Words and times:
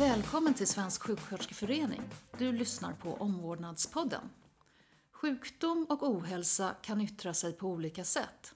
Välkommen 0.00 0.54
till 0.54 0.66
Svensk 0.66 1.02
sjuksköterskeförening. 1.02 2.02
Du 2.38 2.52
lyssnar 2.52 2.92
på 2.92 3.14
Omvårdnadspodden. 3.14 4.30
Sjukdom 5.12 5.86
och 5.88 6.02
ohälsa 6.02 6.74
kan 6.82 7.00
yttra 7.00 7.34
sig 7.34 7.52
på 7.52 7.66
olika 7.66 8.04
sätt. 8.04 8.54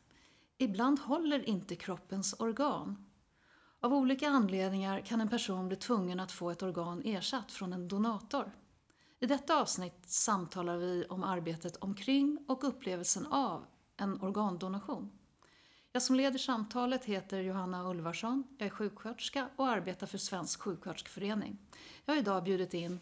Ibland 0.59 0.99
håller 0.99 1.49
inte 1.49 1.77
kroppens 1.77 2.35
organ. 2.39 3.05
Av 3.81 3.95
olika 3.95 4.29
anledningar 4.29 5.01
kan 5.01 5.21
en 5.21 5.29
person 5.29 5.69
bli 5.69 5.77
tvungen 5.77 6.21
att 6.21 6.33
få 6.33 6.51
ett 6.51 6.63
organ 6.63 7.03
ersatt 7.05 7.53
från 7.53 7.73
en 7.73 7.89
donator. 7.89 8.53
I 9.21 9.27
detta 9.27 9.61
avsnitt 9.61 10.11
samtalar 10.11 10.77
vi 10.77 11.05
om 11.09 11.25
arbetet 11.25 11.77
omkring 11.77 12.39
och 12.49 12.65
upplevelsen 12.65 13.27
av 13.27 13.65
en 13.97 14.21
organdonation. 14.21 15.11
Jag 15.97 16.03
som 16.03 16.17
leder 16.17 16.39
samtalet 16.39 17.05
heter 17.05 17.41
Johanna 17.41 17.91
Ulvarsson, 17.91 18.45
jag 18.59 18.67
är 18.67 18.71
sjuksköterska 18.71 19.49
och 19.57 19.69
arbetar 19.69 20.07
för 20.07 20.19
Svensk 20.19 20.61
sjuksköterskeförening. 20.61 21.59
Jag 22.05 22.15
har 22.15 22.19
idag 22.19 22.45
bjudit 22.45 22.75
in 22.75 23.01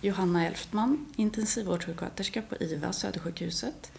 Johanna 0.00 0.46
Elftman, 0.46 1.06
intensivvårdssjuksköterska 1.16 2.42
på 2.42 2.56
IVA 2.56 2.92
Södersjukhuset 2.92 3.92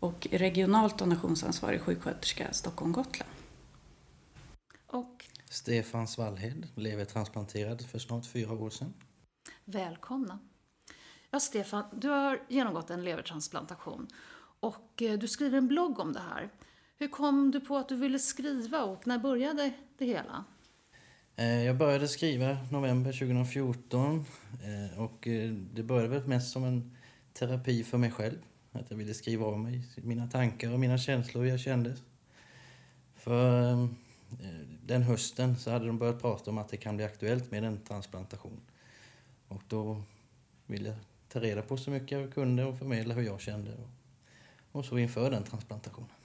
och 0.00 0.26
regionalt 0.30 0.98
donationsansvarig 0.98 1.80
sjuksköterska 1.80 2.52
Stockholm-Gotland. 2.52 3.30
Och 4.86 5.24
Stefan 5.50 6.08
Svallhed, 6.08 6.68
levertransplanterad 6.74 7.86
för 7.86 7.98
snart 7.98 8.26
fyra 8.26 8.52
år 8.52 8.70
sedan. 8.70 8.94
välkomna. 9.64 10.38
Ja, 11.30 11.40
Stefan, 11.40 11.84
du 11.92 12.08
har 12.08 12.42
genomgått 12.48 12.90
en 12.90 13.04
levertransplantation 13.04 14.08
och 14.60 15.02
eh, 15.02 15.18
du 15.18 15.28
skriver 15.28 15.58
en 15.58 15.68
blogg 15.68 15.98
om 15.98 16.12
det 16.12 16.20
här. 16.20 16.50
Hur 17.00 17.08
kom 17.08 17.50
du 17.50 17.60
på 17.60 17.76
att 17.76 17.88
du 17.88 17.96
ville 17.96 18.18
skriva 18.18 18.84
och 18.84 19.06
när 19.06 19.18
började 19.18 19.72
det 19.98 20.04
hela? 20.04 20.44
Eh, 21.36 21.64
jag 21.64 21.76
började 21.76 22.08
skriva 22.08 22.58
november 22.70 23.12
2014 23.12 24.24
eh, 24.64 25.00
och 25.00 25.28
eh, 25.28 25.50
det 25.50 25.82
började 25.82 26.08
väl 26.08 26.26
mest 26.26 26.52
som 26.52 26.64
en 26.64 26.96
terapi 27.32 27.84
för 27.84 27.98
mig 27.98 28.10
själv. 28.10 28.38
Att 28.72 28.90
jag 28.90 28.96
ville 28.96 29.14
skriva 29.14 29.46
av 29.46 29.58
mig 29.58 29.82
mina 29.96 30.26
tankar 30.26 30.72
och 30.72 30.80
mina 30.80 30.98
känslor, 30.98 31.42
hur 31.42 31.50
jag 31.50 31.60
kände. 31.60 31.96
För 33.14 33.88
den 34.86 35.02
hösten 35.02 35.56
så 35.56 35.70
hade 35.70 35.86
de 35.86 35.98
börjat 35.98 36.20
prata 36.22 36.50
om 36.50 36.58
att 36.58 36.68
det 36.68 36.76
kan 36.76 36.96
bli 36.96 37.04
aktuellt 37.04 37.50
med 37.50 37.64
en 37.64 37.80
transplantation. 37.80 38.60
Och 39.48 39.62
då 39.68 40.02
ville 40.66 40.88
jag 40.88 40.98
ta 41.28 41.40
reda 41.40 41.62
på 41.62 41.76
så 41.76 41.90
mycket 41.90 42.18
jag 42.20 42.34
kunde 42.34 42.64
och 42.64 42.78
förmedla 42.78 43.14
hur 43.14 43.22
jag 43.22 43.40
kände. 43.40 43.70
Och 44.72 44.84
så 44.84 44.98
inför 44.98 45.30
den 45.30 45.42
transplantationen. 45.42 46.17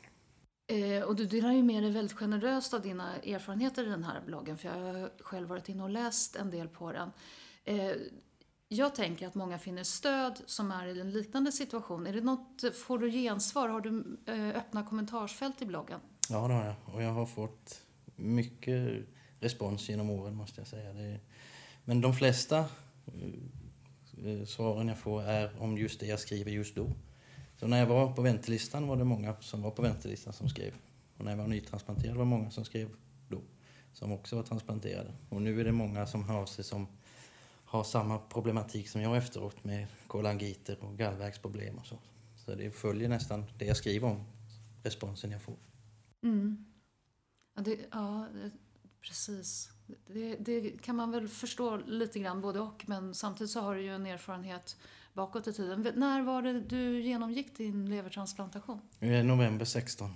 Eh, 0.67 1.03
och 1.03 1.15
du 1.15 1.25
delar 1.25 1.51
ju 1.51 1.63
med 1.63 1.83
dig 1.83 1.91
väldigt 1.91 2.17
generöst 2.17 2.73
av 2.73 2.81
dina 2.81 3.15
erfarenheter 3.15 3.87
i 3.87 3.89
den 3.89 4.03
här 4.03 4.21
bloggen, 4.25 4.57
för 4.57 4.69
jag 4.69 4.75
har 4.75 5.11
själv 5.19 5.47
varit 5.47 5.69
inne 5.69 5.83
och 5.83 5.89
läst 5.89 6.35
en 6.35 6.51
del 6.51 6.67
på 6.67 6.91
den. 6.91 7.11
Eh, 7.65 7.91
jag 8.67 8.95
tänker 8.95 9.27
att 9.27 9.35
många 9.35 9.59
finner 9.59 9.83
stöd 9.83 10.41
som 10.45 10.71
är 10.71 10.87
i 10.87 10.99
en 10.99 11.11
liknande 11.11 11.51
situation. 11.51 12.07
Är 12.07 12.13
det 12.13 12.21
något, 12.21 12.75
får 12.75 12.99
du 12.99 13.11
gensvar? 13.11 13.69
Har 13.69 13.81
du 13.81 14.17
eh, 14.25 14.57
öppna 14.57 14.83
kommentarsfält 14.83 15.61
i 15.61 15.65
bloggen? 15.65 15.99
Ja, 16.29 16.47
det 16.47 16.53
har 16.53 16.65
jag. 16.65 16.75
Och 16.85 17.03
jag 17.03 17.11
har 17.11 17.25
fått 17.25 17.81
mycket 18.15 19.07
respons 19.39 19.89
genom 19.89 20.09
åren, 20.09 20.35
måste 20.35 20.61
jag 20.61 20.67
säga. 20.67 20.93
Det, 20.93 21.19
men 21.85 22.01
de 22.01 22.13
flesta 22.13 22.57
eh, 22.57 24.45
svaren 24.45 24.87
jag 24.87 24.97
får 24.97 25.23
är 25.23 25.61
om 25.61 25.77
just 25.77 25.99
det 25.99 26.05
jag 26.05 26.19
skriver 26.19 26.51
just 26.51 26.75
då. 26.75 26.91
Så 27.63 27.67
när 27.69 27.79
jag 27.79 27.85
var 27.85 28.13
på 28.13 28.21
väntelistan 28.21 28.87
var 28.87 28.97
det 28.97 29.03
många 29.03 29.35
som 29.39 29.61
var 29.61 29.71
på 29.71 29.81
väntelistan 29.81 30.33
som 30.33 30.49
skrev. 30.49 30.73
Och 31.17 31.25
när 31.25 31.31
jag 31.31 31.37
var 31.37 31.47
nytransplanterad 31.47 32.15
var 32.15 32.23
det 32.23 32.29
många 32.29 32.51
som 32.51 32.65
skrev 32.65 32.89
då, 33.29 33.41
som 33.93 34.11
också 34.11 34.35
var 34.35 34.43
transplanterade. 34.43 35.13
Och 35.29 35.41
nu 35.41 35.59
är 35.59 35.65
det 35.65 35.71
många 35.71 36.07
som 36.07 36.23
hör 36.23 36.41
av 36.41 36.45
sig 36.45 36.63
som 36.63 36.87
har 37.65 37.83
samma 37.83 38.17
problematik 38.17 38.89
som 38.89 39.01
jag 39.01 39.17
efteråt 39.17 39.63
med 39.63 39.87
kolangiter 40.07 40.83
och 40.83 40.97
gallverksproblem 40.97 41.77
och 41.77 41.85
så. 41.85 41.97
Så 42.45 42.55
det 42.55 42.71
följer 42.71 43.09
nästan 43.09 43.45
det 43.57 43.65
jag 43.65 43.77
skriver 43.77 44.07
om, 44.07 44.23
responsen 44.83 45.31
jag 45.31 45.41
får. 45.41 45.57
Mm. 46.23 46.65
Ja, 47.55 47.61
det, 47.61 47.79
ja 47.91 48.27
precis. 49.01 49.69
Det, 50.07 50.35
det 50.35 50.81
kan 50.81 50.95
man 50.95 51.11
väl 51.11 51.27
förstå 51.27 51.77
lite 51.77 52.19
grann, 52.19 52.41
både 52.41 52.59
och. 52.59 52.83
Men 52.87 53.13
samtidigt 53.13 53.51
så 53.51 53.61
har 53.61 53.75
du 53.75 53.81
ju 53.81 53.95
en 53.95 54.05
erfarenhet 54.05 54.77
bakåt 55.13 55.47
i 55.47 55.53
tiden. 55.53 55.87
När 55.95 56.21
var 56.21 56.41
det 56.41 56.61
du 56.61 57.01
genomgick 57.01 57.57
din 57.57 57.89
levertransplantation? 57.89 58.81
Är 58.99 59.23
november 59.23 59.65
16. 59.65 60.09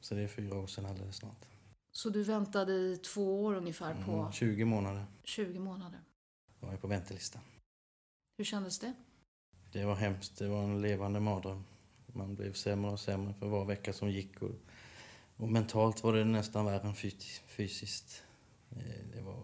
Så 0.00 0.14
det 0.14 0.20
är 0.20 0.28
fyra 0.28 0.58
år 0.58 0.66
sedan 0.66 0.86
alldeles 0.86 1.16
snart. 1.16 1.44
Så 1.92 2.10
du 2.10 2.22
väntade 2.22 2.72
i 2.72 2.96
två 2.96 3.44
år 3.44 3.54
ungefär 3.54 4.04
på 4.04 4.12
Mm, 4.12 4.32
20 4.32 4.64
månader 4.64 5.04
20 5.24 5.58
månader. 5.58 6.00
var 6.60 6.70
jag 6.70 6.80
på 6.80 6.86
väntelistan. 6.88 7.42
Hur 8.38 8.44
kändes 8.44 8.78
det? 8.78 8.92
Det 9.72 9.84
var 9.84 9.94
hemskt. 9.94 10.38
Det 10.38 10.48
var 10.48 10.62
en 10.64 10.80
levande 10.82 11.20
mardröm. 11.20 11.64
Man 12.06 12.34
blev 12.34 12.52
sämre 12.52 12.90
och 12.90 13.00
sämre 13.00 13.34
för 13.34 13.46
var 13.48 13.64
vecka 13.64 13.92
som 13.92 14.10
gick. 14.10 14.42
Och, 14.42 14.50
och 15.36 15.48
mentalt 15.48 16.02
var 16.02 16.12
det 16.12 16.24
nästan 16.24 16.64
värre 16.64 16.88
än 16.88 16.94
fys- 16.94 17.40
fysiskt. 17.46 18.22
Eh, 18.70 19.06
Det 19.14 19.22
var, 19.22 19.42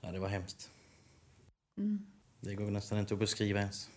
ja, 0.00 0.12
det 0.12 0.18
var 0.18 0.28
hemskt. 0.28 0.70
Mm. 1.78 2.06
Det 2.46 2.54
går 2.54 2.70
nästan 2.70 2.98
inte 2.98 3.14
att 3.14 3.20
beskriva 3.20 3.60
ens. 3.60 3.88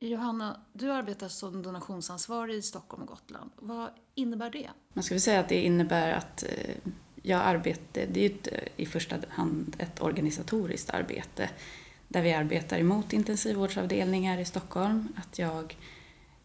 Johanna, 0.00 0.60
Du 0.72 0.92
arbetar 0.92 1.28
som 1.28 1.62
donationsansvarig 1.62 2.56
i 2.56 2.62
Stockholm 2.62 3.02
och 3.02 3.08
Gotland. 3.08 3.50
Vad 3.56 3.90
innebär 4.14 4.50
det? 4.50 4.70
man 4.92 5.04
ska 5.04 5.14
väl 5.14 5.20
säga 5.20 5.40
att 5.40 5.48
det 5.48 5.60
innebär 5.60 6.12
att 6.12 6.42
eh, 6.42 6.76
jag 7.22 7.40
arbetar, 7.40 8.06
det 8.06 8.24
är 8.24 8.28
ju 8.28 8.34
ett, 8.36 8.46
eh, 8.52 8.58
i 8.76 8.86
första 8.86 9.16
hand 9.28 9.76
ett 9.78 10.02
organisatoriskt 10.02 10.90
arbete 10.90 11.50
där 12.08 12.22
vi 12.22 12.32
arbetar 12.32 12.78
emot 12.78 13.12
intensivvårdsavdelningar 13.12 14.38
i 14.38 14.44
Stockholm. 14.44 15.08
Att 15.16 15.38
jag 15.38 15.76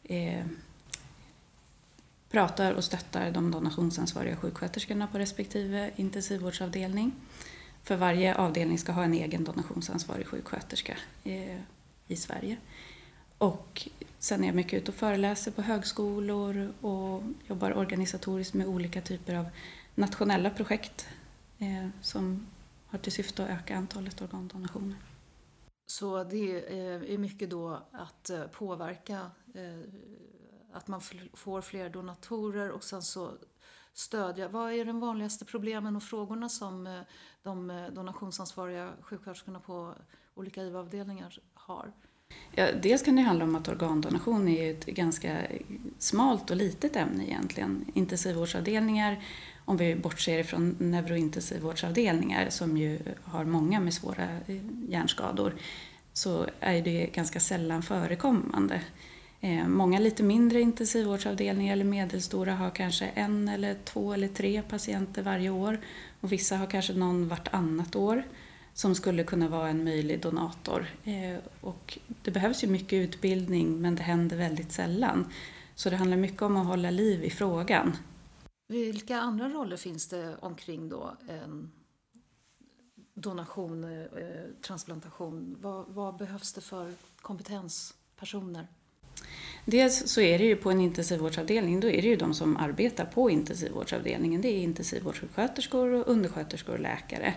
eh, 0.04 0.46
pratar 2.30 2.72
och 2.72 2.84
stöttar 2.84 3.32
de 3.32 3.52
donationsansvariga 3.52 4.36
sjuksköterskorna 4.36 5.08
på 5.08 5.20
respektive 5.20 5.92
intensivvårdsavdelning. 5.96 7.12
För 7.86 7.96
varje 7.96 8.36
avdelning 8.36 8.80
ska 8.80 8.92
ha 8.92 9.04
en 9.04 9.14
egen 9.14 9.44
donationsansvarig 9.44 10.28
sjuksköterska 10.28 10.98
eh, 11.24 11.60
i 12.08 12.16
Sverige. 12.16 12.58
Och 13.38 13.88
sen 14.20 14.44
är 14.44 14.48
jag 14.48 14.56
mycket 14.56 14.82
ute 14.82 14.92
och 14.92 14.98
föreläser 14.98 15.52
på 15.52 15.62
högskolor 15.62 16.74
och 16.82 17.24
jobbar 17.48 17.74
organisatoriskt 17.74 18.54
med 18.54 18.68
olika 18.68 19.02
typer 19.02 19.36
av 19.36 19.46
nationella 19.96 20.50
projekt 20.50 21.08
eh, 21.60 21.90
som 22.02 22.48
har 22.88 23.00
till 23.00 23.12
syfte 23.12 23.44
att 23.44 23.50
öka 23.50 23.76
antalet 23.76 24.22
organdonationer. 24.22 24.96
Så 25.86 26.24
det 26.24 26.58
eh, 26.58 27.14
är 27.14 27.18
mycket 27.18 27.50
då 27.50 27.82
att 27.92 28.32
påverka 28.52 29.32
att 30.74 30.88
man 30.88 31.02
får 31.34 31.62
fler 31.62 31.90
donatorer 31.90 32.72
och 32.72 32.84
sen 32.84 33.02
så 33.02 33.32
stödja. 33.96 34.48
Vad 34.48 34.74
är 34.74 34.86
de 34.86 35.00
vanligaste 35.00 35.46
problemen 35.46 35.96
och 35.96 36.04
frågorna 36.04 36.50
som 36.50 36.88
eh, 36.88 37.00
de 37.44 37.70
eh, 37.70 37.88
donationsansvariga 37.88 38.94
sjuksköterskorna 39.02 39.60
på 39.60 39.94
olika 40.36 40.64
IVA-avdelningar 40.64 41.40
har? 41.54 41.92
Ja, 42.52 42.68
dels 42.84 43.04
kan 43.04 43.16
det 43.16 43.22
handla 43.22 43.46
om 43.46 43.56
att 43.56 43.68
organdonation 43.68 44.48
är 44.48 44.72
ett 44.72 44.86
ganska 44.86 45.38
smalt 45.98 46.52
och 46.52 46.58
litet 46.58 46.96
ämne 46.96 47.28
egentligen. 47.28 47.86
Intensivvårdsavdelningar, 47.94 49.24
om 49.66 49.78
vi 49.78 49.96
bortser 49.96 50.44
från 50.44 50.76
neurointensivvårdsavdelningar 50.80 52.50
som 52.50 52.78
ju 52.78 53.00
har 53.24 53.46
många 53.46 53.80
med 53.80 53.94
svåra 53.94 54.24
eh, 54.48 54.62
hjärnskador, 54.90 55.56
så 56.14 56.46
är 56.60 56.82
det 56.82 57.10
ganska 57.14 57.40
sällan 57.40 57.84
förekommande. 57.84 58.82
Eh, 59.42 59.68
många 59.68 60.00
lite 60.00 60.24
mindre 60.24 60.62
intensivvårdsavdelningar 60.62 61.74
eller 61.74 61.86
medelstora 61.86 62.56
har 62.56 62.70
kanske 62.70 63.06
en 63.06 63.48
eller 63.48 63.76
två 63.84 64.14
eller 64.14 64.28
tre 64.28 64.62
patienter 64.62 65.22
varje 65.22 65.50
år 65.50 65.80
och 66.22 66.32
vissa 66.32 66.58
har 66.58 66.68
kanske 66.68 66.94
någon 66.94 67.28
vartannat 67.28 67.96
år 67.96 68.24
som 68.74 68.96
skulle 68.96 69.24
kunna 69.24 69.48
vara 69.48 69.70
en 69.70 69.84
möjlig 69.84 70.22
donator. 70.22 70.86
Eh, 71.04 71.38
och 71.62 71.98
det 72.22 72.32
behövs 72.32 72.64
ju 72.64 72.68
mycket 72.68 72.94
utbildning 72.94 73.82
men 73.82 73.96
det 73.96 74.04
händer 74.04 74.38
väldigt 74.38 74.72
sällan. 74.72 75.26
Så 75.76 75.90
det 75.90 75.96
handlar 75.96 76.18
mycket 76.18 76.42
om 76.42 76.58
att 76.58 76.68
hålla 76.68 76.90
liv 76.90 77.24
i 77.24 77.30
frågan. 77.30 77.98
Vilka 78.68 79.18
andra 79.18 79.50
roller 79.50 79.78
finns 79.78 80.08
det 80.08 80.36
omkring 80.40 80.90
då 80.90 81.18
en 81.28 81.72
donation, 83.14 83.84
eh, 83.84 84.10
transplantation? 84.62 85.58
Vad, 85.60 85.86
vad 85.88 86.18
behövs 86.18 86.54
det 86.54 86.62
för 86.62 86.94
kompetenspersoner? 87.22 88.68
Dels 89.66 90.08
så 90.08 90.22
är 90.22 90.38
det 90.38 90.46
ju 90.46 90.56
på 90.56 90.72
en 90.72 90.82
intensivvårdsavdelning, 90.82 91.80
då 91.80 91.90
är 91.90 92.02
det 92.02 92.08
ju 92.08 92.16
de 92.16 92.34
som 92.34 92.58
arbetar 92.58 93.06
på 93.06 93.30
intensivvårdsavdelningen. 93.30 94.42
Det 94.42 94.48
är 94.48 94.62
intensivvårdssjuksköterskor 94.62 95.94
och 95.94 96.08
undersköterskor 96.08 96.74
och 96.74 96.80
läkare. 96.80 97.34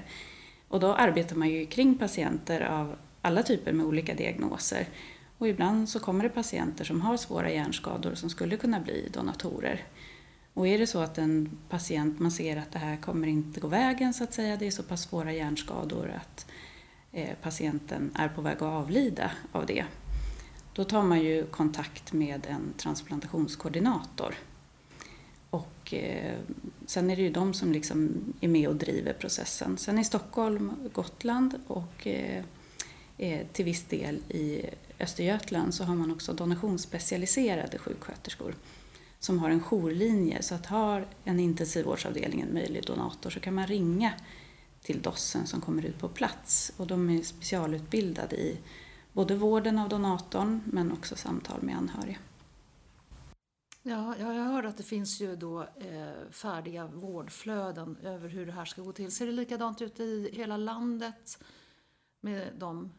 Och 0.69 0.81
då 0.81 0.95
arbetar 0.95 1.37
man 1.37 1.49
ju 1.49 1.67
kring 1.67 1.99
patienter 1.99 2.61
av 2.61 2.97
alla 3.23 3.43
typer 3.43 3.73
med 3.73 3.87
olika 3.87 4.15
diagnoser. 4.15 4.87
Och 5.39 5.49
ibland 5.49 5.89
så 5.89 6.01
kommer 6.01 6.25
det 6.25 6.31
patienter 6.31 6.85
som 6.85 7.01
har 7.01 7.17
svåra 7.17 7.53
hjärnskador 7.53 8.15
som 8.15 8.31
skulle 8.31 8.57
kunna 8.57 8.81
bli 8.81 9.09
donatorer. 9.13 9.85
Och 10.55 10.69
är 10.69 10.79
det 10.79 10.87
så 10.87 10.99
att 10.99 11.19
en 11.19 11.59
patient, 11.69 12.19
man 12.19 12.31
ser 12.31 12.57
att 12.57 12.73
det 12.73 12.79
här 12.79 12.97
kommer 12.97 13.29
inte 13.29 13.61
gå 13.61 13.69
vägen 13.69 14.15
så 14.15 14.25
att 14.25 14.35
säga, 14.35 14.57
det 14.57 14.67
är 14.67 14.71
så 14.71 14.83
pass 14.83 15.03
svåra 15.03 15.33
hjärnskador 15.33 16.13
att 16.17 16.47
eh, 17.13 17.37
patienten 17.43 18.11
är 18.15 18.29
på 18.29 18.41
väg 18.41 18.57
att 18.57 18.63
avlida 18.63 19.31
av 19.53 19.67
det. 19.67 19.85
Då 20.79 20.85
tar 20.85 21.03
man 21.03 21.21
ju 21.21 21.47
kontakt 21.47 22.13
med 22.13 22.47
en 22.47 22.73
transplantationskoordinator. 22.77 24.35
Och 25.51 25.95
eh, 25.95 26.39
sen 26.87 27.11
är 27.11 27.17
det 27.17 27.23
ju 27.23 27.31
de 27.31 27.55
som 27.55 27.73
liksom 27.73 28.11
är 28.41 28.49
med 28.49 28.69
och 28.69 28.77
driver 28.77 29.13
processen. 29.13 29.79
Sen 29.79 29.99
i 29.99 30.05
Stockholm, 30.05 30.73
Gotland 30.93 31.61
och 31.67 32.07
eh, 32.07 32.45
eh, 33.19 33.47
till 33.53 33.65
viss 33.65 33.85
del 33.85 34.17
i 34.29 34.67
Östergötland 35.01 35.75
så 35.75 35.85
har 35.85 35.95
man 35.95 36.13
också 36.13 36.33
donationsspecialiserade 36.33 37.79
sjuksköterskor 37.79 38.55
som 39.19 39.39
har 39.39 39.51
en 39.51 39.61
jourlinje. 39.61 40.43
Så 40.43 40.55
att 40.55 40.67
har 40.67 41.07
en 41.25 41.41
intensivvårdsavdelning 41.41 42.41
en 42.41 42.55
möjlig 42.55 42.87
donator 42.87 43.31
så 43.31 43.41
kan 43.41 43.55
man 43.55 43.67
ringa 43.67 44.13
till 44.83 45.03
Dossen 45.03 45.47
som 45.47 45.61
kommer 45.61 45.87
ut 45.87 45.99
på 45.99 46.09
plats. 46.09 46.73
Och 46.77 46.87
de 46.87 47.11
är 47.11 47.23
specialutbildade 47.23 48.37
i 48.37 48.57
både 49.13 49.35
vården 49.35 49.79
av 49.79 49.89
donatorn 49.89 50.61
men 50.65 50.93
också 50.93 51.17
samtal 51.17 51.63
med 51.63 51.77
anhöriga. 51.77 52.19
Ja, 53.83 54.15
jag 54.19 54.27
hör 54.27 54.65
att 54.65 54.77
det 54.77 54.83
finns 54.83 55.21
ju 55.21 55.37
då 55.37 55.63
eh, 55.63 56.31
färdiga 56.31 56.87
vårdflöden 56.87 57.97
över 58.03 58.29
hur 58.29 58.47
det 58.47 58.53
här 58.53 58.65
ska 58.65 58.83
gå 58.83 58.93
till. 58.93 59.13
Ser 59.13 59.27
det 59.27 59.33
likadant 59.33 59.83
ut 59.83 60.01
i 60.01 60.31
hela 60.33 60.57
landet 60.57 61.39
med 62.21 62.49
dem? 62.59 62.93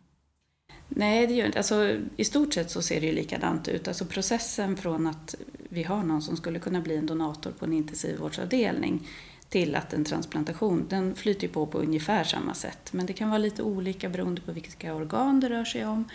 Nej, 0.87 1.27
det 1.27 1.33
gör 1.33 1.45
inte. 1.45 1.57
Alltså, 1.57 1.97
I 2.15 2.25
stort 2.25 2.53
sett 2.53 2.71
så 2.71 2.81
ser 2.81 3.01
det 3.01 3.07
ju 3.07 3.13
likadant 3.13 3.67
ut. 3.67 3.87
Alltså 3.87 4.05
processen 4.05 4.77
från 4.77 5.07
att 5.07 5.35
vi 5.69 5.83
har 5.83 6.03
någon 6.03 6.21
som 6.21 6.37
skulle 6.37 6.59
kunna 6.59 6.81
bli 6.81 6.95
en 6.95 7.05
donator 7.05 7.51
på 7.51 7.65
en 7.65 7.73
intensivvårdsavdelning 7.73 9.07
till 9.49 9.75
att 9.75 9.93
en 9.93 10.03
transplantation, 10.03 10.85
den 10.89 11.15
flyter 11.15 11.47
på 11.47 11.65
på 11.65 11.77
ungefär 11.77 12.23
samma 12.23 12.53
sätt. 12.53 12.93
Men 12.93 13.05
det 13.05 13.13
kan 13.13 13.29
vara 13.29 13.37
lite 13.37 13.63
olika 13.63 14.09
beroende 14.09 14.41
på 14.41 14.51
vilka 14.51 14.95
organ 14.95 15.39
det 15.39 15.49
rör 15.49 15.65
sig 15.65 15.85
om. 15.85 16.05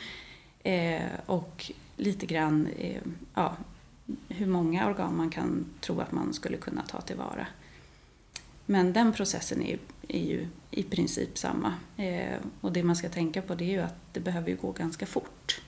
Eh, 0.63 1.03
och 1.27 1.73
lite 1.97 2.27
grann 2.27 2.69
eh, 2.79 3.03
ja, 3.35 3.57
hur 4.29 4.47
många 4.47 4.87
organ 4.87 5.17
man 5.17 5.31
kan 5.31 5.67
tro 5.81 6.01
att 6.01 6.13
man 6.13 6.33
skulle 6.33 6.57
kunna 6.57 6.83
ta 6.83 7.01
tillvara. 7.01 7.47
Men 8.67 8.93
den 8.93 9.13
processen 9.13 9.63
är, 9.63 9.79
är 10.09 10.25
ju 10.25 10.49
i 10.71 10.83
princip 10.83 11.39
samma. 11.39 11.75
Eh, 11.97 12.39
och 12.61 12.73
det 12.73 12.83
man 12.83 12.97
ska 12.97 13.09
tänka 13.09 13.43
på 13.43 13.55
det 13.55 13.65
är 13.65 13.73
ju 13.73 13.81
att 13.81 13.99
det 14.13 14.21
behöver 14.21 14.49
ju 14.49 14.57
gå 14.57 14.73
ganska 14.73 15.07
fort. 15.07 15.61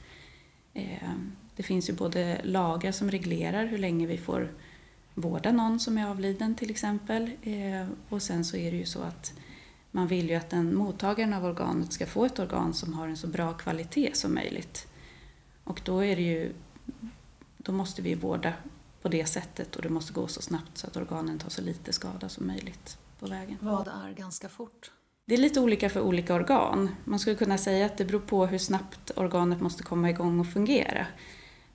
Eh, 0.74 1.12
det 1.56 1.62
finns 1.62 1.88
ju 1.88 1.92
både 1.92 2.40
lagar 2.44 2.92
som 2.92 3.10
reglerar 3.10 3.66
hur 3.66 3.78
länge 3.78 4.06
vi 4.06 4.18
får 4.18 4.48
vårda 5.16 5.52
någon 5.52 5.80
som 5.80 5.98
är 5.98 6.06
avliden 6.06 6.54
till 6.54 6.70
exempel. 6.70 7.30
Eh, 7.42 7.86
och 8.08 8.22
sen 8.22 8.44
så 8.44 8.56
är 8.56 8.70
det 8.70 8.76
ju 8.76 8.86
så 8.86 9.02
att 9.02 9.32
man 9.90 10.06
vill 10.06 10.28
ju 10.28 10.34
att 10.34 10.50
den 10.50 10.74
mottagaren 10.76 11.32
av 11.32 11.44
organet 11.44 11.92
ska 11.92 12.06
få 12.06 12.24
ett 12.24 12.38
organ 12.38 12.74
som 12.74 12.94
har 12.94 13.08
en 13.08 13.16
så 13.16 13.26
bra 13.26 13.52
kvalitet 13.52 14.10
som 14.14 14.34
möjligt. 14.34 14.86
Och 15.64 15.80
då 15.84 16.04
är 16.04 16.16
det 16.16 16.22
ju 16.22 16.52
då 17.56 17.72
måste 17.72 18.02
vi 18.02 18.14
vårda 18.14 18.52
på 19.02 19.08
det 19.08 19.26
sättet 19.26 19.76
och 19.76 19.82
det 19.82 19.88
måste 19.88 20.12
gå 20.12 20.26
så 20.28 20.42
snabbt 20.42 20.78
så 20.78 20.86
att 20.86 20.96
organen 20.96 21.38
tar 21.38 21.50
så 21.50 21.62
lite 21.62 21.92
skada 21.92 22.28
som 22.28 22.46
möjligt 22.46 22.98
på 23.18 23.26
vägen. 23.26 23.58
Vad 23.60 23.88
är 23.88 24.12
ganska 24.12 24.48
fort? 24.48 24.90
Det 25.26 25.34
är 25.34 25.38
lite 25.38 25.60
olika 25.60 25.90
för 25.90 26.00
olika 26.00 26.34
organ. 26.34 26.88
Man 27.04 27.18
skulle 27.18 27.36
kunna 27.36 27.58
säga 27.58 27.86
att 27.86 27.98
det 27.98 28.04
beror 28.04 28.20
på 28.20 28.46
hur 28.46 28.58
snabbt 28.58 29.10
organet 29.16 29.60
måste 29.60 29.82
komma 29.82 30.10
igång 30.10 30.40
och 30.40 30.46
fungera. 30.46 31.06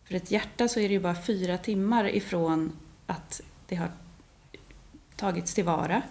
För 0.03 0.15
ett 0.15 0.31
hjärta 0.31 0.67
så 0.67 0.79
är 0.79 0.87
det 0.87 0.93
ju 0.93 0.99
bara 0.99 1.15
fyra 1.15 1.57
timmar 1.57 2.15
ifrån 2.15 2.71
att 3.11 3.41
det 3.67 3.75
har 3.75 3.91
tagits 5.15 5.53
tillvara 5.53 6.01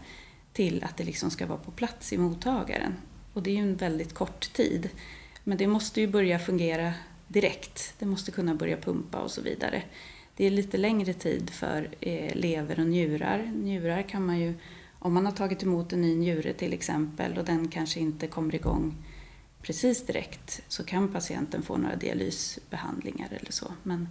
till 0.53 0.85
att 0.85 0.97
det 0.97 1.05
liksom 1.05 1.31
ska 1.31 1.47
vara 1.47 1.59
på 1.59 1.71
plats 1.71 2.13
i 2.13 2.19
mottagaren. 2.19 2.95
Och 3.33 3.43
det 3.43 3.51
är 3.51 3.55
ju 3.55 3.63
en 3.63 3.77
väldigt 3.77 4.15
kort 4.15 4.53
tid. 4.53 4.89
Men 5.45 5.59
det 5.59 5.67
måste 5.67 6.01
ju 6.01 6.07
börja 6.07 6.39
fungera 6.39 6.93
direkt. 7.29 7.95
Det 7.99 8.07
måste 8.07 8.31
kunna 8.31 8.55
börja 8.55 8.77
pumpa 8.77 9.19
och 9.19 9.31
så 9.31 9.43
vidare. 9.43 9.83
Det 10.37 10.47
är 10.47 10.51
lite 10.51 10.79
längre 10.79 11.15
tid 11.15 11.51
för 11.51 11.89
eh, 12.01 12.35
lever 12.35 12.81
och 12.81 12.87
njurar. 12.87 13.53
Njurar 13.55 14.03
kan 14.03 14.27
man 14.27 14.39
ju, 14.39 14.55
om 14.99 15.15
man 15.15 15.27
har 15.27 15.33
tagit 15.33 15.63
emot 15.63 15.93
en 15.93 16.01
ny 16.01 16.17
njure 16.17 16.53
till 16.53 16.73
exempel 16.73 17.39
och 17.39 17.45
den 17.45 17.69
kanske 17.69 18.01
inte 18.01 18.27
kommer 18.27 18.55
igång 18.55 18.95
precis 19.63 20.07
direkt 20.07 20.63
så 20.69 20.85
kan 20.85 21.13
patienten 21.13 21.63
få 21.63 21.77
några 21.77 21.97
dialysbehandlingar 21.97 23.29
eller 23.31 23.53
så. 23.53 23.73
Men 23.83 24.09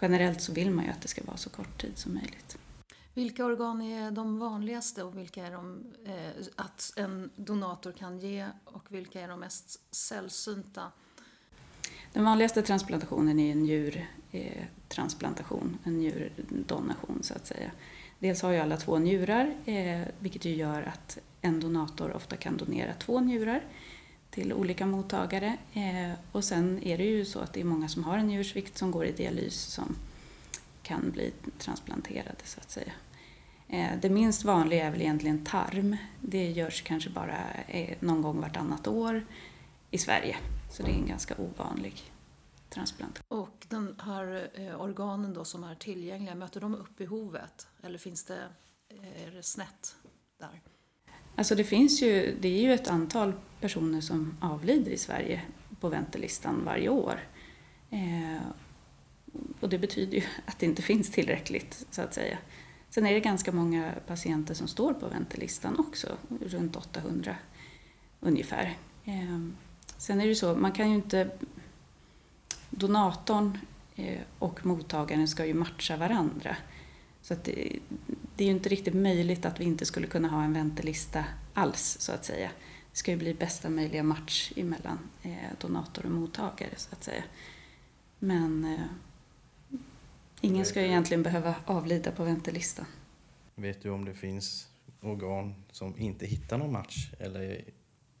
generellt 0.00 0.40
så 0.40 0.52
vill 0.52 0.70
man 0.70 0.84
ju 0.84 0.90
att 0.90 1.02
det 1.02 1.08
ska 1.08 1.24
vara 1.24 1.36
så 1.36 1.50
kort 1.50 1.80
tid 1.80 1.98
som 1.98 2.14
möjligt. 2.14 2.58
Vilka 3.14 3.44
organ 3.44 3.82
är 3.82 4.10
de 4.10 4.38
vanligaste 4.38 5.02
och 5.02 5.18
vilka 5.18 5.46
är 5.46 5.50
de 5.50 5.84
eh, 6.06 6.30
att 6.56 6.92
en 6.96 7.30
donator 7.36 7.92
kan 7.92 8.18
ge 8.18 8.46
och 8.64 8.84
vilka 8.88 9.20
är 9.20 9.28
de 9.28 9.40
mest 9.40 9.94
sällsynta? 9.94 10.92
Den 12.12 12.24
vanligaste 12.24 12.62
transplantationen 12.62 13.38
är 13.38 13.52
en 13.52 13.62
njurtransplantation, 13.62 15.78
en 15.84 15.98
njurdonation 15.98 17.18
så 17.22 17.34
att 17.34 17.46
säga. 17.46 17.70
Dels 18.18 18.42
har 18.42 18.50
ju 18.50 18.58
alla 18.58 18.76
två 18.76 18.98
njurar, 18.98 19.54
eh, 19.64 20.00
vilket 20.18 20.44
ju 20.44 20.54
gör 20.54 20.82
att 20.82 21.18
en 21.40 21.60
donator 21.60 22.12
ofta 22.12 22.36
kan 22.36 22.56
donera 22.56 22.94
två 22.94 23.20
njurar 23.20 23.62
till 24.36 24.52
olika 24.52 24.86
mottagare. 24.86 25.56
Eh, 25.72 26.12
och 26.32 26.44
sen 26.44 26.82
är 26.82 26.98
det 26.98 27.04
ju 27.04 27.24
så 27.24 27.40
att 27.40 27.52
det 27.52 27.60
är 27.60 27.64
många 27.64 27.88
som 27.88 28.04
har 28.04 28.18
en 28.18 28.26
njursvikt 28.26 28.78
som 28.78 28.90
går 28.90 29.06
i 29.06 29.12
dialys 29.12 29.54
som 29.54 29.96
kan 30.82 31.10
bli 31.10 31.32
transplanterade 31.58 32.44
så 32.44 32.60
att 32.60 32.70
säga. 32.70 32.92
Eh, 33.68 33.90
det 34.02 34.10
minst 34.10 34.44
vanliga 34.44 34.86
är 34.86 34.90
väl 34.90 35.00
egentligen 35.00 35.44
tarm. 35.44 35.96
Det 36.20 36.50
görs 36.50 36.82
kanske 36.82 37.10
bara 37.10 37.38
eh, 37.68 37.96
någon 38.00 38.22
gång 38.22 38.40
vartannat 38.40 38.86
år 38.86 39.26
i 39.90 39.98
Sverige. 39.98 40.36
Så 40.72 40.82
det 40.82 40.90
är 40.90 40.94
en 40.94 41.06
ganska 41.06 41.34
ovanlig 41.38 42.12
transplantation. 42.68 43.38
Och 43.40 43.66
de 43.68 43.94
här 43.98 44.50
organen 44.78 45.34
då 45.34 45.44
som 45.44 45.64
är 45.64 45.74
tillgängliga, 45.74 46.34
möter 46.34 46.60
de 46.60 46.74
upp 46.74 46.96
behovet? 46.96 47.66
Eller 47.82 47.98
finns 47.98 48.24
det, 48.24 48.48
är 49.26 49.30
det 49.30 49.42
snett 49.42 49.96
där? 50.38 50.60
Alltså 51.36 51.54
det 51.54 51.64
finns 51.64 52.02
ju, 52.02 52.36
det 52.40 52.48
är 52.48 52.62
ju 52.62 52.72
ett 52.72 52.88
antal 52.88 53.32
personer 53.60 54.00
som 54.00 54.36
avlider 54.40 54.90
i 54.90 54.96
Sverige 54.96 55.42
på 55.80 55.88
väntelistan 55.88 56.64
varje 56.64 56.88
år. 56.88 57.20
Eh, 57.90 58.42
och 59.60 59.68
det 59.68 59.78
betyder 59.78 60.14
ju 60.14 60.22
att 60.46 60.58
det 60.58 60.66
inte 60.66 60.82
finns 60.82 61.10
tillräckligt, 61.10 61.86
så 61.90 62.02
att 62.02 62.14
säga. 62.14 62.38
Sen 62.90 63.06
är 63.06 63.14
det 63.14 63.20
ganska 63.20 63.52
många 63.52 63.92
patienter 64.06 64.54
som 64.54 64.68
står 64.68 64.94
på 64.94 65.08
väntelistan 65.08 65.78
också, 65.78 66.16
runt 66.40 66.76
800 66.76 67.36
ungefär. 68.20 68.76
Eh, 69.04 69.38
Sen 69.98 70.20
är 70.20 70.22
det 70.22 70.28
ju 70.28 70.34
så, 70.34 70.54
man 70.54 70.72
kan 70.72 70.90
ju 70.90 70.94
inte... 70.94 71.30
Donatorn 72.70 73.58
eh, 73.96 74.20
och 74.38 74.66
mottagaren 74.66 75.28
ska 75.28 75.46
ju 75.46 75.54
matcha 75.54 75.96
varandra. 75.96 76.56
Så 77.26 77.34
det, 77.34 77.78
det 78.36 78.44
är 78.44 78.48
ju 78.48 78.54
inte 78.54 78.68
riktigt 78.68 78.94
möjligt 78.94 79.44
att 79.44 79.60
vi 79.60 79.64
inte 79.64 79.86
skulle 79.86 80.06
kunna 80.06 80.28
ha 80.28 80.44
en 80.44 80.52
väntelista 80.52 81.24
alls, 81.54 81.96
så 82.00 82.12
att 82.12 82.24
säga. 82.24 82.50
Det 82.92 82.98
ska 82.98 83.10
ju 83.10 83.16
bli 83.16 83.34
bästa 83.34 83.70
möjliga 83.70 84.02
match 84.02 84.52
emellan 84.56 84.98
eh, 85.22 85.30
donator 85.60 86.04
och 86.04 86.10
mottagare, 86.10 86.70
så 86.76 86.88
att 86.92 87.04
säga. 87.04 87.22
Men 88.18 88.64
eh, 88.64 89.78
ingen 90.40 90.64
ska 90.64 90.80
ju 90.80 90.86
egentligen 90.86 91.22
behöva 91.22 91.54
avlida 91.64 92.10
på 92.10 92.24
väntelistan. 92.24 92.86
Vet 93.54 93.82
du 93.82 93.90
om 93.90 94.04
det 94.04 94.14
finns 94.14 94.68
organ 95.00 95.54
som 95.70 95.98
inte 95.98 96.26
hittar 96.26 96.58
någon 96.58 96.72
match 96.72 97.10
eller 97.18 97.64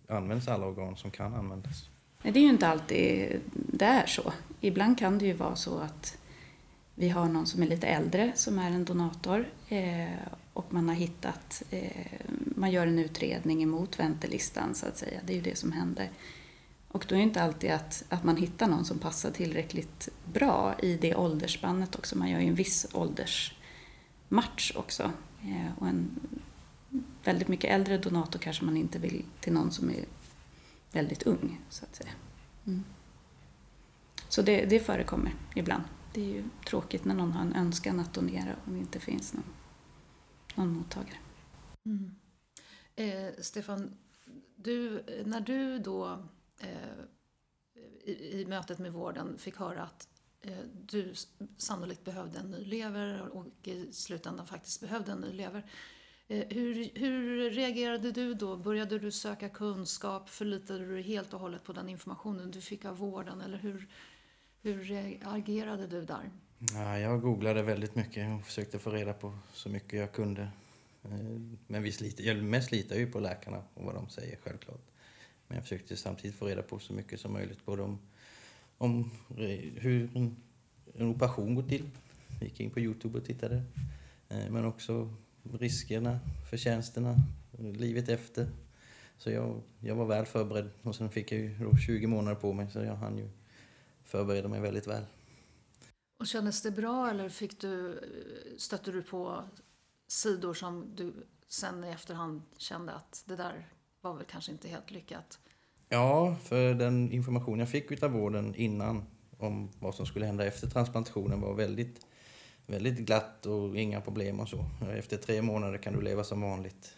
används 0.08 0.48
alla 0.48 0.66
organ 0.66 0.96
som 0.96 1.10
kan 1.10 1.34
användas? 1.34 1.88
Nej, 2.22 2.32
det 2.32 2.38
är 2.38 2.44
ju 2.44 2.50
inte 2.50 2.68
alltid 2.68 3.40
det 3.52 3.84
är 3.84 4.06
så. 4.06 4.32
Ibland 4.60 4.98
kan 4.98 5.18
det 5.18 5.26
ju 5.26 5.32
vara 5.32 5.56
så 5.56 5.78
att 5.78 6.18
vi 6.98 7.08
har 7.08 7.28
någon 7.28 7.46
som 7.46 7.62
är 7.62 7.66
lite 7.66 7.86
äldre 7.86 8.32
som 8.34 8.58
är 8.58 8.70
en 8.70 8.84
donator 8.84 9.48
eh, 9.68 10.08
och 10.52 10.74
man 10.74 10.88
har 10.88 10.94
hittat, 10.94 11.62
eh, 11.70 12.20
man 12.56 12.70
gör 12.70 12.86
en 12.86 12.98
utredning 12.98 13.62
emot 13.62 13.98
väntelistan 13.98 14.74
så 14.74 14.86
att 14.86 14.98
säga. 14.98 15.20
Det 15.26 15.32
är 15.32 15.36
ju 15.36 15.42
det 15.42 15.58
som 15.58 15.72
händer. 15.72 16.10
Och 16.88 17.06
då 17.08 17.14
är 17.14 17.18
det 17.18 17.22
inte 17.22 17.42
alltid 17.42 17.70
att, 17.70 18.04
att 18.08 18.24
man 18.24 18.36
hittar 18.36 18.68
någon 18.68 18.84
som 18.84 18.98
passar 18.98 19.30
tillräckligt 19.30 20.08
bra 20.32 20.74
i 20.82 20.96
det 20.96 21.14
åldersspannet 21.14 21.96
också. 21.96 22.18
Man 22.18 22.30
gör 22.30 22.40
ju 22.40 22.46
en 22.46 22.54
viss 22.54 22.86
åldersmatch 22.92 24.72
också. 24.76 25.10
Eh, 25.42 25.78
och 25.78 25.88
en 25.88 26.20
väldigt 27.24 27.48
mycket 27.48 27.70
äldre 27.70 27.98
donator 27.98 28.38
kanske 28.38 28.64
man 28.64 28.76
inte 28.76 28.98
vill 28.98 29.24
till 29.40 29.52
någon 29.52 29.70
som 29.70 29.90
är 29.90 30.04
väldigt 30.92 31.22
ung, 31.22 31.60
så 31.68 31.84
att 31.84 31.96
säga. 31.96 32.10
Mm. 32.66 32.84
Så 34.28 34.42
det, 34.42 34.64
det 34.64 34.80
förekommer 34.80 35.34
ibland. 35.54 35.82
Det 36.16 36.22
är 36.22 36.34
ju 36.34 36.44
tråkigt 36.66 37.04
när 37.04 37.14
någon 37.14 37.32
har 37.32 37.42
en 37.42 37.56
önskan 37.56 38.00
att 38.00 38.14
donera 38.14 38.56
och 38.64 38.72
det 38.72 38.78
inte 38.78 39.00
finns 39.00 39.34
någon, 39.34 39.44
någon 40.54 40.68
mottagare. 40.68 41.16
Mm. 41.84 42.14
Eh, 42.94 43.34
Stefan, 43.42 43.96
du, 44.56 45.04
när 45.24 45.40
du 45.40 45.78
då 45.78 46.24
eh, 46.60 46.98
i, 48.04 48.40
i, 48.40 48.46
mötet 48.46 48.78
med 48.78 48.92
vården 48.92 49.38
fick 49.38 49.56
höra 49.56 49.82
att 49.82 50.08
eh, 50.40 50.58
du 50.86 51.14
sannolikt 51.56 52.04
behövde 52.04 52.38
en 52.38 52.50
ny 52.50 52.64
lever 52.64 53.28
och 53.28 53.46
i 53.62 53.92
slutändan 53.92 54.46
faktiskt 54.46 54.80
behövde 54.80 55.12
en 55.12 55.20
ny 55.20 55.32
lever. 55.32 55.70
Eh, 56.28 56.46
hur, 56.48 56.90
hur 56.94 57.50
reagerade 57.50 58.12
du 58.12 58.34
då? 58.34 58.56
Började 58.56 58.98
du 58.98 59.10
söka 59.10 59.48
kunskap? 59.48 60.30
Förlitade 60.30 60.78
du 60.78 60.92
dig 60.92 61.02
helt 61.02 61.34
och 61.34 61.40
hållet 61.40 61.64
på 61.64 61.72
den 61.72 61.88
informationen 61.88 62.50
du 62.50 62.60
fick 62.60 62.84
av 62.84 62.98
vården? 62.98 63.40
Eller 63.40 63.58
hur, 63.58 63.88
hur 64.62 64.92
eh, 64.92 65.34
agerade 65.34 65.86
du 65.86 66.04
där? 66.04 66.30
Ja, 66.58 66.98
jag 66.98 67.20
googlade 67.20 67.62
väldigt 67.62 67.94
mycket 67.94 68.38
och 68.38 68.46
försökte 68.46 68.78
få 68.78 68.90
reda 68.90 69.12
på 69.12 69.38
så 69.52 69.68
mycket 69.68 70.00
jag 70.00 70.12
kunde. 70.12 70.42
Eh, 71.04 71.40
men 71.66 71.82
vi 71.82 71.92
sliter, 71.92 72.24
jag 72.24 72.44
mest 72.44 72.72
litar 72.72 72.96
ju 72.96 73.12
på 73.12 73.20
läkarna 73.20 73.62
och 73.74 73.84
vad 73.84 73.94
de 73.94 74.08
säger 74.08 74.38
självklart. 74.42 74.80
Men 75.48 75.56
jag 75.56 75.62
försökte 75.62 75.96
samtidigt 75.96 76.36
få 76.36 76.46
reda 76.46 76.62
på 76.62 76.78
så 76.78 76.92
mycket 76.92 77.20
som 77.20 77.32
möjligt 77.32 77.64
både 77.64 77.82
om, 77.82 77.98
om 78.78 79.10
hur 79.76 80.10
en, 80.14 80.36
en 80.94 81.08
operation 81.08 81.54
går 81.54 81.62
till. 81.62 81.90
Jag 82.40 82.48
gick 82.48 82.60
in 82.60 82.70
på 82.70 82.80
Youtube 82.80 83.18
och 83.18 83.24
tittade. 83.24 83.62
Eh, 84.28 84.50
men 84.50 84.64
också 84.64 85.14
riskerna, 85.52 86.20
förtjänsterna, 86.50 87.16
livet 87.58 88.08
efter. 88.08 88.48
Så 89.18 89.30
jag, 89.30 89.62
jag 89.80 89.94
var 89.94 90.06
väl 90.06 90.26
förberedd 90.26 90.70
och 90.82 90.94
sen 90.94 91.10
fick 91.10 91.32
jag 91.32 91.40
ju 91.40 91.76
20 91.86 92.06
månader 92.06 92.36
på 92.36 92.52
mig 92.52 92.70
så 92.70 92.78
jag 92.78 92.96
hann 92.96 93.18
ju 93.18 93.28
förbereda 94.16 94.48
mig 94.48 94.60
väldigt 94.60 94.86
väl. 94.86 95.04
Och 96.18 96.26
kändes 96.26 96.62
det 96.62 96.70
bra 96.70 97.10
eller 97.10 97.28
fick 97.28 97.60
du, 97.60 98.00
stötte 98.58 98.92
du 98.92 99.02
på 99.02 99.44
sidor 100.08 100.54
som 100.54 100.92
du 100.96 101.12
sen 101.48 101.84
i 101.84 101.88
efterhand 101.88 102.42
kände 102.56 102.94
att 102.94 103.22
det 103.26 103.36
där 103.36 103.68
var 104.00 104.14
väl 104.14 104.24
kanske 104.30 104.52
inte 104.52 104.68
helt 104.68 104.90
lyckat? 104.90 105.38
Ja, 105.88 106.36
för 106.42 106.74
den 106.74 107.12
information 107.12 107.58
jag 107.58 107.68
fick 107.68 108.02
av 108.02 108.10
vården 108.10 108.54
innan 108.54 109.04
om 109.38 109.70
vad 109.78 109.94
som 109.94 110.06
skulle 110.06 110.26
hända 110.26 110.46
efter 110.46 110.70
transplantationen 110.70 111.40
var 111.40 111.54
väldigt, 111.54 112.06
väldigt 112.66 112.98
glatt 112.98 113.46
och 113.46 113.76
inga 113.76 114.00
problem 114.00 114.40
och 114.40 114.48
så. 114.48 114.64
Efter 114.92 115.16
tre 115.16 115.42
månader 115.42 115.78
kan 115.78 115.92
du 115.92 116.00
leva 116.00 116.24
som 116.24 116.40
vanligt 116.40 116.94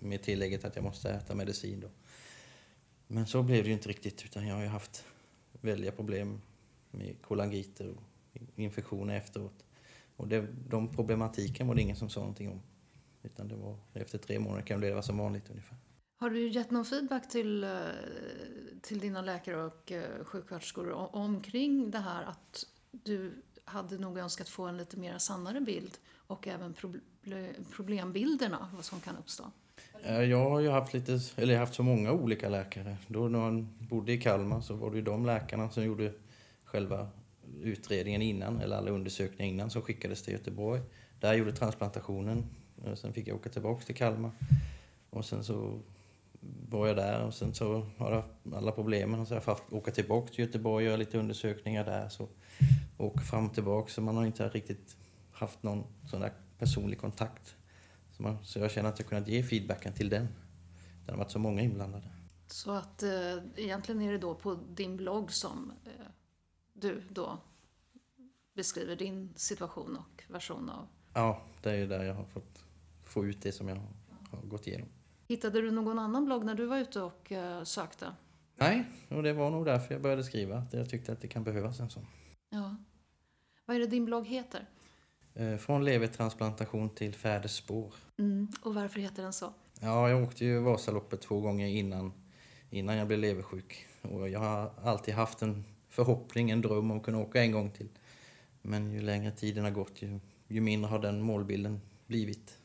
med 0.00 0.22
tillägget 0.22 0.64
att 0.64 0.76
jag 0.76 0.84
måste 0.84 1.10
äta 1.10 1.34
medicin 1.34 1.80
då. 1.80 1.88
Men 3.06 3.26
så 3.26 3.42
blev 3.42 3.62
det 3.62 3.68
ju 3.68 3.74
inte 3.74 3.88
riktigt 3.88 4.24
utan 4.24 4.46
jag 4.46 4.54
har 4.54 4.62
ju 4.62 4.68
haft 4.68 5.04
väldiga 5.60 5.92
problem 5.92 6.40
med 6.96 7.22
kolangiter 7.22 7.88
och 7.90 8.02
infektioner 8.56 9.16
efteråt. 9.16 9.64
Och 10.16 10.28
det, 10.28 10.46
de 10.68 10.88
problematiken 10.88 11.66
var 11.66 11.74
det 11.74 11.82
ingen 11.82 11.96
som 11.96 12.08
sa 12.08 12.20
någonting 12.20 12.50
om. 12.50 12.62
Utan 13.22 13.48
det 13.48 13.56
var 13.56 13.76
efter 13.94 14.18
tre 14.18 14.38
månader 14.38 14.62
kan 14.62 14.80
du 14.80 14.86
leva 14.86 15.02
som 15.02 15.18
vanligt 15.18 15.50
ungefär. 15.50 15.78
Har 16.18 16.30
du 16.30 16.48
gett 16.48 16.70
någon 16.70 16.84
feedback 16.84 17.28
till, 17.28 17.64
eh, 17.64 17.70
till 18.82 19.00
dina 19.00 19.22
läkare 19.22 19.64
och 19.64 19.92
eh, 19.92 20.24
sjuksköterskor 20.24 21.16
omkring 21.16 21.90
det 21.90 21.98
här 21.98 22.24
att 22.24 22.66
du 22.90 23.32
hade 23.64 23.98
nog 23.98 24.18
önskat 24.18 24.48
få 24.48 24.66
en 24.66 24.76
lite 24.76 24.96
mer 24.96 25.18
sannare 25.18 25.60
bild 25.60 25.98
och 26.26 26.48
även 26.48 26.74
problembilderna, 27.76 28.70
vad 28.74 28.84
som 28.84 29.00
kan 29.00 29.16
uppstå? 29.16 29.44
Eh, 30.02 30.22
jag 30.22 30.50
har 30.50 30.60
ju 30.60 30.70
haft, 30.70 30.94
lite, 30.94 31.20
eller 31.36 31.58
haft 31.58 31.74
så 31.74 31.82
många 31.82 32.12
olika 32.12 32.48
läkare. 32.48 32.96
Då 33.06 33.28
när 33.28 33.38
man 33.38 33.78
bodde 33.78 34.12
i 34.12 34.20
Kalmar 34.20 34.60
så 34.60 34.74
var 34.74 34.90
det 34.90 34.96
ju 34.96 35.02
de 35.02 35.26
läkarna 35.26 35.70
som 35.70 35.84
gjorde 35.84 36.12
själva 36.66 37.08
utredningen 37.62 38.22
innan, 38.22 38.60
eller 38.60 38.76
alla 38.76 38.90
undersökningar 38.90 39.52
innan, 39.52 39.70
som 39.70 39.82
skickades 39.82 40.22
till 40.22 40.32
Göteborg. 40.32 40.80
Där 41.20 41.34
gjorde 41.34 41.52
transplantationen. 41.52 42.46
Sen 42.94 43.12
fick 43.12 43.28
jag 43.28 43.36
åka 43.36 43.50
tillbaka 43.50 43.84
till 43.84 43.94
Kalmar. 43.94 44.30
Och 45.10 45.24
sen 45.24 45.44
så 45.44 45.80
var 46.68 46.86
jag 46.86 46.96
där 46.96 47.24
och 47.24 47.34
sen 47.34 47.54
så 47.54 47.86
har 47.96 48.12
jag 48.12 48.54
alla 48.54 48.72
problemen 48.72 49.26
så 49.26 49.34
har 49.34 49.36
jag 49.36 49.44
får 49.44 49.74
åka 49.74 49.90
tillbaka 49.90 50.32
till 50.32 50.44
Göteborg 50.44 50.84
och 50.84 50.88
göra 50.88 50.96
lite 50.96 51.18
undersökningar 51.18 51.84
där. 51.84 52.08
Så 52.08 52.28
åka 52.98 53.20
fram 53.20 53.46
och 53.46 53.54
tillbaka 53.54 53.92
så 53.92 54.00
man 54.00 54.16
har 54.16 54.26
inte 54.26 54.48
riktigt 54.48 54.96
haft 55.32 55.62
någon 55.62 55.84
sån 56.10 56.20
där 56.20 56.32
personlig 56.58 57.00
kontakt. 57.00 57.56
Så, 58.10 58.22
man, 58.22 58.44
så 58.44 58.58
jag 58.58 58.70
känner 58.70 58.88
att 58.88 58.98
jag 58.98 59.08
kunnat 59.08 59.28
ge 59.28 59.42
feedbacken 59.42 59.92
till 59.92 60.08
den. 60.08 60.28
Det 61.06 61.12
har 61.12 61.18
varit 61.18 61.30
så 61.30 61.38
många 61.38 61.62
inblandade. 61.62 62.10
Så 62.46 62.70
att 62.70 63.02
eh, 63.02 63.36
egentligen 63.56 64.02
är 64.02 64.12
det 64.12 64.18
då 64.18 64.34
på 64.34 64.54
din 64.54 64.96
blogg 64.96 65.32
som 65.32 65.72
eh, 65.84 66.06
du 66.80 67.02
då 67.08 67.38
beskriver 68.54 68.96
din 68.96 69.32
situation 69.36 69.96
och 69.96 70.24
version 70.28 70.70
av? 70.70 70.86
Ja, 71.14 71.42
det 71.62 71.70
är 71.70 71.74
ju 71.74 71.86
där 71.86 72.04
jag 72.04 72.14
har 72.14 72.24
fått 72.24 72.64
få 73.04 73.26
ut 73.26 73.42
det 73.42 73.52
som 73.52 73.68
jag 73.68 73.76
har 74.30 74.42
gått 74.42 74.66
igenom. 74.66 74.88
Hittade 75.28 75.60
du 75.60 75.70
någon 75.70 75.98
annan 75.98 76.24
blogg 76.24 76.44
när 76.44 76.54
du 76.54 76.66
var 76.66 76.78
ute 76.78 77.00
och 77.00 77.32
uh, 77.32 77.64
sökte? 77.64 78.14
Nej, 78.56 78.84
och 79.08 79.22
det 79.22 79.32
var 79.32 79.50
nog 79.50 79.64
därför 79.64 79.94
jag 79.94 80.02
började 80.02 80.24
skriva. 80.24 80.58
Att 80.58 80.72
jag 80.72 80.90
tyckte 80.90 81.12
att 81.12 81.20
det 81.20 81.28
kan 81.28 81.44
behövas 81.44 81.80
en 81.80 81.90
sån. 81.90 82.06
Ja. 82.50 82.76
Vad 83.64 83.76
är 83.76 83.80
det 83.80 83.86
din 83.86 84.04
blogg 84.04 84.26
heter? 84.26 84.66
Uh, 85.40 85.56
från 85.56 85.84
levertransplantation 85.84 86.90
till 86.90 87.14
färders 87.14 87.56
spår. 87.56 87.94
Mm. 88.18 88.48
Och 88.62 88.74
varför 88.74 89.00
heter 89.00 89.22
den 89.22 89.32
så? 89.32 89.52
Ja, 89.80 90.10
jag 90.10 90.22
åkte 90.22 90.44
ju 90.44 90.60
Vasaloppet 90.60 91.20
två 91.20 91.40
gånger 91.40 91.66
innan, 91.66 92.12
innan 92.70 92.96
jag 92.96 93.06
blev 93.06 93.18
leversjuk. 93.18 93.86
Och 94.02 94.28
jag 94.28 94.40
har 94.40 94.70
alltid 94.82 95.14
haft 95.14 95.42
en 95.42 95.64
förhoppning, 95.96 96.50
en 96.50 96.60
dröm 96.60 96.90
om 96.90 96.96
att 96.96 97.02
kunna 97.02 97.18
åka 97.18 97.42
en 97.42 97.52
gång 97.52 97.70
till. 97.70 97.88
Men 98.62 98.92
ju 98.92 99.00
längre 99.00 99.30
tiden 99.30 99.64
har 99.64 99.70
gått, 99.70 100.02
ju, 100.02 100.20
ju 100.48 100.60
mindre 100.60 100.88
har 100.88 100.98
den 100.98 101.22
målbilden 101.22 101.80
blivit. 102.06 102.58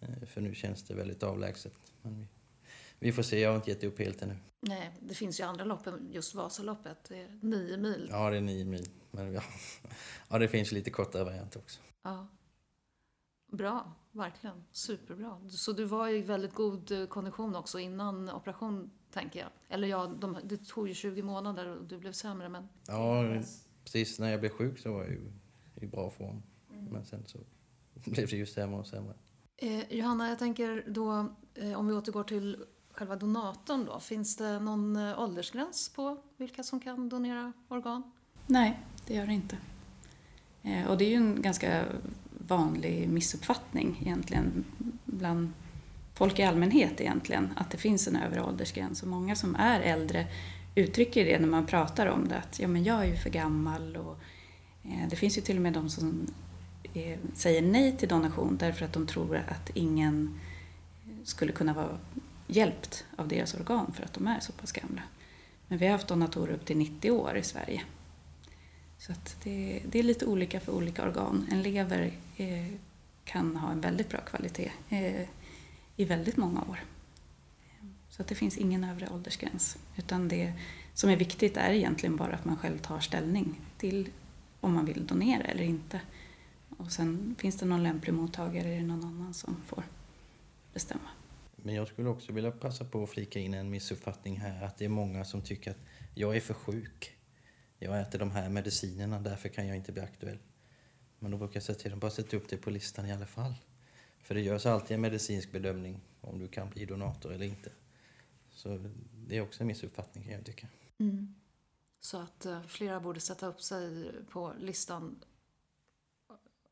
Eh, 0.00 0.26
för 0.26 0.40
nu 0.40 0.54
känns 0.54 0.82
det 0.82 0.94
väldigt 0.94 1.22
avlägset. 1.22 1.72
Men 2.02 2.18
vi, 2.18 2.26
vi 2.98 3.12
får 3.12 3.22
se, 3.22 3.40
jag 3.40 3.50
har 3.50 3.56
inte 3.56 3.70
gett 3.70 3.84
upp 3.84 3.98
helt 3.98 4.22
ännu. 4.22 4.36
Nej, 4.60 4.90
det 5.00 5.14
finns 5.14 5.40
ju 5.40 5.44
andra 5.44 5.64
lopp 5.64 5.86
än 5.86 6.08
just 6.12 6.34
Vasaloppet. 6.34 6.96
Det 7.08 7.22
är 7.22 7.38
nio 7.42 7.76
mil. 7.76 8.08
Ja, 8.10 8.30
det 8.30 8.36
är 8.36 8.40
nio 8.40 8.64
mil. 8.64 8.88
Men 9.10 9.32
ja, 9.32 9.42
ja 10.28 10.38
det 10.38 10.48
finns 10.48 10.72
lite 10.72 10.90
kortare 10.90 11.24
varianter 11.24 11.60
också. 11.60 11.80
Ja. 12.02 12.26
Bra, 13.52 13.92
verkligen. 14.16 14.64
Superbra. 14.72 15.40
Så 15.48 15.72
du 15.72 15.84
var 15.84 16.08
i 16.08 16.22
väldigt 16.22 16.54
god 16.54 16.92
eh, 16.92 17.06
kondition 17.06 17.56
också 17.56 17.78
innan 17.78 18.30
operation, 18.30 18.90
tänker 19.10 19.40
jag. 19.40 19.48
Eller 19.68 19.88
ja, 19.88 20.06
de, 20.06 20.38
det 20.44 20.56
tog 20.56 20.88
ju 20.88 20.94
20 20.94 21.22
månader 21.22 21.66
och 21.66 21.84
du 21.84 21.98
blev 21.98 22.12
sämre, 22.12 22.48
men... 22.48 22.68
Ja, 22.86 23.22
precis. 23.84 24.18
När 24.18 24.30
jag 24.30 24.40
blev 24.40 24.50
sjuk 24.50 24.78
så 24.78 24.92
var 24.92 25.02
jag 25.02 25.10
ju 25.10 25.32
i 25.74 25.86
bra 25.86 26.10
form. 26.10 26.42
Mm. 26.70 26.84
Men 26.84 27.04
sen 27.04 27.22
så 27.26 27.38
blev 28.10 28.28
det 28.28 28.36
ju 28.36 28.46
sämre 28.46 28.78
och 28.78 28.86
sämre. 28.86 29.14
Eh, 29.56 29.92
Johanna, 29.92 30.28
jag 30.28 30.38
tänker 30.38 30.84
då, 30.86 31.34
eh, 31.54 31.78
om 31.78 31.86
vi 31.86 31.94
återgår 31.94 32.24
till 32.24 32.64
själva 32.96 33.16
donatorn 33.16 33.84
då. 33.84 34.00
Finns 34.00 34.36
det 34.36 34.60
någon 34.60 34.96
eh, 34.96 35.20
åldersgräns 35.20 35.88
på 35.88 36.22
vilka 36.36 36.62
som 36.62 36.80
kan 36.80 37.08
donera 37.08 37.52
organ? 37.68 38.12
Nej, 38.46 38.80
det 39.06 39.14
gör 39.14 39.26
det 39.26 39.32
inte. 39.32 39.58
Eh, 40.62 40.86
och 40.86 40.98
det 40.98 41.04
är 41.04 41.08
ju 41.08 41.16
en 41.16 41.42
ganska 41.42 41.84
vanlig 42.46 43.08
missuppfattning 43.08 43.98
egentligen 44.02 44.64
bland 45.04 45.52
folk 46.14 46.38
i 46.38 46.42
allmänhet 46.42 47.00
egentligen, 47.00 47.48
att 47.56 47.70
det 47.70 47.78
finns 47.78 48.08
en 48.08 48.16
övre 48.16 48.42
åldersgräns. 48.42 49.02
Och 49.02 49.08
många 49.08 49.36
som 49.36 49.56
är 49.56 49.80
äldre 49.80 50.26
uttrycker 50.74 51.24
det 51.24 51.38
när 51.38 51.48
man 51.48 51.66
pratar 51.66 52.06
om 52.06 52.28
det, 52.28 52.36
att 52.36 52.58
ja, 52.60 52.68
men 52.68 52.84
jag 52.84 53.00
är 53.00 53.04
ju 53.04 53.16
för 53.16 53.30
gammal. 53.30 53.96
Och, 53.96 54.18
eh, 54.84 55.08
det 55.10 55.16
finns 55.16 55.38
ju 55.38 55.42
till 55.42 55.56
och 55.56 55.62
med 55.62 55.72
de 55.72 55.90
som 55.90 56.26
eh, 56.94 57.18
säger 57.34 57.62
nej 57.62 57.96
till 57.96 58.08
donation 58.08 58.56
därför 58.56 58.84
att 58.84 58.92
de 58.92 59.06
tror 59.06 59.36
att 59.36 59.70
ingen 59.74 60.40
skulle 61.24 61.52
kunna 61.52 61.72
vara 61.72 61.98
hjälpt 62.46 63.04
av 63.16 63.28
deras 63.28 63.54
organ 63.54 63.92
för 63.92 64.04
att 64.04 64.12
de 64.12 64.26
är 64.26 64.40
så 64.40 64.52
pass 64.52 64.72
gamla. 64.72 65.02
Men 65.68 65.78
vi 65.78 65.86
har 65.86 65.92
haft 65.92 66.08
donatorer 66.08 66.54
upp 66.54 66.64
till 66.64 66.76
90 66.76 67.10
år 67.10 67.36
i 67.36 67.42
Sverige. 67.42 67.82
Så 68.98 69.12
att 69.12 69.36
det, 69.42 69.82
det 69.88 69.98
är 69.98 70.02
lite 70.02 70.26
olika 70.26 70.60
för 70.60 70.72
olika 70.72 71.02
organ. 71.02 71.46
En 71.50 71.62
lever 71.62 72.12
eh, 72.36 72.66
kan 73.24 73.56
ha 73.56 73.72
en 73.72 73.80
väldigt 73.80 74.08
bra 74.08 74.20
kvalitet 74.20 74.72
eh, 74.88 75.28
i 75.96 76.04
väldigt 76.04 76.36
många 76.36 76.60
år. 76.60 76.80
Så 78.08 78.22
att 78.22 78.28
det 78.28 78.34
finns 78.34 78.58
ingen 78.58 78.84
övre 78.84 79.08
åldersgräns. 79.08 79.78
Utan 79.96 80.28
det 80.28 80.52
som 80.94 81.10
är 81.10 81.16
viktigt 81.16 81.56
är 81.56 81.72
egentligen 81.72 82.16
bara 82.16 82.34
att 82.34 82.44
man 82.44 82.56
själv 82.56 82.78
tar 82.78 83.00
ställning 83.00 83.60
till 83.78 84.08
om 84.60 84.74
man 84.74 84.84
vill 84.84 85.06
donera 85.06 85.42
eller 85.42 85.64
inte. 85.64 86.00
Och 86.76 86.92
sen 86.92 87.34
finns 87.38 87.56
det 87.56 87.66
någon 87.66 87.82
lämplig 87.82 88.12
mottagare 88.12 88.68
eller 88.68 88.86
någon 88.86 89.04
annan 89.04 89.34
som 89.34 89.56
får 89.66 89.84
bestämma. 90.72 91.08
Men 91.56 91.74
jag 91.74 91.88
skulle 91.88 92.08
också 92.08 92.32
vilja 92.32 92.50
passa 92.50 92.84
på 92.84 93.02
att 93.02 93.10
flika 93.10 93.38
in 93.38 93.54
en 93.54 93.70
missuppfattning 93.70 94.40
här. 94.40 94.64
Att 94.64 94.76
det 94.76 94.84
är 94.84 94.88
många 94.88 95.24
som 95.24 95.42
tycker 95.42 95.70
att 95.70 95.80
jag 96.14 96.36
är 96.36 96.40
för 96.40 96.54
sjuk. 96.54 97.15
Jag 97.78 98.00
äter 98.00 98.18
de 98.18 98.30
här 98.30 98.48
medicinerna, 98.48 99.20
därför 99.20 99.48
kan 99.48 99.66
jag 99.66 99.76
inte 99.76 99.92
bli 99.92 100.02
aktuell. 100.02 100.38
Men 101.18 101.30
då 101.30 101.38
brukar 101.38 101.56
jag 101.56 101.62
säga 101.62 101.78
till 101.78 101.90
dem, 101.90 102.00
bara 102.00 102.10
sätta 102.10 102.36
upp 102.36 102.48
det 102.48 102.56
på 102.56 102.70
listan 102.70 103.06
i 103.06 103.12
alla 103.12 103.26
fall. 103.26 103.54
För 104.22 104.34
det 104.34 104.40
görs 104.40 104.66
alltid 104.66 104.94
en 104.94 105.00
medicinsk 105.00 105.52
bedömning 105.52 106.00
om 106.20 106.38
du 106.38 106.48
kan 106.48 106.70
bli 106.70 106.84
donator 106.84 107.32
eller 107.32 107.46
inte. 107.46 107.72
Så 108.50 108.90
det 109.12 109.36
är 109.36 109.40
också 109.40 109.62
en 109.62 109.66
missuppfattning 109.66 110.24
kan 110.24 110.32
jag 110.32 110.44
tycka. 110.44 110.68
Mm. 110.98 111.34
Så 112.00 112.18
att 112.18 112.46
eh, 112.46 112.62
flera 112.62 113.00
borde 113.00 113.20
sätta 113.20 113.46
upp 113.46 113.60
sig 113.60 114.12
på 114.30 114.54
listan 114.58 115.24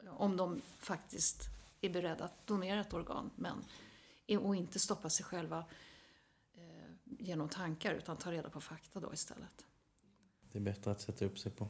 om 0.08 0.36
de 0.36 0.62
faktiskt 0.78 1.48
är 1.80 1.90
beredda 1.90 2.24
att 2.24 2.46
donera 2.46 2.80
ett 2.80 2.94
organ. 2.94 3.30
Men, 3.36 3.64
och 4.40 4.56
inte 4.56 4.78
stoppa 4.78 5.10
sig 5.10 5.24
själva 5.24 5.64
eh, 6.54 6.92
genom 7.04 7.48
tankar 7.48 7.94
utan 7.94 8.16
ta 8.16 8.32
reda 8.32 8.50
på 8.50 8.60
fakta 8.60 9.00
då 9.00 9.14
istället. 9.14 9.64
Det 10.54 10.58
är 10.58 10.62
bättre 10.62 10.90
att 10.90 11.00
sätta 11.00 11.24
upp 11.24 11.38
sig 11.38 11.52
på, 11.52 11.68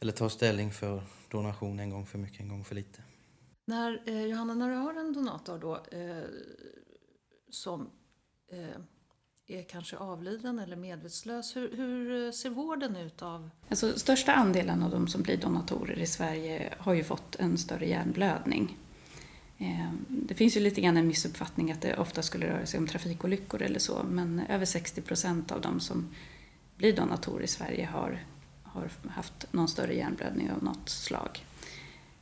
eller 0.00 0.12
ta 0.12 0.28
ställning 0.28 0.70
för 0.70 1.02
donation 1.30 1.80
en 1.80 1.90
gång 1.90 2.06
för 2.06 2.18
mycket, 2.18 2.40
en 2.40 2.48
gång 2.48 2.64
för 2.64 2.74
lite. 2.74 3.02
När, 3.66 4.02
eh, 4.06 4.24
Johanna, 4.26 4.54
när 4.54 4.70
du 4.70 4.76
har 4.76 4.94
en 4.94 5.12
donator 5.12 5.58
då 5.58 5.74
eh, 5.98 6.22
som 7.50 7.90
eh, 8.52 9.56
är 9.58 9.62
kanske 9.62 9.96
avliden 9.96 10.58
eller 10.58 10.76
medvetslös, 10.76 11.56
hur, 11.56 11.76
hur 11.76 12.32
ser 12.32 12.50
vården 12.50 12.96
ut 12.96 13.22
av 13.22 13.50
Alltså, 13.68 13.98
största 13.98 14.32
andelen 14.32 14.82
av 14.82 14.90
de 14.90 15.08
som 15.08 15.22
blir 15.22 15.36
donatorer 15.36 15.98
i 15.98 16.06
Sverige 16.06 16.74
har 16.78 16.94
ju 16.94 17.04
fått 17.04 17.36
en 17.36 17.58
större 17.58 17.86
hjärnblödning. 17.88 18.76
Eh, 19.58 19.92
Det 20.08 20.34
finns 20.34 20.56
ju 20.56 20.60
lite 20.60 20.80
grann 20.80 20.96
en 20.96 21.06
missuppfattning 21.06 21.72
att 21.72 21.80
det 21.80 21.96
ofta 21.96 22.22
skulle 22.22 22.46
röra 22.46 22.66
sig 22.66 22.78
om 22.80 22.86
trafikolyckor 22.86 23.62
eller 23.62 23.78
så, 23.78 24.02
men 24.02 24.40
över 24.40 24.64
60 24.64 25.00
procent 25.02 25.52
av 25.52 25.60
de 25.60 25.80
som 25.80 26.08
blir 26.76 26.96
donatorer 26.96 27.44
i 27.44 27.46
Sverige 27.46 27.86
har, 27.92 28.18
har 28.62 28.90
haft 29.08 29.52
någon 29.52 29.68
större 29.68 29.94
hjärnblödning 29.94 30.50
av 30.50 30.64
något 30.64 30.88
slag. 30.88 31.44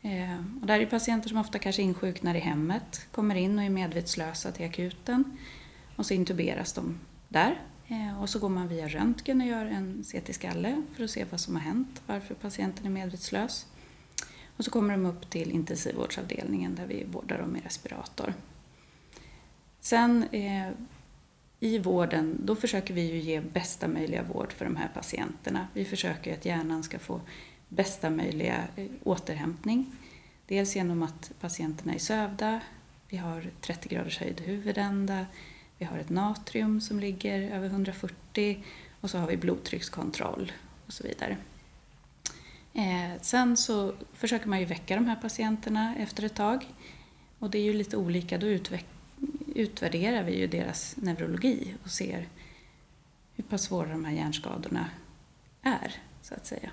Eh, 0.02 0.38
Och 0.60 0.66
det 0.66 0.72
här 0.72 0.80
är 0.80 0.86
patienter 0.86 1.28
som 1.28 1.38
ofta 1.38 1.58
kanske 1.58 1.82
insjuknar 1.82 2.34
i 2.34 2.38
hemmet, 2.38 3.06
kommer 3.12 3.34
in 3.34 3.58
och 3.58 3.64
är 3.64 3.70
medvetslösa 3.70 4.52
till 4.52 4.66
akuten 4.66 5.38
och 5.96 6.06
så 6.06 6.14
intuberas 6.14 6.72
de 6.72 6.98
där. 7.28 7.62
Eh, 7.88 8.22
Och 8.22 8.28
så 8.30 8.38
går 8.38 8.48
man 8.48 8.68
via 8.68 8.88
röntgen 8.88 9.40
och 9.40 9.46
gör 9.46 9.66
en 9.66 10.04
CT-skalle 10.04 10.82
för 10.96 11.04
att 11.04 11.10
se 11.10 11.24
vad 11.30 11.40
som 11.40 11.54
har 11.54 11.62
hänt, 11.62 12.02
varför 12.06 12.34
patienten 12.34 12.86
är 12.86 12.90
medvetslös. 12.90 13.66
Och 14.56 14.64
så 14.64 14.70
kommer 14.70 14.92
de 14.92 15.06
upp 15.06 15.30
till 15.30 15.50
intensivvårdsavdelningen 15.50 16.74
där 16.74 16.86
vi 16.86 17.04
vårdar 17.04 17.38
dem 17.38 17.56
i 17.56 17.60
respirator. 17.60 18.34
Sen 19.80 20.22
eh, 20.32 20.68
i 21.60 21.78
vården, 21.78 22.36
då 22.44 22.56
försöker 22.56 22.94
vi 22.94 23.00
ju 23.00 23.18
ge 23.18 23.40
bästa 23.40 23.88
möjliga 23.88 24.22
vård 24.22 24.52
för 24.52 24.64
de 24.64 24.76
här 24.76 24.88
patienterna. 24.94 25.66
Vi 25.74 25.84
försöker 25.84 26.34
att 26.34 26.44
hjärnan 26.44 26.82
ska 26.82 26.98
få 26.98 27.20
bästa 27.68 28.10
möjliga 28.10 28.64
eh, 28.76 28.86
återhämtning. 29.02 29.92
Dels 30.46 30.76
genom 30.76 31.02
att 31.02 31.32
patienterna 31.40 31.94
är 31.94 31.98
sövda, 31.98 32.60
vi 33.08 33.16
har 33.16 33.50
30 33.60 33.88
graders 33.88 34.18
höjd 34.18 34.40
huvudända, 34.40 35.26
vi 35.78 35.84
har 35.84 35.98
ett 35.98 36.10
natrium 36.10 36.80
som 36.80 37.00
ligger 37.00 37.52
över 37.56 37.66
140 37.66 38.64
och 39.00 39.10
så 39.10 39.18
har 39.18 39.26
vi 39.26 39.36
blodtryckskontroll 39.36 40.52
och 40.86 40.92
så 40.92 41.02
vidare. 41.02 41.36
Eh, 42.74 43.20
sen 43.20 43.56
så 43.56 43.94
försöker 44.12 44.48
man 44.48 44.60
ju 44.60 44.64
väcka 44.64 44.94
de 44.94 45.06
här 45.06 45.16
patienterna 45.16 45.96
efter 45.96 46.24
ett 46.24 46.34
tag. 46.34 46.66
Och 47.38 47.50
det 47.50 47.58
är 47.58 47.62
ju 47.62 47.72
lite 47.72 47.96
olika, 47.96 48.38
då 48.38 48.46
utvecklar 48.46 48.99
utvärderar 49.54 50.22
vi 50.22 50.38
ju 50.38 50.46
deras 50.46 50.96
neurologi 50.96 51.74
och 51.84 51.90
ser 51.90 52.28
hur 53.34 53.44
pass 53.44 53.62
svåra 53.62 53.88
de 53.88 54.04
här 54.04 54.12
hjärnskadorna 54.12 54.90
är, 55.62 55.94
så 56.22 56.34
att 56.34 56.46
säga. 56.46 56.70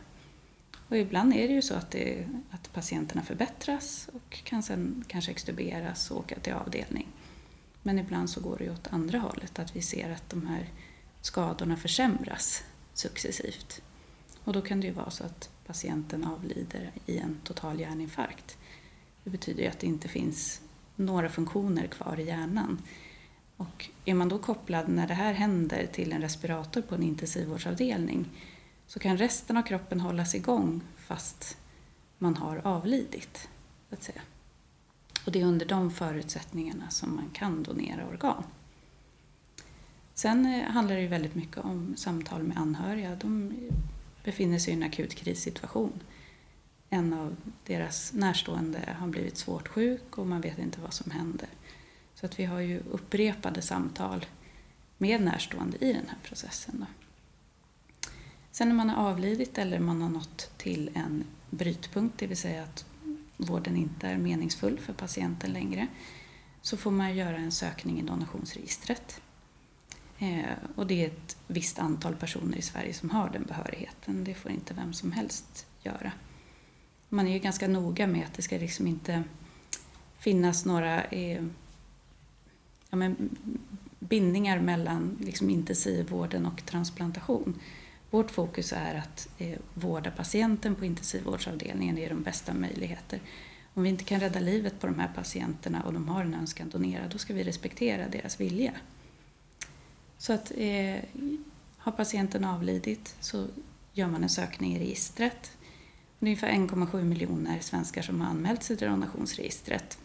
Och 0.89 0.97
ibland 0.97 1.33
är 1.33 1.47
det 1.47 1.53
ju 1.53 1.61
så 1.61 1.73
att, 1.73 1.91
det, 1.91 2.27
att 2.51 2.73
patienterna 2.73 3.21
förbättras 3.21 4.09
och 4.13 4.43
kan 4.43 4.63
sen 4.63 5.03
kanske 5.07 5.31
extuberas 5.31 6.11
och 6.11 6.17
åka 6.17 6.39
till 6.39 6.53
avdelning. 6.53 7.07
Men 7.83 7.99
ibland 7.99 8.29
så 8.29 8.41
går 8.41 8.57
det 8.57 8.63
ju 8.63 8.71
åt 8.71 8.87
andra 8.87 9.19
hållet, 9.19 9.59
att 9.59 9.75
vi 9.75 9.81
ser 9.81 10.11
att 10.11 10.29
de 10.29 10.47
här 10.47 10.69
skadorna 11.21 11.77
försämras 11.77 12.63
successivt. 12.93 13.81
Och 14.43 14.53
då 14.53 14.61
kan 14.61 14.81
det 14.81 14.87
ju 14.87 14.93
vara 14.93 15.09
så 15.09 15.23
att 15.23 15.49
patienten 15.65 16.23
avlider 16.23 16.91
i 17.05 17.17
en 17.17 17.39
total 17.43 17.79
hjärninfarkt. 17.79 18.57
Det 19.23 19.29
betyder 19.29 19.63
ju 19.63 19.69
att 19.69 19.79
det 19.79 19.87
inte 19.87 20.07
finns 20.07 20.61
några 20.97 21.29
funktioner 21.29 21.87
kvar 21.87 22.19
i 22.19 22.27
hjärnan. 22.27 22.81
Och 23.57 23.89
är 24.05 24.13
man 24.13 24.29
då 24.29 24.39
kopplad 24.39 24.89
när 24.89 25.07
det 25.07 25.13
här 25.13 25.33
händer 25.33 25.87
till 25.93 26.11
en 26.11 26.21
respirator 26.21 26.81
på 26.81 26.95
en 26.95 27.03
intensivvårdsavdelning 27.03 28.29
så 28.87 28.99
kan 28.99 29.17
resten 29.17 29.57
av 29.57 29.61
kroppen 29.61 29.99
hållas 29.99 30.35
igång 30.35 30.81
fast 30.97 31.57
man 32.17 32.37
har 32.37 32.61
avlidit. 32.63 33.49
Så 33.89 33.95
att 33.95 34.03
säga. 34.03 34.21
Och 35.25 35.31
det 35.31 35.41
är 35.41 35.45
under 35.45 35.65
de 35.65 35.91
förutsättningarna 35.91 36.89
som 36.89 37.15
man 37.15 37.29
kan 37.33 37.63
donera 37.63 38.07
organ. 38.07 38.43
Sen 40.13 40.45
eh, 40.45 40.63
handlar 40.63 40.95
det 40.95 41.01
ju 41.01 41.07
väldigt 41.07 41.35
mycket 41.35 41.57
om 41.57 41.93
samtal 41.97 42.43
med 42.43 42.57
anhöriga. 42.57 43.15
De 43.15 43.53
befinner 44.23 44.59
sig 44.59 44.73
i 44.73 44.77
en 44.77 44.83
akut 44.83 45.15
krissituation. 45.15 45.99
En 46.89 47.13
av 47.13 47.35
deras 47.65 48.13
närstående 48.13 48.95
har 48.99 49.07
blivit 49.07 49.37
svårt 49.37 49.67
sjuk 49.67 50.17
och 50.17 50.27
man 50.27 50.41
vet 50.41 50.57
inte 50.57 50.81
vad 50.81 50.93
som 50.93 51.11
händer. 51.11 51.49
Så 52.15 52.25
att 52.25 52.39
vi 52.39 52.45
har 52.45 52.59
ju 52.59 52.79
upprepade 52.91 53.61
samtal 53.61 54.25
med 54.97 55.21
närstående 55.21 55.77
i 55.85 55.93
den 55.93 56.07
här 56.07 56.17
processen. 56.23 56.75
Då. 56.79 56.85
Sen 58.51 58.67
när 58.67 58.75
man 58.75 58.89
har 58.89 59.09
avlidit 59.09 59.57
eller 59.57 59.79
man 59.79 60.01
har 60.01 60.09
nått 60.09 60.51
till 60.57 60.89
en 60.93 61.23
brytpunkt, 61.49 62.19
det 62.19 62.27
vill 62.27 62.37
säga 62.37 62.63
att 62.63 62.85
vården 63.37 63.77
inte 63.77 64.07
är 64.07 64.17
meningsfull 64.17 64.79
för 64.79 64.93
patienten 64.93 65.53
längre, 65.53 65.87
så 66.61 66.77
får 66.77 66.91
man 66.91 67.15
göra 67.15 67.37
en 67.37 67.51
sökning 67.51 67.99
i 67.99 68.01
donationsregistret. 68.01 69.21
Eh, 70.19 70.55
och 70.75 70.87
det 70.87 71.03
är 71.03 71.07
ett 71.07 71.37
visst 71.47 71.79
antal 71.79 72.15
personer 72.15 72.57
i 72.57 72.61
Sverige 72.61 72.93
som 72.93 73.09
har 73.09 73.29
den 73.29 73.43
behörigheten. 73.43 74.23
Det 74.23 74.33
får 74.33 74.51
inte 74.51 74.73
vem 74.73 74.93
som 74.93 75.11
helst 75.11 75.65
göra. 75.83 76.11
Man 77.09 77.27
är 77.27 77.33
ju 77.33 77.39
ganska 77.39 77.67
noga 77.67 78.07
med 78.07 78.25
att 78.25 78.33
det 78.33 78.41
ska 78.41 78.57
liksom 78.57 78.87
inte 78.87 79.23
finnas 80.19 80.65
några 80.65 81.03
eh, 81.03 81.43
ja, 82.89 82.97
men, 82.97 83.29
bindningar 83.99 84.59
mellan 84.59 85.17
liksom, 85.21 85.49
intensivvården 85.49 86.45
och 86.45 86.65
transplantation. 86.65 87.59
Vårt 88.09 88.31
fokus 88.31 88.73
är 88.73 88.95
att 88.95 89.29
eh, 89.37 89.59
vårda 89.73 90.11
patienten 90.11 90.75
på 90.75 90.85
intensivvårdsavdelningen 90.85 91.97
är 91.97 92.09
de 92.09 92.23
bästa 92.23 92.53
möjligheter. 92.53 93.21
Om 93.73 93.83
vi 93.83 93.89
inte 93.89 94.03
kan 94.03 94.19
rädda 94.19 94.39
livet 94.39 94.79
på 94.79 94.87
de 94.87 94.99
här 94.99 95.11
patienterna 95.15 95.83
och 95.83 95.93
de 95.93 96.07
har 96.07 96.21
en 96.21 96.33
önskan 96.33 96.69
donera, 96.69 97.07
då 97.07 97.17
ska 97.17 97.33
vi 97.33 97.43
respektera 97.43 98.07
deras 98.07 98.39
vilja. 98.39 98.73
Så 100.17 100.33
att 100.33 100.51
eh, 100.57 100.95
har 101.77 101.91
patienten 101.91 102.45
avlidit 102.45 103.15
så 103.19 103.47
gör 103.93 104.07
man 104.07 104.23
en 104.23 104.29
sökning 104.29 104.75
i 104.75 104.79
registret. 104.79 105.56
Ungefär 106.19 106.51
1,7 106.51 107.03
miljoner 107.03 107.59
svenskar 107.59 108.01
som 108.01 108.21
har 108.21 108.27
anmält 108.29 108.63
sig 108.63 108.77
till 108.77 108.87
donationsregistret. 108.87 109.97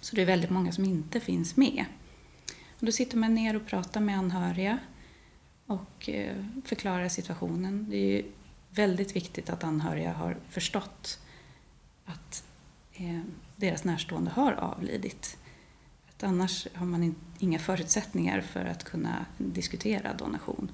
Så 0.00 0.16
det 0.16 0.22
är 0.22 0.26
väldigt 0.26 0.50
många 0.50 0.72
som 0.72 0.84
inte 0.84 1.20
finns 1.20 1.56
med. 1.56 1.84
Och 2.78 2.86
då 2.86 2.92
sitter 2.92 3.16
man 3.16 3.34
ner 3.34 3.56
och 3.56 3.66
pratar 3.66 4.00
med 4.00 4.18
anhöriga 4.18 4.78
och 5.66 6.08
eh, 6.08 6.44
förklarar 6.64 7.08
situationen. 7.08 7.86
Det 7.90 7.96
är 7.96 8.16
ju 8.16 8.24
väldigt 8.70 9.16
viktigt 9.16 9.50
att 9.50 9.64
anhöriga 9.64 10.12
har 10.12 10.36
förstått 10.48 11.18
att 12.04 12.44
eh, 12.92 13.20
deras 13.56 13.84
närstående 13.84 14.30
har 14.30 14.52
avlidit. 14.52 15.38
Att 16.08 16.22
annars 16.22 16.68
har 16.74 16.86
man 16.86 17.14
inga 17.38 17.58
förutsättningar 17.58 18.40
för 18.40 18.64
att 18.64 18.84
kunna 18.84 19.26
diskutera 19.38 20.14
donation. 20.14 20.70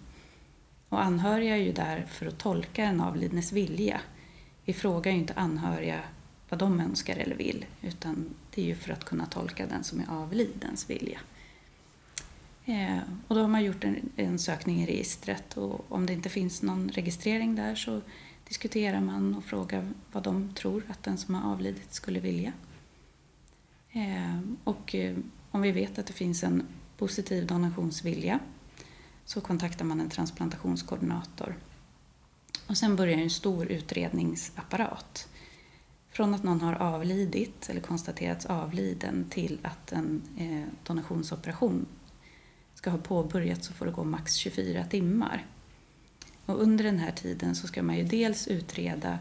Och 0.89 1.03
anhöriga 1.03 1.57
är 1.57 1.63
ju 1.63 1.73
där 1.73 2.07
för 2.11 2.27
att 2.27 2.39
tolka 2.39 2.85
den 2.85 3.01
avlidnes 3.01 3.53
vilja. 3.53 4.01
Vi 4.65 4.73
frågar 4.73 5.13
ju 5.13 5.19
inte 5.19 5.35
anhöriga 5.35 6.01
vad 6.49 6.59
de 6.59 6.81
önskar 6.81 7.17
eller 7.17 7.37
vill, 7.37 7.67
utan 7.83 8.35
det 8.55 8.63
är 8.63 8.67
ju 8.67 8.75
för 8.75 8.93
att 8.93 9.05
kunna 9.05 9.27
tolka 9.27 9.67
den 9.67 9.85
som 9.85 10.01
är 10.01 10.11
avlidens 10.11 10.91
vilja. 10.91 11.21
Eh, 12.65 12.99
och 13.29 13.35
då 13.35 13.41
har 13.41 13.49
man 13.49 13.65
gjort 13.65 13.85
en, 13.85 14.11
en, 14.17 14.39
sökning 14.39 14.83
i 14.83 14.87
registret 14.87 15.57
och 15.57 15.93
om 15.93 16.07
det 16.07 16.13
inte 16.13 16.29
finns 16.29 16.63
någon 16.63 16.89
registrering 16.89 17.55
där 17.55 17.75
så 17.75 18.01
diskuterar 18.49 19.01
man 19.01 19.35
och 19.35 19.45
frågar 19.45 19.93
vad 20.13 20.23
de 20.23 20.55
tror 20.55 20.83
att 20.89 21.03
den 21.03 21.19
som 21.19 21.35
har 21.35 21.53
avlidit 21.53 21.95
skulle 21.95 22.21
vilja. 22.21 22.53
Eh, 23.93 24.41
och 24.65 24.95
eh, 24.95 25.17
om 25.51 25.63
vi 25.63 25.73
vet 25.73 25.99
att 25.99 26.07
det 26.07 26.13
finns 26.13 26.45
en 26.45 26.67
positiv 26.97 27.47
donationsvilja 27.47 28.39
så 29.25 29.41
kontaktar 29.41 29.85
man 29.85 30.01
en 30.01 30.11
transplantationskoordinator. 30.11 31.57
Och 32.71 32.77
sen 32.77 32.97
börjar 32.97 33.19
en 33.19 33.31
stor 33.31 33.67
utredningsapparat. 33.67 35.29
Från 36.11 36.35
att 36.35 36.43
någon 36.43 36.61
har 36.61 36.75
avlidit 36.75 37.69
eller 37.71 37.81
konstaterats 37.81 38.47
avliden 38.47 39.27
till 39.31 39.59
att 39.63 39.93
en 39.93 40.23
eh, 40.39 40.87
donationsoperation 40.87 41.87
ska 42.75 42.91
ha 42.91 42.99
påbörjats 42.99 43.67
så 43.67 43.73
får 43.73 43.87
det 43.87 43.93
gå 43.93 44.05
max 44.05 44.35
24 44.35 44.85
timmar. 44.85 45.47
Och 46.47 46.63
under 46.63 46.85
den 46.85 46.99
här 46.99 47.11
tiden 47.13 47.55
så 47.55 47.67
ska 47.67 47.83
man 47.83 47.97
ju 47.97 48.05
dels 48.05 48.49
utreda 48.49 49.19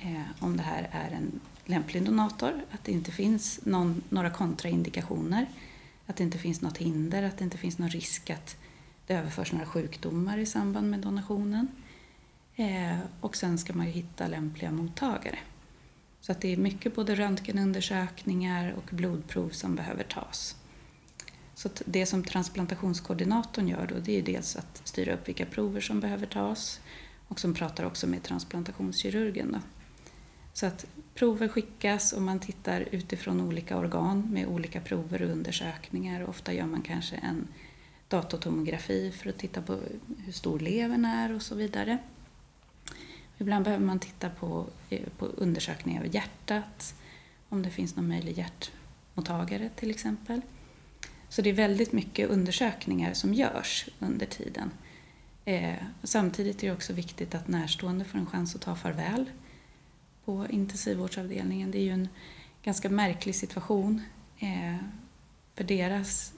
eh, 0.00 0.22
om 0.40 0.56
det 0.56 0.62
här 0.62 0.88
är 0.92 1.10
en 1.10 1.40
lämplig 1.64 2.04
donator, 2.04 2.52
att 2.70 2.84
det 2.84 2.92
inte 2.92 3.12
finns 3.12 3.60
någon, 3.64 4.02
några 4.08 4.30
kontraindikationer, 4.30 5.46
att 6.06 6.16
det 6.16 6.24
inte 6.24 6.38
finns 6.38 6.60
något 6.60 6.78
hinder, 6.78 7.22
att 7.22 7.38
det 7.38 7.44
inte 7.44 7.58
finns 7.58 7.78
någon 7.78 7.90
risk 7.90 8.30
att 8.30 8.56
det 9.06 9.14
överförs 9.14 9.52
några 9.52 9.66
sjukdomar 9.66 10.38
i 10.38 10.46
samband 10.46 10.90
med 10.90 11.00
donationen. 11.00 11.68
Eh, 12.58 12.98
och 13.20 13.36
sen 13.36 13.58
ska 13.58 13.72
man 13.72 13.86
ju 13.86 13.92
hitta 13.92 14.26
lämpliga 14.26 14.70
mottagare. 14.70 15.38
Så 16.20 16.32
att 16.32 16.40
det 16.40 16.52
är 16.52 16.56
mycket 16.56 16.94
både 16.94 17.14
röntgenundersökningar 17.14 18.74
och 18.76 18.90
blodprov 18.90 19.50
som 19.50 19.74
behöver 19.74 20.04
tas. 20.04 20.56
Så 21.54 21.68
det 21.84 22.06
som 22.06 22.24
transplantationskoordinatorn 22.24 23.68
gör 23.68 23.86
då, 23.86 23.94
det 24.04 24.18
är 24.18 24.22
dels 24.22 24.56
att 24.56 24.80
styra 24.84 25.14
upp 25.14 25.28
vilka 25.28 25.46
prover 25.46 25.80
som 25.80 26.00
behöver 26.00 26.26
tas 26.26 26.80
och 27.28 27.40
som 27.40 27.54
pratar 27.54 27.84
också 27.84 28.06
med 28.06 28.22
transplantationskirurgen. 28.22 29.52
Då. 29.52 29.58
Så 30.52 30.66
att 30.66 30.86
prover 31.14 31.48
skickas 31.48 32.12
och 32.12 32.22
man 32.22 32.40
tittar 32.40 32.88
utifrån 32.90 33.40
olika 33.40 33.78
organ 33.78 34.32
med 34.32 34.46
olika 34.46 34.80
prover 34.80 35.22
och 35.22 35.30
undersökningar. 35.30 36.28
Ofta 36.28 36.52
gör 36.52 36.66
man 36.66 36.82
kanske 36.82 37.16
en 37.16 37.48
datortomografi 38.08 39.12
för 39.12 39.30
att 39.30 39.38
titta 39.38 39.62
på 39.62 39.78
hur 40.24 40.32
stor 40.32 40.58
levern 40.58 41.04
är 41.04 41.34
och 41.34 41.42
så 41.42 41.54
vidare. 41.54 41.98
Ibland 43.38 43.64
behöver 43.64 43.84
man 43.84 43.98
titta 43.98 44.30
på, 44.30 44.66
eh, 44.90 45.08
på 45.18 45.26
undersökningar 45.26 46.00
av 46.00 46.14
hjärtat, 46.14 46.94
om 47.48 47.62
det 47.62 47.70
finns 47.70 47.96
någon 47.96 48.08
möjlig 48.08 48.38
hjärtmottagare 48.38 49.70
till 49.76 49.90
exempel. 49.90 50.40
Så 51.28 51.42
det 51.42 51.50
är 51.50 51.54
väldigt 51.54 51.92
mycket 51.92 52.30
undersökningar 52.30 53.14
som 53.14 53.34
görs 53.34 53.88
under 53.98 54.26
tiden. 54.26 54.70
Eh, 55.44 55.74
samtidigt 56.02 56.62
är 56.62 56.66
det 56.66 56.74
också 56.74 56.92
viktigt 56.92 57.34
att 57.34 57.48
närstående 57.48 58.04
får 58.04 58.18
en 58.18 58.26
chans 58.26 58.54
att 58.54 58.60
ta 58.60 58.74
farväl 58.74 59.30
på 60.24 60.46
intensivvårdsavdelningen. 60.50 61.70
Det 61.70 61.78
är 61.78 61.82
ju 61.82 61.92
en 61.92 62.08
ganska 62.62 62.88
märklig 62.88 63.34
situation. 63.34 64.02
Eh, 64.38 64.76
för 65.54 65.64
deras 65.64 66.32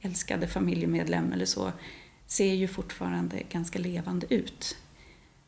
älskade 0.00 0.48
familjemedlem 0.48 1.32
eller 1.32 1.46
så 1.46 1.72
ser 2.26 2.54
ju 2.54 2.68
fortfarande 2.68 3.42
ganska 3.50 3.78
levande 3.78 4.34
ut 4.34 4.76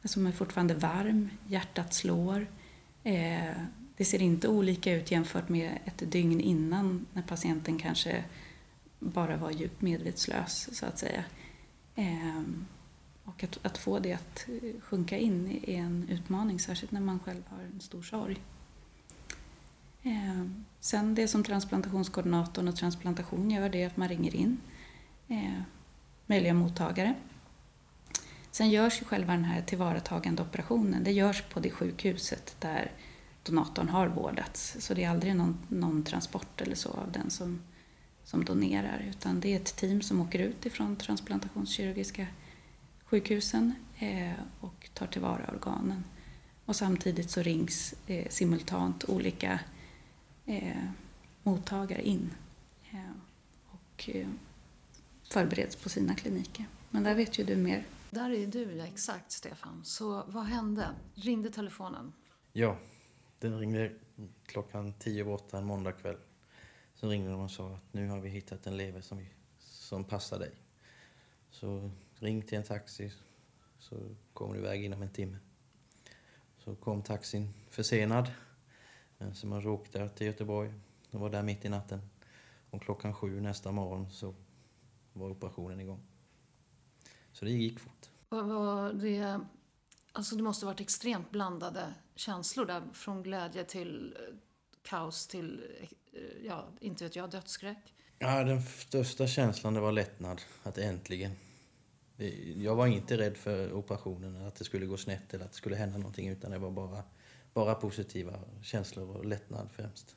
som 0.05 0.27
är 0.27 0.33
fortfarande 0.33 0.75
varm, 0.75 1.31
hjärtat 1.47 1.95
slår. 1.95 2.47
Eh, 3.03 3.53
det 3.97 4.05
ser 4.05 4.23
inte 4.23 4.49
olika 4.49 4.93
ut 4.93 5.11
jämfört 5.11 5.49
med 5.49 5.79
ett 5.85 6.13
dygn 6.13 6.41
innan 6.41 7.07
när 7.13 7.23
patienten 7.23 7.79
kanske 7.79 8.25
bara 8.99 9.37
var 9.37 9.51
djupt 9.51 9.83
medvetslös 9.83 10.69
så 10.73 10.87
att 10.87 10.99
säga. 10.99 11.25
Eh, 11.95 12.43
och 13.25 13.45
att, 13.45 13.59
att, 13.63 13.79
få 13.79 13.99
det 13.99 14.13
att 14.13 14.47
sjunka 14.81 15.19
in 15.19 15.61
är 15.67 15.79
en 15.79 16.09
utmaning, 16.09 16.61
särskilt 16.61 16.93
när 16.93 17.01
man 17.01 17.21
själv 17.21 17.43
har 17.49 17.63
en 17.63 17.81
stor 17.81 18.03
sorg. 18.03 18.37
Eh, 20.03 20.45
sen 20.81 21.15
det 21.15 21.29
som 21.29 21.45
transplantationskoordinatorn 21.45 22.69
och 22.69 22.77
transplantation 22.77 23.51
gör 23.51 23.69
det 23.69 23.83
är 23.83 23.87
att 23.87 23.97
man 23.97 24.09
ringer 24.09 24.37
in 24.37 24.61
eh, 25.29 25.61
möjliga 26.27 26.55
mottagare. 26.55 27.15
Sen 28.51 28.71
görs 28.71 29.01
ju 29.01 29.05
själva 29.05 29.33
den 29.33 29.45
här 29.45 29.63
tillvaratagande 29.63 30.43
operationen, 30.43 31.05
det 31.05 31.13
görs 31.13 31.43
på 31.43 31.61
det 31.61 31.71
sjukhuset 31.71 32.57
där 32.59 32.93
donatorn 33.43 33.89
har 33.89 34.07
vårdats. 34.07 34.77
Så 34.79 34.95
det 34.95 35.05
är 35.05 35.11
aldrig 35.11 35.37
någon, 35.37 35.59
någon 35.69 36.05
transport 36.05 36.61
eller 36.61 36.75
så 36.75 36.89
av 36.89 37.13
den 37.13 37.31
som, 37.31 37.61
som 38.25 38.45
donerar 38.45 39.07
utan 39.11 39.41
det 39.41 39.53
är 39.53 39.57
ett 39.57 39.77
team 39.77 40.03
som 40.03 40.21
åker 40.21 40.39
ut 40.39 40.67
ifrån 40.67 40.97
transplantationskirurgiska 40.97 42.27
sjukhusen 43.05 43.75
eh, 43.99 44.33
och 44.61 44.89
tar 44.95 45.07
tillvara 45.07 45.51
organen. 45.55 46.05
Och 46.65 46.77
samtidigt 46.77 47.31
så 47.31 47.43
rings 47.43 47.95
eh, 48.07 48.29
simultant 48.29 49.05
olika 49.05 49.61
eh, 50.47 50.83
mottagare 51.43 52.03
in 52.03 52.31
eh, 52.91 52.99
och 53.67 54.11
eh, 54.15 54.29
förbereds 55.23 55.77
på 55.77 55.89
sina 55.89 56.15
kliniker. 56.15 56.67
Men 56.91 57.03
där 57.03 57.15
vet 57.15 57.39
ju 57.39 57.45
du 57.45 57.57
mer. 57.57 57.85
Där 58.11 58.31
är 58.31 58.47
du, 58.47 58.73
ja 58.73 58.87
exakt 58.87 59.33
Stefan. 59.33 59.85
Så 59.85 60.25
vad 60.27 60.45
hände? 60.45 60.95
Ringde 61.15 61.51
telefonen? 61.51 62.13
Ja, 62.53 62.77
den 63.39 63.59
ringde 63.59 63.93
klockan 64.47 64.93
tio 64.99 65.21
över 65.21 65.33
åtta 65.33 65.59
en 65.59 65.65
måndagkväll. 65.65 66.17
Så 66.95 67.09
ringde 67.09 67.31
de 67.31 67.41
och 67.41 67.51
sa 67.51 67.75
att 67.75 67.95
nu 67.95 68.09
har 68.09 68.21
vi 68.21 68.29
hittat 68.29 68.67
en 68.67 68.77
lever 68.77 69.01
som, 69.01 69.19
vi, 69.19 69.29
som 69.59 70.05
passar 70.05 70.39
dig. 70.39 70.53
Så 71.51 71.91
ring 72.15 72.43
till 72.43 72.59
en 72.59 72.65
taxi 72.65 73.13
så 73.79 73.97
kommer 74.33 74.55
du 74.55 74.61
iväg 74.61 74.85
inom 74.85 75.03
en 75.03 75.13
timme. 75.13 75.39
Så 76.59 76.77
kom 76.77 77.03
taxin 77.03 77.55
försenad. 77.71 78.31
Eh, 79.19 79.33
så 79.33 79.47
man 79.47 79.67
åkte 79.67 80.09
till 80.09 80.27
Göteborg. 80.27 80.73
De 81.11 81.21
var 81.21 81.31
där 81.31 81.43
mitt 81.43 81.65
i 81.65 81.69
natten. 81.69 82.01
Och 82.71 82.83
klockan 82.83 83.15
sju 83.15 83.41
nästa 83.41 83.73
morgon 83.73 84.11
så 84.11 84.35
var 85.13 85.31
operationen 85.31 85.81
igång. 85.81 86.08
Så 87.39 87.45
det 87.45 87.51
gick 87.51 87.81
fort. 87.81 88.09
Var 88.29 88.93
det, 88.93 89.41
alltså 90.13 90.37
det 90.37 90.43
måste 90.43 90.67
ha 90.67 90.73
varit 90.73 90.81
extremt 90.81 91.31
blandade 91.31 91.95
känslor 92.15 92.67
där. 92.67 92.83
Från 92.93 93.23
glädje 93.23 93.65
till 93.65 94.17
eh, 94.17 94.35
kaos 94.83 95.27
till, 95.27 95.65
eh, 96.13 96.47
ja, 96.47 96.69
inte 96.81 97.05
vet 97.05 97.17
jag, 97.17 97.31
dödsskräck. 97.31 97.95
Ja, 98.19 98.45
den 98.45 98.63
största 98.63 99.27
känslan 99.27 99.75
det 99.75 99.81
var 99.81 99.93
lättnad. 99.93 100.43
Att 100.63 100.79
äntligen. 100.79 101.33
Jag 102.57 102.77
var 102.77 102.87
inte 102.87 103.19
rädd 103.19 103.37
för 103.37 103.73
operationen, 103.73 104.47
att 104.47 104.55
det 104.55 104.65
skulle 104.65 104.87
gå 104.87 104.97
snett 104.97 105.35
eller 105.35 105.45
att 105.45 105.51
det 105.51 105.57
skulle 105.57 105.77
hända 105.77 105.99
någonting. 105.99 106.29
Utan 106.29 106.51
det 106.51 106.59
var 106.59 106.71
bara, 106.71 107.03
bara 107.55 107.75
positiva 107.75 108.41
känslor 108.63 109.17
och 109.17 109.25
lättnad 109.25 109.69
främst. 109.73 110.17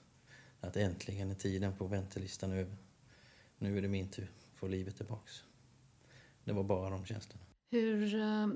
Att 0.60 0.78
äntligen 0.78 1.32
är 1.32 1.36
tiden 1.36 1.78
på 1.78 1.88
väntelistan 1.88 2.52
över. 2.52 2.78
Nu 3.58 3.78
är 3.78 3.82
det 3.82 3.88
min 3.88 4.10
tur 4.10 4.32
få 4.56 4.68
livet 4.68 4.98
tillbaks. 4.98 5.44
Det 6.44 6.54
var 6.54 6.64
bara 6.64 6.90
de 6.90 7.06
känslorna. 7.06 7.44
Hur, 7.72 8.16
eh, 8.16 8.48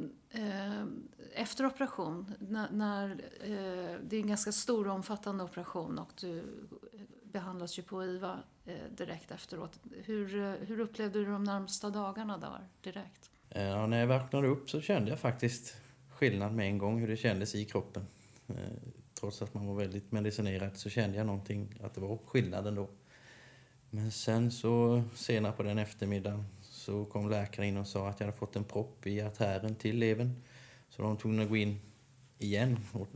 efter 1.35 1.65
operation, 1.65 2.33
när, 2.39 2.71
när 2.71 3.09
eh, 3.41 3.99
det 4.03 4.15
är 4.15 4.21
en 4.21 4.27
ganska 4.27 4.51
stor 4.51 4.87
och 4.87 4.93
omfattande 4.93 5.43
operation 5.43 5.99
och 5.99 6.11
du 6.21 6.43
behandlas 7.23 7.79
ju 7.79 7.83
på 7.83 8.03
IVA 8.03 8.39
eh, 8.65 8.75
direkt 8.97 9.31
efteråt. 9.31 9.79
Hur, 10.03 10.35
eh, 10.35 10.51
hur 10.51 10.79
upplevde 10.79 11.19
du 11.19 11.25
de 11.25 11.43
närmsta 11.43 11.89
dagarna 11.89 12.37
där 12.37 12.67
direkt? 12.81 13.29
Eh, 13.49 13.63
ja, 13.63 13.87
när 13.87 13.99
jag 13.99 14.07
vaknade 14.07 14.47
upp 14.47 14.69
så 14.69 14.81
kände 14.81 15.09
jag 15.09 15.19
faktiskt 15.19 15.75
skillnad 16.09 16.53
med 16.53 16.67
en 16.67 16.77
gång 16.77 16.99
hur 16.99 17.07
det 17.07 17.17
kändes 17.17 17.55
i 17.55 17.65
kroppen. 17.65 18.07
Eh, 18.47 18.55
trots 19.19 19.41
att 19.41 19.53
man 19.53 19.67
var 19.67 19.75
väldigt 19.75 20.11
medicinerad 20.11 20.77
så 20.77 20.89
kände 20.89 21.17
jag 21.17 21.25
någonting, 21.25 21.75
att 21.83 21.93
det 21.93 22.01
var 22.01 22.17
skillnad 22.25 22.67
ändå. 22.67 22.89
Men 23.89 24.11
sen 24.11 24.51
så 24.51 25.03
senare 25.15 25.51
på 25.51 25.63
den 25.63 25.77
eftermiddagen 25.77 26.45
så 26.85 27.05
kom 27.05 27.29
läkaren 27.29 27.69
in 27.69 27.77
och 27.77 27.87
sa 27.87 28.09
att 28.09 28.19
jag 28.19 28.27
hade 28.27 28.37
fått 28.37 28.55
en 28.55 28.63
propp 28.63 29.07
i 29.07 29.21
artären 29.21 29.75
till 29.75 29.97
levern. 29.97 30.31
Så 30.89 31.01
de 31.01 31.17
tog 31.17 31.39
att 31.39 31.49
gå 31.49 31.57
in 31.57 31.79
igen 32.37 32.79
och 32.91 33.07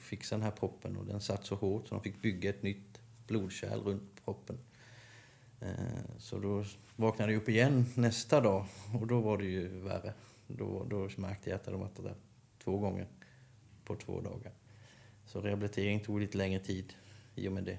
fixa 0.00 0.34
den 0.34 0.42
här 0.42 0.50
proppen 0.50 0.96
och 0.96 1.06
den 1.06 1.20
satt 1.20 1.46
så 1.46 1.54
hårt 1.54 1.88
så 1.88 1.94
de 1.94 2.02
fick 2.02 2.22
bygga 2.22 2.50
ett 2.50 2.62
nytt 2.62 3.00
blodkärl 3.26 3.80
runt 3.80 4.24
proppen. 4.24 4.58
Eh, 5.60 5.68
så 6.18 6.38
då 6.38 6.64
vaknade 6.96 7.32
jag 7.32 7.42
upp 7.42 7.48
igen 7.48 7.86
nästa 7.94 8.40
dag 8.40 8.66
och 9.00 9.06
då 9.06 9.20
var 9.20 9.38
det 9.38 9.44
ju 9.44 9.68
värre. 9.68 10.14
Då, 10.46 10.84
då 10.84 11.08
märkte 11.16 11.50
jag 11.50 11.56
att 11.56 11.66
jag 11.66 11.72
hade 11.72 11.84
varit 11.84 12.02
där 12.02 12.14
två 12.64 12.78
gånger 12.78 13.06
på 13.84 13.96
två 13.96 14.20
dagar. 14.20 14.52
Så 15.26 15.40
rehabilitering 15.40 16.00
tog 16.00 16.20
lite 16.20 16.38
längre 16.38 16.60
tid 16.60 16.92
i 17.34 17.48
och 17.48 17.52
med 17.52 17.64
det. 17.64 17.78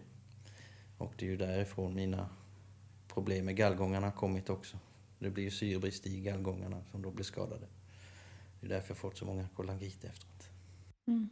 Och 0.98 1.14
det 1.18 1.26
är 1.26 1.30
ju 1.30 1.38
därifrån 1.38 1.96
mina 1.96 2.30
problem 3.08 3.46
med 3.46 3.56
gallgångarna 3.56 4.12
kommit 4.12 4.50
också. 4.50 4.78
Det 5.20 5.30
blir 5.30 5.44
ju 5.44 5.52
syrebrist 5.52 6.06
i 6.06 6.22
gallgångarna 6.22 6.84
som 6.92 7.02
då 7.02 7.12
blir 7.12 7.26
skadade. 7.26 7.68
Det 8.60 8.68
är 8.68 8.70
därför 8.70 8.90
jag 8.90 8.98
fått 8.98 9.18
så 9.18 9.26
många 9.26 9.48
kolangiter 9.56 10.10
efteråt. 10.10 10.50
Mm. 11.08 11.30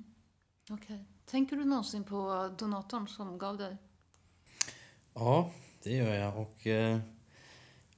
Okay. 0.70 1.00
Tänker 1.26 1.56
du 1.56 1.66
någonsin 1.66 2.04
på 2.04 2.50
donatorn 2.58 3.08
som 3.08 3.38
gav 3.38 3.58
dig? 3.58 3.78
Ja, 5.14 5.52
det 5.84 5.92
gör 5.92 6.16
jag. 6.16 6.38
Och 6.38 6.68
eh, 6.68 7.00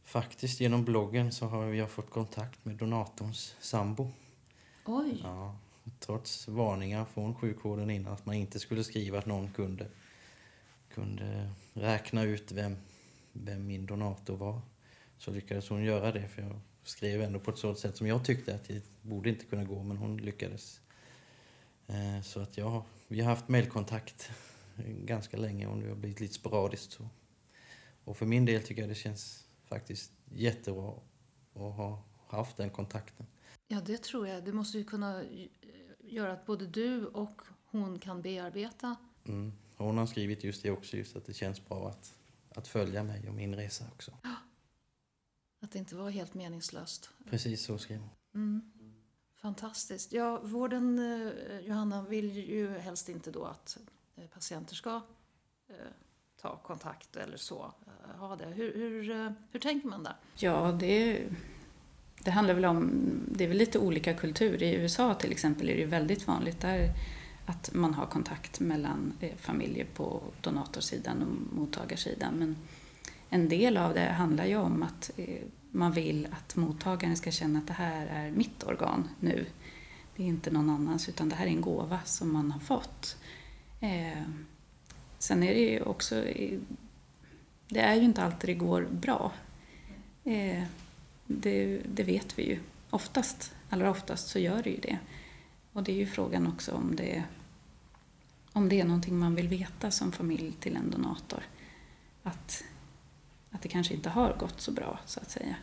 faktiskt 0.04 0.60
genom 0.60 0.86
bloggen 0.86 1.32
så 1.32 1.46
har 1.46 1.66
jag 1.66 1.92
fått 1.92 2.10
kontakt 2.10 2.66
med 2.66 2.76
donatorns 2.76 3.56
sambo. 3.60 4.12
Oj! 4.86 5.22
Ja, 5.24 5.58
trots 6.00 6.48
varningar 6.48 7.06
från 7.06 7.36
sjukvården 7.36 7.90
innan 7.90 8.14
att 8.14 8.26
man 8.26 8.36
inte 8.36 8.60
skulle 8.60 8.84
skriva 8.84 9.20
att 9.20 9.26
någon 9.26 9.52
kunde, 9.52 9.88
kunde 10.90 11.52
räkna 11.74 12.24
ut 12.24 12.52
vem, 12.52 12.78
vem 13.32 13.68
min 13.68 13.86
donator 13.86 14.38
var 14.38 14.62
så 15.18 15.32
lyckades 15.32 15.70
hon 15.70 15.84
göra 15.84 16.12
det. 16.12 16.28
För 16.28 16.42
jag 16.42 16.60
skrev 16.84 17.22
ändå 17.22 17.40
på 17.40 17.52
ett 17.52 17.58
sådant 17.58 17.80
sätt 17.80 17.98
som 17.98 18.08
jag 18.08 18.26
tyckte 18.26 18.56
att 18.56 18.68
det 18.68 18.84
borde 19.02 19.30
inte 19.30 19.46
kunna 19.46 19.64
gå, 19.64 19.84
men 19.84 19.98
hon 19.98 20.18
lyckades. 20.18 20.82
Eh, 21.88 22.22
så 22.24 22.40
att 22.40 22.58
jag, 22.58 22.84
vi 23.08 23.22
har 23.22 23.30
haft 23.30 23.48
mejlkontakt 23.48 24.32
ganska 24.86 25.38
länge 25.38 25.68
och 25.68 25.78
det 25.78 25.90
har 25.90 25.96
blivit 25.96 26.20
lite 26.20 26.34
sporadiskt. 26.34 26.92
Så. 26.92 27.10
Och 28.04 28.18
för 28.18 28.26
min 28.26 28.46
del 28.46 28.64
tycker 28.64 28.82
jag 28.82 28.90
det 28.90 28.96
känns 28.96 29.48
faktiskt 29.66 30.12
jättebra 30.34 30.94
att 31.54 31.76
ha 31.76 32.04
haft 32.28 32.58
den 32.58 32.70
kontakten. 32.70 33.26
Ja, 33.68 33.82
det 33.82 34.04
tror 34.04 34.28
jag. 34.28 34.46
Det 34.46 34.54
måste 34.54 34.78
ju 34.78 34.84
kunna 34.84 35.24
göra 36.00 36.34
att 36.34 36.46
både 36.46 36.68
du 36.68 37.06
och 37.06 37.42
hon 37.66 38.00
kan 38.00 38.22
bearbeta. 38.22 38.96
Mm. 39.28 39.54
Hon 39.76 39.98
har 39.98 40.06
skrivit 40.06 40.44
just 40.44 40.64
det 40.64 40.72
också, 40.72 40.98
just 40.98 41.16
att 41.16 41.26
det 41.26 41.34
känns 41.34 41.66
bra 41.66 41.90
att, 41.90 42.14
att 42.50 42.68
följa 42.68 43.04
mig 43.04 43.28
och 43.28 43.34
min 43.34 43.56
resa 43.56 43.86
också. 43.94 44.12
Att 45.60 45.72
det 45.72 45.80
inte 45.80 45.96
var 45.96 46.10
helt 46.10 46.34
meningslöst. 46.34 47.10
Precis 47.30 47.66
så 47.66 47.78
skrev 47.78 48.00
hon. 48.00 48.10
Mm. 48.34 48.72
Fantastiskt. 49.42 50.14
Ja, 50.14 50.40
vården, 50.44 51.00
eh, 51.00 51.60
Johanna, 51.60 52.02
vill 52.02 52.38
ju 52.50 52.78
helst 52.78 53.10
inte 53.10 53.32
då 53.32 53.46
att 53.46 53.78
eh, 54.16 54.24
patienter 54.24 54.76
ska 54.76 55.02
eh, 55.70 55.76
ta 56.42 56.58
kontakt 56.58 57.16
eller 57.16 57.38
så, 57.38 57.74
ha 58.18 58.36
det. 58.36 58.46
Hur, 58.46 58.74
hur, 58.76 59.34
hur 59.52 59.60
tänker 59.60 59.88
man 59.88 60.04
där? 60.04 60.16
Ja, 60.36 60.72
det, 60.80 61.28
det 62.24 62.32
handlar 62.32 62.54
väl 62.54 62.66
om, 62.66 62.90
det 63.28 63.44
är 63.44 63.48
väl 63.48 63.58
lite 63.58 63.80
olika 63.80 64.14
kultur. 64.14 64.64
I 64.64 64.76
USA 64.76 65.14
till 65.14 65.32
exempel 65.32 65.70
är 65.70 65.78
det 65.78 65.86
väldigt 65.86 66.28
vanligt. 66.28 66.62
Där 66.62 66.94
att 67.46 67.74
man 67.74 67.94
har 67.94 68.06
kontakt 68.06 68.60
mellan 68.60 69.14
familjer 69.38 69.86
på 69.94 70.22
donatorsidan 70.42 71.22
och 71.22 71.58
mottagarsidan. 71.58 72.34
Men 72.34 72.56
en 73.30 73.50
del 73.50 73.78
av 73.78 73.94
det 73.94 74.10
handlar 74.10 74.46
ju 74.46 74.58
om 74.58 74.84
att 74.84 75.12
eh, 75.18 75.44
man 75.72 75.92
vill 75.92 76.28
att 76.32 76.56
mottagaren 76.56 77.18
ska 77.18 77.32
känna 77.32 77.60
att 77.60 77.68
det 77.68 77.74
här 77.74 78.08
är 78.08 78.32
mitt 78.32 78.64
organ 78.64 79.10
nu. 79.20 79.46
Det 80.16 80.24
är 80.24 80.28
inte 80.28 80.52
någon 80.52 80.70
annans 80.70 81.10
utan 81.10 81.30
det 81.30 81.36
här 81.36 81.46
är 81.46 81.50
en 81.50 81.62
gåva 81.62 82.00
som 82.06 82.34
man 82.34 82.52
har 82.52 82.60
fått. 82.60 83.18
Eh, 83.80 84.24
sen 85.20 85.44
är 85.44 85.54
det 85.54 85.60
ju 85.60 85.82
också, 85.82 86.26
eh, 86.26 86.60
det 87.68 87.80
är 87.80 87.96
ju 87.96 88.02
inte 88.02 88.24
alltid 88.24 88.50
det 88.50 88.54
går 88.54 88.88
bra. 88.92 89.32
Eh, 90.24 90.64
det, 91.26 91.82
det 91.86 92.04
vet 92.04 92.40
vi 92.40 92.44
ju. 92.44 92.60
Oftast, 92.90 93.56
allra 93.70 93.92
oftast 93.92 94.28
så 94.28 94.40
gör 94.40 94.64
det 94.64 94.70
ju 94.70 94.80
det. 94.80 94.98
Och 95.74 95.84
det 95.84 95.92
är 95.92 95.96
ju 95.96 96.08
frågan 96.08 96.48
också 96.48 96.72
om 96.72 96.96
det, 96.96 97.24
om 98.54 98.70
det 98.70 98.82
är 98.82 98.86
någonting 98.86 99.20
man 99.20 99.36
vill 99.36 99.48
veta 99.48 99.92
som 99.92 100.12
familj 100.12 100.54
till 100.60 100.76
en 100.76 100.92
donator. 100.92 101.44
Att, 102.24 102.64
att 103.58 103.64
det 103.64 103.70
kanske 103.70 103.94
inte 103.94 104.10
har 104.10 104.34
gått 104.34 104.62
så 104.62 104.72
bra, 104.72 105.00
så 105.06 105.20
att 105.20 105.32
säga. 105.32 105.56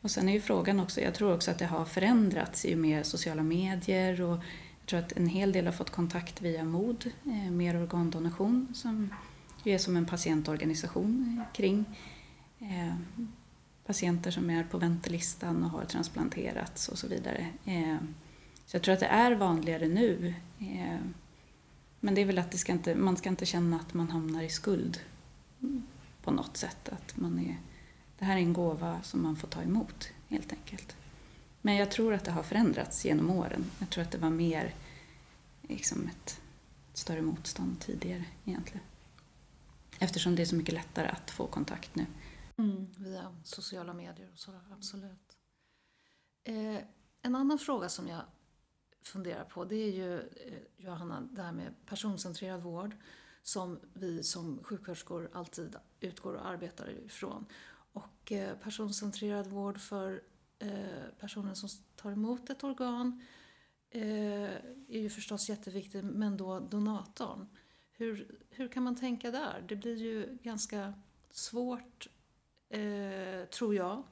Och 0.00 0.10
sen 0.10 0.28
är 0.28 0.32
ju 0.32 0.40
frågan 0.40 0.80
också, 0.80 1.00
jag 1.00 1.14
tror 1.14 1.34
också 1.34 1.50
att 1.50 1.58
det 1.58 1.66
har 1.66 1.84
förändrats 1.84 2.64
i 2.64 2.74
och 2.74 2.78
med 2.78 3.06
sociala 3.06 3.42
medier 3.42 4.22
och 4.22 4.36
jag 4.80 4.86
tror 4.86 5.00
att 5.00 5.12
en 5.12 5.26
hel 5.26 5.52
del 5.52 5.66
har 5.66 5.72
fått 5.72 5.90
kontakt 5.90 6.42
via 6.42 6.64
MOD, 6.64 7.06
eh, 7.24 7.50
Mer 7.50 7.82
organdonation, 7.82 8.68
som 8.74 9.14
ju 9.64 9.72
är 9.72 9.78
som 9.78 9.96
en 9.96 10.06
patientorganisation 10.06 11.38
eh, 11.38 11.52
kring 11.54 11.84
eh, 12.60 12.94
patienter 13.86 14.30
som 14.30 14.50
är 14.50 14.64
på 14.64 14.78
väntelistan 14.78 15.64
och 15.64 15.70
har 15.70 15.84
transplanterats 15.84 16.88
och 16.88 16.98
så 16.98 17.08
vidare. 17.08 17.46
Eh, 17.64 17.96
så 18.66 18.76
jag 18.76 18.82
tror 18.82 18.94
att 18.94 19.00
det 19.00 19.06
är 19.06 19.34
vanligare 19.34 19.88
nu. 19.88 20.34
Eh, 20.58 20.98
men 22.00 22.14
det 22.14 22.20
är 22.20 22.26
väl 22.26 22.38
att 22.38 22.50
det 22.50 22.58
ska 22.58 22.72
inte, 22.72 22.94
man 22.94 23.16
ska 23.16 23.28
inte 23.28 23.46
känna 23.46 23.76
att 23.76 23.94
man 23.94 24.10
hamnar 24.10 24.42
i 24.42 24.48
skuld 24.48 25.00
på 26.26 26.32
något 26.32 26.56
sätt. 26.56 26.88
Att 26.88 27.16
man 27.16 27.38
är, 27.38 27.60
det 28.18 28.24
här 28.24 28.36
är 28.36 28.40
en 28.40 28.52
gåva 28.52 29.02
som 29.02 29.22
man 29.22 29.36
får 29.36 29.48
ta 29.48 29.62
emot 29.62 30.08
helt 30.28 30.52
enkelt. 30.52 30.96
Men 31.62 31.76
jag 31.76 31.90
tror 31.90 32.14
att 32.14 32.24
det 32.24 32.30
har 32.30 32.42
förändrats 32.42 33.04
genom 33.04 33.30
åren. 33.30 33.70
Jag 33.78 33.90
tror 33.90 34.04
att 34.04 34.10
det 34.10 34.18
var 34.18 34.30
mer 34.30 34.74
liksom 35.62 36.06
ett, 36.08 36.40
ett 36.90 36.98
större 36.98 37.22
motstånd 37.22 37.80
tidigare 37.80 38.24
egentligen. 38.44 38.86
Eftersom 39.98 40.36
det 40.36 40.42
är 40.42 40.46
så 40.46 40.56
mycket 40.56 40.74
lättare 40.74 41.08
att 41.08 41.30
få 41.30 41.46
kontakt 41.46 41.94
nu. 41.94 42.06
Mm, 42.56 42.86
via 42.98 43.36
sociala 43.44 43.94
medier 43.94 44.30
och 44.32 44.38
sådär, 44.38 44.60
absolut. 44.72 45.36
Eh, 46.44 46.78
en 47.22 47.34
annan 47.34 47.58
fråga 47.58 47.88
som 47.88 48.08
jag 48.08 48.22
funderar 49.02 49.44
på 49.44 49.64
det 49.64 49.76
är 49.76 49.92
ju, 49.92 50.18
eh, 50.18 50.84
Johanna, 50.84 51.20
det 51.20 51.42
här 51.42 51.52
med 51.52 51.74
personcentrerad 51.86 52.62
vård 52.62 52.96
som 53.46 53.80
vi 53.92 54.22
som 54.22 54.58
sjuksköterskor 54.62 55.30
alltid 55.32 55.76
utgår 56.00 56.34
och 56.34 56.46
arbetar 56.46 56.90
ifrån. 56.90 57.46
Och 57.92 58.32
eh, 58.32 58.56
personcentrerad 58.56 59.46
vård 59.46 59.80
för 59.80 60.22
eh, 60.58 60.70
personen 61.20 61.56
som 61.56 61.68
tar 61.96 62.10
emot 62.12 62.50
ett 62.50 62.64
organ 62.64 63.22
eh, 63.90 64.54
är 64.88 65.00
ju 65.00 65.10
förstås 65.10 65.48
jätteviktigt, 65.48 66.04
men 66.04 66.36
då 66.36 66.60
donatorn. 66.60 67.46
Hur, 67.92 68.38
hur 68.50 68.68
kan 68.68 68.82
man 68.82 68.96
tänka 68.96 69.30
där? 69.30 69.64
Det 69.68 69.76
blir 69.76 69.96
ju 69.96 70.38
ganska 70.42 70.94
svårt, 71.30 72.08
tror 73.50 73.74
jag, 73.74 74.02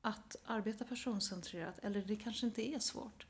att 0.00 0.36
arbeta 0.44 0.84
personcentrerat. 0.84 1.78
Eller 1.78 2.02
det 2.02 2.16
kanske 2.16 2.46
inte 2.46 2.68
är 2.74 2.78
svårt. 2.78 3.26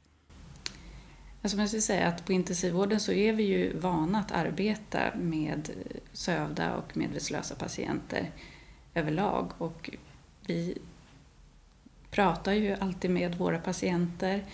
Alltså 1.43 1.57
man 1.57 1.69
ska 1.69 1.81
säga 1.81 2.09
att 2.09 2.25
på 2.25 2.33
intensivvården 2.33 3.01
så 3.01 3.13
är 3.13 3.33
vi 3.33 3.43
ju 3.43 3.79
vana 3.79 4.21
att 4.21 4.33
arbeta 4.33 5.15
med 5.17 5.71
sövda 6.13 6.77
och 6.77 6.97
medvetslösa 6.97 7.55
patienter 7.55 8.31
överlag. 8.95 9.53
Och 9.59 9.91
vi 10.47 10.79
pratar 12.11 12.53
ju 12.53 12.75
alltid 12.75 13.11
med 13.11 13.35
våra 13.35 13.59
patienter 13.59 14.45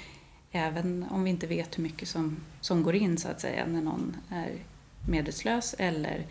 även 0.52 1.06
om 1.10 1.24
vi 1.24 1.30
inte 1.30 1.46
vet 1.46 1.78
hur 1.78 1.82
mycket 1.82 2.08
som, 2.08 2.36
som 2.60 2.82
går 2.82 2.94
in 2.94 3.18
så 3.18 3.28
att 3.28 3.40
säga 3.40 3.66
när 3.66 3.82
någon 3.82 4.16
är 4.28 4.52
medvetslös 5.08 5.74
eller, 5.78 6.26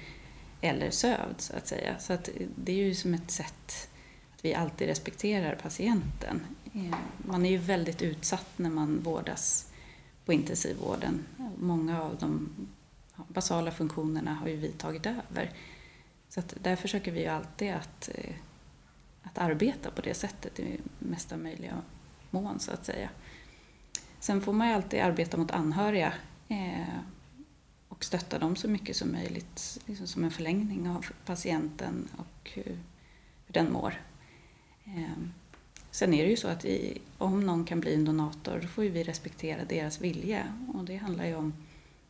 eller 0.62 0.90
sövd 0.90 1.42
så 1.42 1.56
att 1.56 1.68
säga. 1.68 2.00
Så 2.00 2.14
att 2.14 2.30
det 2.56 2.72
är 2.72 2.86
ju 2.86 2.96
som 2.96 3.14
ett 3.14 3.32
sätt 3.32 3.90
att 4.36 4.46
vi 4.46 4.54
alltid 4.54 4.88
respekterar 4.88 5.56
patienten. 5.56 6.42
Eh, 6.74 6.98
man 7.18 7.46
är 7.46 7.50
ju 7.50 7.58
väldigt 7.58 8.02
utsatt 8.02 8.50
när 8.56 8.70
man 8.70 9.00
vårdas 9.04 9.72
på 10.28 10.34
intensivvården. 10.34 11.26
Många 11.58 12.02
av 12.02 12.18
de 12.18 12.50
basala 13.28 13.72
funktionerna 13.72 14.34
har 14.34 14.48
ju 14.48 14.56
vi 14.56 14.72
tagit 14.72 15.06
över. 15.06 15.52
Så 16.30 16.40
att 16.40 16.54
där 16.62 16.76
försöker 16.76 17.12
vi 17.12 17.20
ju 17.20 17.28
alltid 17.28 17.74
att, 17.74 18.10
eh, 18.16 18.36
att 19.24 19.38
arbeta 19.38 19.92
på 19.92 20.02
det 20.02 20.14
sättet 20.14 20.60
i 20.60 20.80
mesta 21.00 21.38
möjliga 21.38 21.82
mån 22.30 22.60
så 22.60 22.72
att 22.72 22.86
säga. 22.86 23.10
Sen 24.20 24.42
får 24.42 24.54
man 24.54 24.68
ju 24.68 24.74
alltid 24.74 25.00
arbeta 25.00 25.38
mot 25.38 25.52
anhöriga 25.52 26.14
eh, 26.48 27.00
och 27.88 28.04
stötta 28.04 28.40
dem 28.40 28.56
så 28.56 28.68
mycket 28.68 28.96
som 28.96 29.12
möjligt, 29.12 29.80
liksom 29.86 30.08
som 30.08 30.24
en 30.24 30.32
förlängning 30.32 30.90
av 30.90 31.06
patienten 31.26 32.10
och 32.18 32.52
hur, 32.54 32.80
hur 33.46 33.54
den 33.54 33.72
mår. 33.72 34.02
Eh, 34.86 35.24
Sen 35.98 36.14
är 36.14 36.24
det 36.24 36.30
ju 36.30 36.38
så 36.38 36.48
att 36.48 36.66
vi, 36.66 37.02
om 37.18 37.46
någon 37.46 37.66
kan 37.66 37.80
bli 37.80 37.94
en 37.94 38.06
donator 38.06 38.60
då 38.62 38.68
får 38.68 38.82
vi 38.82 39.04
respektera 39.04 39.66
deras 39.66 40.02
vilja 40.02 40.44
och 40.74 40.86
det 40.86 40.96
handlar 40.96 41.26
ju 41.26 41.36
om 41.36 41.54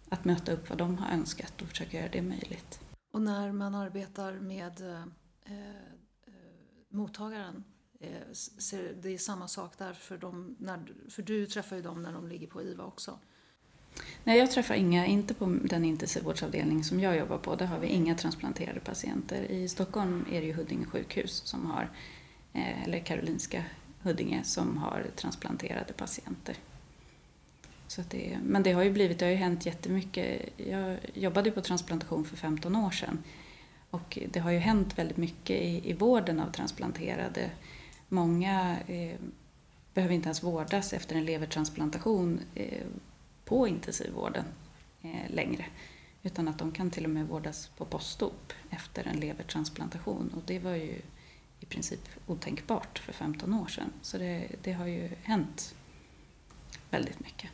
att 0.10 0.26
möta 0.26 0.52
upp 0.52 0.70
vad 0.70 0.78
de 0.78 0.98
har 0.98 1.14
önskat 1.14 1.62
och 1.62 1.68
försöka 1.68 1.98
göra 1.98 2.10
det 2.12 2.22
möjligt. 2.22 2.80
Och 3.14 3.22
när 3.22 3.52
man 3.52 3.76
arbetar 3.76 4.34
med 4.34 4.82
eh, 4.82 5.02
eh, 5.46 5.76
mottagaren, 6.90 7.64
eh, 8.00 8.10
det 9.02 9.10
är 9.10 9.18
samma 9.18 9.48
sak 9.48 9.78
där 9.78 9.94
för 9.94 10.18
dem, 10.18 10.56
när, 10.60 10.94
för 11.10 11.22
du 11.22 11.46
träffar 11.46 11.76
ju 11.76 11.82
dem 11.82 12.02
när 12.02 12.14
de 12.14 12.28
ligger 12.28 12.48
på 12.48 12.64
IVA 12.64 12.84
också. 12.84 13.20
Nej, 14.24 14.40
jag 14.40 14.52
träffar 14.52 14.76
inga, 14.76 15.06
inte 15.06 15.34
på 15.34 15.46
den 15.46 15.86
intensivvårdsavdelning 15.86 16.84
som 16.84 17.00
jag 17.00 17.18
jobbar 17.18 17.38
på, 17.38 17.56
där 17.56 17.66
har 17.66 17.80
vi 17.80 17.88
inga 17.88 18.16
transplanterade 18.16 18.80
patienter. 18.80 19.52
I 19.52 19.70
Stockholm 19.70 20.26
är 20.32 20.42
det 20.42 20.48
ju 20.48 20.54
Huddinge 20.54 20.86
sjukhus 20.86 21.42
som 21.46 21.66
har 21.66 21.90
Eh, 22.58 22.84
eller 22.84 23.00
Karolinska 23.00 23.64
Huddinge 24.02 24.44
som 24.44 24.78
har 24.78 25.06
transplanterade 25.16 25.94
patienter. 25.94 26.56
Så 27.88 28.02
det, 28.10 28.38
men 28.44 28.64
det 28.64 28.72
har 28.72 28.84
ju 28.84 28.92
blivit, 28.92 29.20
det 29.20 29.26
har 29.26 29.32
ju 29.32 29.38
hänt 29.38 29.66
jättemycket. 29.66 30.50
Jag 30.58 30.98
jobbade 31.14 31.52
på 31.52 31.62
transplantation 31.62 32.26
för 32.26 32.38
15 32.38 32.76
år 32.76 32.92
sedan 32.92 33.24
och 33.90 34.20
det 34.32 34.40
har 34.40 34.52
ju 34.52 34.58
hänt 34.58 34.98
väldigt 34.98 35.18
mycket 35.18 35.62
i, 35.62 35.90
i 35.90 35.94
vården 35.94 36.40
av 36.40 36.52
transplanterade. 36.52 37.52
Många 38.10 38.78
eh, 38.88 39.16
behöver 39.94 40.16
inte 40.16 40.28
ens 40.28 40.44
vårdas 40.44 40.94
efter 40.94 41.16
en 41.16 41.26
levertransplantation 41.26 42.40
eh, 42.56 42.86
på 43.46 43.68
intensivvården 43.68 44.46
eh, 45.02 45.34
längre 45.34 45.66
utan 46.24 46.48
att 46.48 46.60
de 46.60 46.72
kan 46.72 46.92
till 46.92 47.04
och 47.04 47.10
med 47.10 47.28
vårdas 47.28 47.68
på 47.68 47.86
postop 47.86 48.54
efter 48.70 49.08
en 49.08 49.20
levertransplantation 49.20 50.34
och 50.36 50.42
det 50.46 50.60
var 50.60 50.76
ju 50.76 51.02
i 51.60 51.66
princip 51.66 52.10
otänkbart 52.28 53.00
för 53.00 53.14
15 53.14 53.54
år 53.54 53.68
sedan. 53.68 53.94
Så 54.02 54.18
det, 54.18 54.48
det 54.64 54.72
har 54.72 54.86
ju 54.86 55.10
hänt 55.24 55.76
väldigt 56.90 57.20
mycket. 57.20 57.52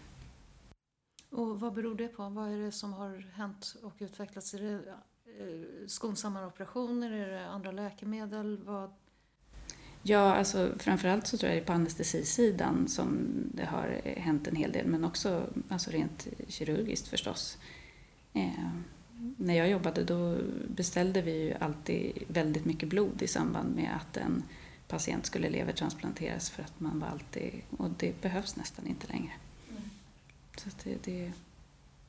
Och 1.29 1.59
vad 1.59 1.73
beror 1.73 1.95
det 1.95 2.07
på? 2.07 2.29
Vad 2.29 2.51
är 2.51 2.57
det 2.57 2.71
som 2.71 2.93
har 2.93 3.31
hänt 3.33 3.75
och 3.83 3.93
utvecklats? 3.99 4.53
Är 4.53 4.59
det 4.59 4.73
eh, 4.73 5.87
skonsammare 5.87 6.45
operationer? 6.45 7.11
Är 7.11 7.27
det 7.27 7.47
andra 7.47 7.71
läkemedel? 7.71 8.63
Vad? 8.63 8.93
Ja, 10.01 10.35
alltså 10.35 10.71
framförallt 10.77 11.27
så 11.27 11.37
tror 11.37 11.51
jag 11.51 11.57
det 11.57 11.63
är 11.63 11.65
på 11.65 11.73
anestesisidan 11.73 12.87
som 12.87 13.27
det 13.53 13.65
har 13.65 14.01
hänt 14.05 14.47
en 14.47 14.55
hel 14.55 14.71
del, 14.71 14.87
men 14.87 15.03
också 15.03 15.49
alltså 15.69 15.91
rent 15.91 16.27
kirurgiskt 16.47 17.07
förstås. 17.07 17.57
Eh, 19.23 19.29
när 19.37 19.53
jag 19.53 19.69
jobbade 19.69 20.03
då 20.03 20.37
beställde 20.67 21.21
vi 21.21 21.43
ju 21.43 21.53
alltid 21.53 22.23
väldigt 22.27 22.65
mycket 22.65 22.89
blod 22.89 23.21
i 23.21 23.27
samband 23.27 23.75
med 23.75 23.95
att 23.95 24.17
en 24.17 24.43
patient 24.87 25.25
skulle 25.25 25.49
levertransplanteras 25.49 26.49
för 26.49 26.63
att 26.63 26.79
man 26.79 26.99
var 26.99 27.07
alltid, 27.07 27.61
och 27.77 27.89
det 27.97 28.21
behövs 28.21 28.55
nästan 28.55 28.87
inte 28.87 29.07
längre. 29.07 29.33
Mm. 29.69 29.81
Så 30.57 30.69
det, 30.83 31.03
det, 31.03 31.31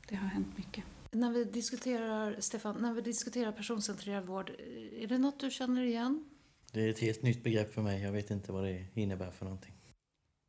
det, 0.09 0.15
har 0.15 0.29
hänt 0.29 0.59
mycket. 0.59 0.85
När 1.11 1.31
vi 1.31 1.45
diskuterar, 1.45 2.37
Stefan, 2.41 2.77
när 2.81 2.93
vi 2.93 3.01
diskuterar 3.01 3.53
personcentrerad 3.53 4.27
vård, 4.27 4.51
är 4.99 5.07
det 5.07 5.19
något 5.19 5.41
du 5.41 5.51
känner 5.51 5.83
igen? 5.83 6.25
Det 6.73 6.81
är 6.81 6.91
ett 6.91 6.99
helt 6.99 7.23
nytt 7.23 7.45
begrepp 7.45 7.75
för 7.75 7.83
mig. 7.83 8.03
Jag 8.03 8.13
vet 8.13 8.31
inte 8.31 8.53
vad 8.53 8.65
det 8.65 8.87
innebär 8.95 9.31
för 9.31 9.45
någonting. 9.45 9.73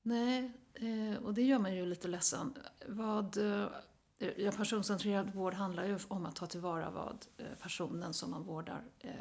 Nej, 0.04 0.52
eh, 0.74 1.24
och 1.24 1.34
det 1.34 1.42
gör 1.42 1.60
mig 1.60 1.76
ju 1.76 1.86
lite 1.86 2.08
ledsen. 2.08 2.54
Vad 2.88 3.38
Eh, 4.20 4.30
ja, 4.38 4.52
personcentrerad 4.52 5.34
vård 5.34 5.54
handlar 5.54 5.86
ju 5.86 6.00
om 6.08 6.26
att 6.26 6.36
ta 6.36 6.48
tillvara 6.48 6.90
vad 6.90 7.26
eh, 7.38 7.46
personen 7.62 8.14
som 8.14 8.32
man 8.32 8.44
vårdar 8.44 8.84
eh, 9.00 9.12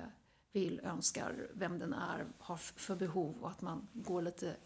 vill, 0.52 0.80
önskar, 0.80 1.50
vem 1.54 1.78
den 1.78 1.92
är, 1.92 2.26
har 2.38 2.56
för 2.56 2.96
behov 2.96 3.42
och 3.42 3.50
att 3.50 3.60
man 3.60 3.88
går 3.92 4.22
lite, 4.22 4.56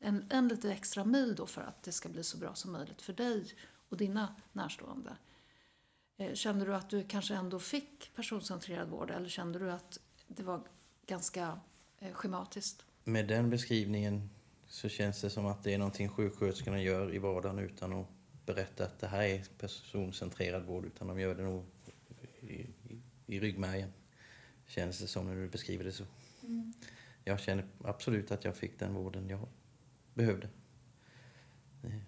en, 0.00 0.24
en 0.30 0.48
lite 0.48 0.72
extra 0.72 1.04
mil 1.04 1.34
då 1.34 1.46
för 1.46 1.62
att 1.62 1.82
det 1.82 1.92
ska 1.92 2.08
bli 2.08 2.24
så 2.24 2.38
bra 2.38 2.54
som 2.54 2.72
möjligt 2.72 3.02
för 3.02 3.12
dig 3.12 3.46
och 3.88 3.96
dina 3.96 4.34
närstående. 4.52 5.16
Kände 6.34 6.64
du 6.64 6.74
att 6.74 6.90
du 6.90 7.04
kanske 7.04 7.34
ändå 7.34 7.58
fick 7.58 8.10
personcentrerad 8.14 8.88
vård 8.88 9.10
eller 9.10 9.28
kände 9.28 9.58
du 9.58 9.70
att 9.70 10.00
det 10.26 10.42
var 10.42 10.60
ganska 11.06 11.60
schematiskt? 12.12 12.84
Med 13.04 13.28
den 13.28 13.50
beskrivningen 13.50 14.30
så 14.68 14.88
känns 14.88 15.20
det 15.20 15.30
som 15.30 15.46
att 15.46 15.62
det 15.62 15.74
är 15.74 15.78
någonting 15.78 16.08
sjuksköterskorna 16.08 16.82
gör 16.82 17.14
i 17.14 17.18
vardagen 17.18 17.58
utan 17.58 17.92
att 17.92 18.06
berätta 18.54 18.84
att 18.84 18.98
det 18.98 19.06
här 19.06 19.22
är 19.22 19.44
personcentrerad 19.58 20.64
vård 20.64 20.86
utan 20.86 21.08
de 21.08 21.20
gör 21.20 21.34
det 21.34 21.42
nog 21.42 21.64
i, 22.40 22.54
i, 22.54 23.02
i 23.26 23.40
ryggmärgen. 23.40 23.92
Känns 24.66 24.98
det 24.98 25.06
som 25.06 25.26
när 25.26 25.34
du 25.34 25.48
beskriver 25.48 25.84
det 25.84 25.92
så. 25.92 26.04
Mm. 26.42 26.72
Jag 27.24 27.40
känner 27.40 27.64
absolut 27.84 28.30
att 28.30 28.44
jag 28.44 28.56
fick 28.56 28.78
den 28.78 28.94
vården 28.94 29.28
jag 29.28 29.48
behövde. 30.14 30.48
Det, 31.82 32.00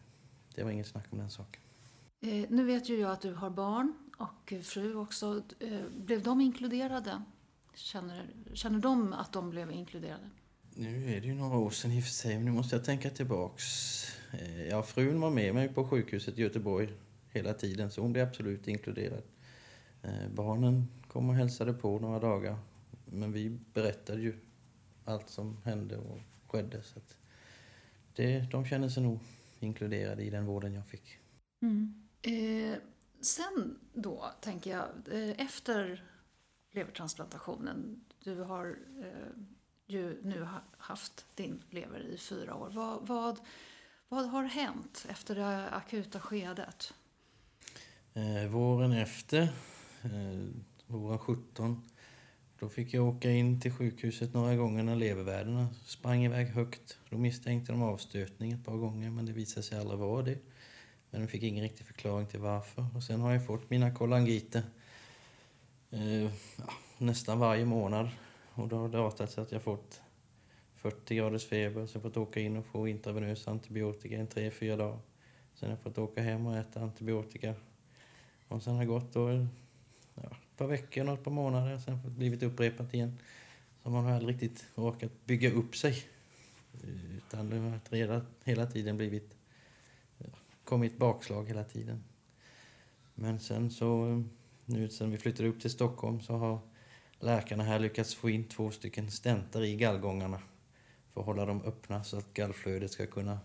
det 0.54 0.64
var 0.64 0.70
inget 0.70 0.86
snack 0.86 1.06
om 1.10 1.18
den 1.18 1.30
saken. 1.30 1.62
Eh, 2.20 2.46
nu 2.50 2.64
vet 2.64 2.88
ju 2.88 3.00
jag 3.00 3.10
att 3.10 3.20
du 3.20 3.34
har 3.34 3.50
barn 3.50 3.94
och 4.18 4.52
fru 4.62 4.94
också. 4.94 5.42
Eh, 5.58 5.80
blev 5.96 6.22
de 6.22 6.40
inkluderade? 6.40 7.22
Känner, 7.74 8.30
känner 8.52 8.78
de 8.78 9.12
att 9.12 9.32
de 9.32 9.50
blev 9.50 9.70
inkluderade? 9.70 10.30
Nu 10.74 11.16
är 11.16 11.20
det 11.20 11.26
ju 11.26 11.34
några 11.34 11.58
år 11.58 11.70
sedan 11.70 11.92
i 11.92 12.00
och 12.00 12.04
för 12.04 12.10
sig, 12.10 12.34
men 12.34 12.44
nu 12.44 12.50
måste 12.50 12.76
jag 12.76 12.84
tänka 12.84 13.10
tillbaks. 13.10 13.64
Eh, 14.32 14.68
ja, 14.68 14.82
frun 14.82 15.20
var 15.20 15.30
med 15.30 15.54
mig 15.54 15.68
på 15.68 15.88
sjukhuset 15.88 16.38
i 16.38 16.42
Göteborg 16.42 16.88
hela 17.28 17.54
tiden, 17.54 17.90
så 17.90 18.00
hon 18.00 18.12
blev 18.12 18.28
absolut 18.28 18.68
inkluderad. 18.68 19.22
Eh, 20.02 20.28
barnen 20.34 20.88
kom 21.08 21.28
och 21.28 21.34
hälsade 21.34 21.72
på 21.72 21.98
några 21.98 22.18
dagar, 22.18 22.58
men 23.04 23.32
vi 23.32 23.58
berättade 23.74 24.20
ju 24.20 24.34
allt 25.04 25.30
som 25.30 25.56
hände 25.64 25.96
och 25.96 26.18
skedde. 26.46 26.82
Så 26.82 26.98
att 26.98 27.16
det, 28.14 28.40
de 28.50 28.64
känner 28.64 28.88
sig 28.88 29.02
nog 29.02 29.18
inkluderade 29.60 30.22
i 30.22 30.30
den 30.30 30.46
vården 30.46 30.74
jag 30.74 30.86
fick. 30.86 31.18
Mm. 31.62 32.08
Eh, 32.22 32.78
sen 33.20 33.78
då, 33.92 34.32
tänker 34.40 34.70
jag, 34.70 34.88
eh, 35.10 35.46
efter 35.46 36.04
levertransplantationen, 36.70 38.04
du 38.24 38.40
har 38.40 38.76
eh, 39.00 39.42
ju 39.92 40.22
nu 40.22 40.46
haft 40.78 41.26
din 41.34 41.62
lever 41.70 42.00
i 42.00 42.18
fyra 42.18 42.54
år. 42.54 42.70
Vad, 42.70 43.06
vad, 43.06 43.38
vad 44.08 44.24
har 44.28 44.44
hänt 44.44 45.06
efter 45.10 45.34
det 45.34 45.68
akuta 45.68 46.20
skedet? 46.20 46.94
Eh, 48.14 48.50
våren 48.50 48.92
efter, 48.92 49.42
eh, 50.02 50.46
våren 50.86 51.18
17, 51.18 51.82
då 52.58 52.68
fick 52.68 52.94
jag 52.94 53.08
åka 53.08 53.30
in 53.30 53.60
till 53.60 53.72
sjukhuset 53.72 54.34
några 54.34 54.56
gånger 54.56 54.82
när 54.82 54.96
levervärdena 54.96 55.68
sprang 55.84 56.24
iväg 56.24 56.46
högt. 56.46 56.98
Då 57.10 57.18
misstänkte 57.18 57.72
de 57.72 57.82
avstötning 57.82 58.52
ett 58.52 58.64
par 58.64 58.76
gånger, 58.76 59.10
men 59.10 59.26
det 59.26 59.32
visade 59.32 59.62
sig 59.62 59.78
aldrig 59.78 59.98
vara 59.98 60.22
det. 60.22 60.38
Men 61.10 61.20
de 61.20 61.26
fick 61.26 61.42
ingen 61.42 61.62
riktig 61.62 61.86
förklaring 61.86 62.26
till 62.26 62.40
varför. 62.40 62.86
Och 62.96 63.02
sen 63.02 63.20
har 63.20 63.32
jag 63.32 63.46
fått 63.46 63.70
mina 63.70 63.94
kolangiter 63.94 64.62
eh, 65.90 66.30
nästan 66.98 67.38
varje 67.38 67.64
månad 67.64 68.08
och 68.54 68.68
då 68.68 68.76
har 68.76 68.88
det 68.88 69.00
artat 69.00 69.30
sig 69.30 69.42
att 69.42 69.52
jag 69.52 69.62
fått 69.62 70.02
40 70.74 71.14
graders 71.14 71.46
feber, 71.46 71.86
så 71.86 71.96
jag 71.96 72.02
fått 72.02 72.16
åka 72.16 72.40
in 72.40 72.56
och 72.56 72.66
få 72.66 72.88
intravenös 72.88 73.48
antibiotika 73.48 74.22
i 74.22 74.26
tre, 74.26 74.50
fyra 74.50 74.76
dagar. 74.76 74.98
Sen 75.54 75.68
har 75.68 75.76
jag 75.76 75.82
fått 75.82 75.98
åka 75.98 76.22
hem 76.22 76.46
och 76.46 76.56
äta 76.56 76.80
antibiotika. 76.80 77.54
Och 78.48 78.62
sen 78.62 78.72
har 78.72 78.80
det 78.80 78.86
gått 78.86 79.12
då, 79.12 79.30
ja, 80.14 80.22
ett 80.22 80.56
par 80.56 80.66
veckor, 80.66 81.04
något 81.04 81.24
par 81.24 81.30
månader, 81.30 81.78
sen 81.78 81.94
har 81.94 82.04
det 82.04 82.10
blivit 82.10 82.42
upprepat 82.42 82.94
igen. 82.94 83.18
Så 83.82 83.90
man 83.90 84.04
har 84.04 84.12
aldrig 84.12 84.34
riktigt 84.34 84.66
orkat 84.74 85.12
bygga 85.24 85.52
upp 85.52 85.76
sig. 85.76 86.02
Utan 87.16 87.50
det 87.50 87.56
har 87.56 87.80
redan, 87.90 88.26
hela 88.44 88.66
tiden 88.66 88.96
blivit, 88.96 89.36
ja, 90.18 90.26
kommit 90.64 90.98
bakslag 90.98 91.48
hela 91.48 91.64
tiden. 91.64 92.04
Men 93.14 93.40
sen 93.40 93.70
så, 93.70 94.22
nu 94.64 94.88
sen 94.88 95.10
vi 95.10 95.18
flyttade 95.18 95.48
upp 95.48 95.60
till 95.60 95.70
Stockholm 95.70 96.20
så 96.20 96.36
har 96.36 96.58
läkarna 97.22 97.62
här 97.62 97.78
lyckats 97.78 98.14
få 98.14 98.30
in 98.30 98.48
två 98.48 98.70
stycken 98.70 99.10
stentar 99.10 99.62
i 99.62 99.76
gallgångarna 99.76 100.42
för 101.12 101.20
att 101.20 101.26
hålla 101.26 101.46
dem 101.46 101.62
öppna 101.62 102.04
så 102.04 102.18
att 102.18 102.34
gallflödet 102.34 102.90
ska 102.90 103.06
kunna 103.06 103.38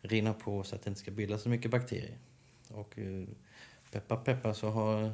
rinna 0.00 0.34
på 0.34 0.64
så 0.64 0.74
att 0.74 0.82
det 0.82 0.88
inte 0.88 1.00
ska 1.00 1.10
bildas 1.10 1.42
så 1.42 1.48
mycket 1.48 1.70
bakterier. 1.70 2.18
Och 2.68 2.98
eh, 2.98 3.24
peppa 3.90 4.16
peppa 4.16 4.54
så 4.54 4.70
har 4.70 5.12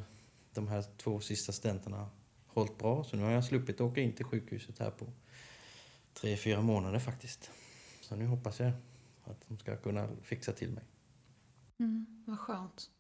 de 0.55 0.69
här 0.69 0.85
två 0.97 1.21
sista 1.21 1.53
stentarna 1.53 2.11
hållit 2.47 2.79
bra 2.79 3.05
så 3.05 3.17
nu 3.17 3.23
har 3.23 3.31
jag 3.31 3.45
sluppit 3.45 3.81
åka 3.81 4.01
in 4.01 4.13
till 4.13 4.25
sjukhuset 4.25 4.79
här 4.79 4.91
på 4.91 5.07
tre, 6.15 6.37
fyra 6.37 6.63
månader 6.63 6.99
faktiskt. 6.99 7.51
Så 8.01 8.17
nu 8.17 8.27
hoppas 8.27 8.61
jag 8.61 8.73
att 9.25 9.49
de 9.49 9.59
ska 9.59 9.77
kunna 9.77 10.09
fixa 10.23 10.53
till 10.53 10.71
mig. 10.71 10.85
Mm, 11.79 12.25
vad 12.27 12.39
skönt. 12.39 12.91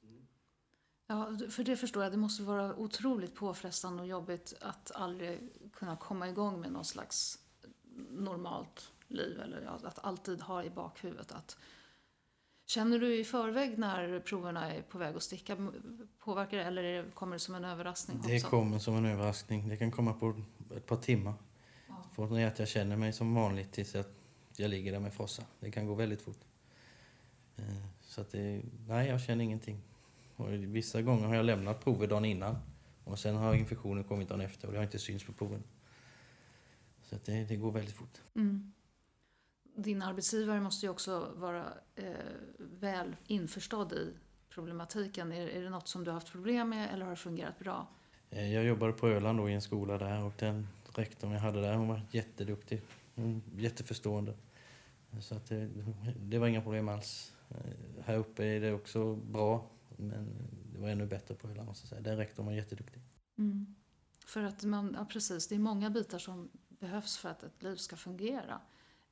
Ja, 1.11 1.39
för 1.51 1.65
det 1.65 1.77
förstår 1.77 2.03
jag. 2.03 2.13
Det 2.13 2.17
måste 2.17 2.43
vara 2.43 2.77
otroligt 2.77 3.35
påfrestande 3.35 4.03
och 4.03 4.09
jobbigt 4.09 4.55
att 4.61 4.91
aldrig 4.95 5.41
kunna 5.73 5.97
komma 5.97 6.29
igång 6.29 6.61
med 6.61 6.73
någon 6.73 6.85
slags 6.85 7.39
normalt 8.11 8.93
liv. 9.09 9.41
Eller 9.41 9.79
att 9.85 9.99
alltid 10.05 10.41
ha 10.41 10.65
i 10.65 10.71
bakhuvudet 10.71 11.33
att 11.33 11.57
Känner 12.67 12.99
du 12.99 13.21
i 13.21 13.25
förväg 13.25 13.79
när 13.79 14.21
proverna 14.21 14.75
är 14.75 14.83
på 14.83 14.99
väg 14.99 15.17
att 15.17 15.23
sticka? 15.23 15.73
Påverkar 16.19 16.57
det 16.57 16.65
eller 16.65 17.11
kommer 17.11 17.33
det 17.33 17.41
som 17.41 17.55
en 17.55 17.65
överraskning? 17.65 18.23
Det 18.27 18.41
kommer 18.41 18.79
som 18.79 18.97
en 18.97 19.07
överraskning. 19.07 19.69
Det 19.69 19.77
kan 19.77 19.91
komma 19.91 20.13
på 20.13 20.35
ett 20.77 20.87
par 20.87 20.97
timmar. 20.97 21.35
Ja. 21.89 21.95
Från 22.15 22.35
det 22.35 22.45
att 22.45 22.59
jag 22.59 22.69
känner 22.69 22.97
mig 22.97 23.13
som 23.13 23.35
vanligt 23.35 23.73
tills 23.73 23.95
att 23.95 24.13
jag 24.57 24.71
ligger 24.71 24.93
där 24.93 25.01
med 25.01 25.15
frossa. 25.15 25.43
Det 25.61 25.71
kan 25.71 25.87
gå 25.87 25.95
väldigt 25.95 26.23
fort. 26.23 26.41
Eh, 27.57 27.65
så 28.01 28.21
att 28.21 28.31
det, 28.31 28.63
nej, 28.87 29.09
jag 29.09 29.21
känner 29.21 29.45
ingenting. 29.45 29.81
Och 30.39 30.53
vissa 30.53 31.03
gånger 31.03 31.27
har 31.27 31.35
jag 31.35 31.45
lämnat 31.45 31.85
prover 31.85 32.07
dagen 32.07 32.25
innan 32.25 32.57
och 33.05 33.19
sen 33.19 33.37
har 33.37 33.55
infektionen 33.55 34.05
kommit 34.05 34.29
dagen 34.29 34.41
efter 34.41 34.67
och 34.67 34.73
det 34.73 34.79
har 34.79 34.85
inte 34.85 34.99
synts 34.99 35.25
på 35.25 35.33
proven. 35.33 35.63
Så 37.03 37.17
det, 37.25 37.45
det, 37.45 37.57
går 37.57 37.73
väldigt 37.73 37.95
fort. 37.95 38.21
Mm. 38.35 38.73
Din 39.75 40.03
arbetsgivare 40.03 40.61
måste 40.61 40.87
ju 40.87 40.91
också 40.91 41.33
vara 41.37 41.65
eh, 41.97 42.05
väl 42.59 43.17
införstådd 43.27 43.93
i 43.93 44.15
problematiken. 44.49 45.33
Är, 45.33 45.49
är 45.49 45.63
det 45.63 45.71
något 45.71 45.89
som 45.89 46.05
du 46.05 46.11
har 46.11 46.15
haft 46.15 46.33
problem 46.33 46.69
med 46.69 46.91
eller 46.93 47.05
har 47.05 47.11
det 47.11 47.17
fungerat 47.17 47.59
bra? 47.59 47.87
Eh, 48.31 48.55
jag 48.55 48.65
jobbade 48.65 48.93
på 48.93 49.09
Öland 49.09 49.39
då 49.39 49.49
i 49.49 49.55
en 49.55 49.63
skola 49.63 49.99
där 49.99 50.25
och 50.25 50.33
den 50.39 50.69
rektorn 50.95 51.33
jag 51.33 51.41
hade 51.41 51.61
där 51.61 51.75
hon 51.75 51.89
var 51.89 52.03
jätteduktig. 52.11 52.83
jätteförstående. 53.57 54.35
Så 55.21 55.35
att 55.35 55.47
det, 55.47 55.69
det 56.17 56.39
var 56.39 56.47
inga 56.47 56.63
problem 56.63 56.89
alls. 56.89 57.33
Eh, 57.51 58.05
här 58.05 58.17
uppe 58.17 58.45
är 58.45 58.61
det 58.61 58.73
också 58.73 59.15
bra 59.15 59.67
men 59.99 60.49
det 60.73 60.79
var 60.79 60.89
ännu 60.89 61.07
bättre 61.07 61.35
på 61.35 61.49
hyllan 61.49 61.67
måste 61.67 61.85
jag 61.85 61.89
säga. 61.89 62.01
Den 62.01 62.17
rektorn 62.17 62.47
var 62.47 62.53
jätteduktig. 62.53 63.03
Mm. 63.39 63.75
För 64.27 64.43
att 64.43 64.65
man, 64.65 64.95
ja, 64.99 65.05
precis, 65.05 65.49
det 65.49 65.55
är 65.55 65.59
många 65.59 65.91
bitar 65.91 66.19
som 66.19 66.51
behövs 66.69 67.17
för 67.17 67.29
att 67.29 67.43
ett 67.43 67.63
liv 67.63 67.77
ska 67.77 67.97
fungera 67.97 68.61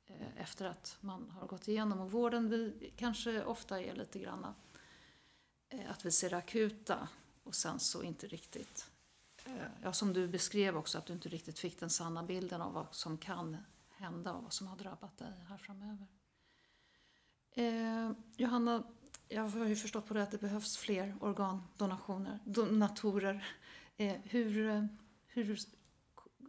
eh, 0.05 0.41
efter 0.41 0.65
att 0.65 0.97
man 1.01 1.29
har 1.29 1.47
gått 1.47 1.67
igenom. 1.67 1.99
Och 1.99 2.11
vården 2.11 2.49
vi 2.49 2.93
kanske 2.95 3.43
ofta 3.43 3.81
är 3.81 3.95
lite 3.95 4.19
grann 4.19 4.47
eh, 5.69 5.91
att 5.91 6.05
vi 6.05 6.11
ser 6.11 6.33
akuta 6.33 7.09
och 7.43 7.55
sen 7.55 7.79
så 7.79 8.03
inte 8.03 8.27
riktigt, 8.27 8.91
eh, 9.45 9.53
ja 9.83 9.93
som 9.93 10.13
du 10.13 10.27
beskrev 10.27 10.77
också, 10.77 10.97
att 10.97 11.05
du 11.05 11.13
inte 11.13 11.29
riktigt 11.29 11.59
fick 11.59 11.79
den 11.79 11.89
sanna 11.89 12.23
bilden 12.23 12.61
av 12.61 12.73
vad 12.73 12.95
som 12.95 13.17
kan 13.17 13.57
hända 13.89 14.33
och 14.33 14.43
vad 14.43 14.53
som 14.53 14.67
har 14.67 14.77
drabbat 14.77 15.17
dig 15.17 15.33
här 15.49 15.57
framöver. 15.57 16.07
Eh, 17.51 18.11
Johanna, 18.37 18.83
jag 19.29 19.47
har 19.47 19.65
ju 19.65 19.75
förstått 19.75 20.07
på 20.07 20.13
det 20.13 20.23
att 20.23 20.31
det 20.31 20.41
behövs 20.41 20.77
fler 20.77 21.15
organdonationer, 21.19 22.39
donatorer. 22.45 23.47
Eh, 23.97 24.13
hur, 24.23 24.69
eh, 24.69 24.85
hur 25.27 25.59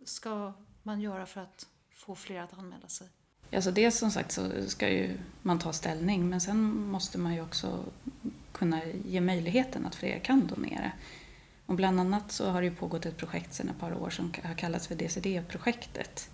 ska 0.05 0.53
man 0.83 1.01
göra 1.01 1.27
för 1.27 1.41
att 1.41 1.67
få 1.91 2.15
fler 2.15 2.41
att 2.41 2.59
anmäla 2.59 2.89
sig? 2.89 3.09
Alltså 3.53 3.71
dels 3.71 3.99
som 3.99 4.11
sagt 4.11 4.33
så 4.33 4.51
ska 4.67 4.89
ju 4.89 5.19
man 5.43 5.59
ta 5.59 5.73
ställning 5.73 6.29
men 6.29 6.41
sen 6.41 6.63
måste 6.91 7.19
man 7.19 7.35
ju 7.35 7.43
också 7.43 7.85
kunna 8.53 8.85
ge 8.85 9.21
möjligheten 9.21 9.87
att 9.87 9.95
fler 9.95 10.19
kan 10.19 10.47
donera. 10.47 10.93
Och 11.67 11.75
bland 11.75 12.01
annat 12.01 12.33
så 12.33 12.51
har 12.51 12.61
det 12.61 12.69
ju 12.69 12.75
pågått 12.75 13.07
ett 13.07 13.17
projekt 13.17 13.55
sedan 13.55 13.69
ett 13.69 13.81
par 13.81 14.03
år 14.03 14.11
som 14.11 14.33
har 14.45 14.55
kallats 14.55 14.87
för 14.87 14.95
DCD-projektet 14.95 16.31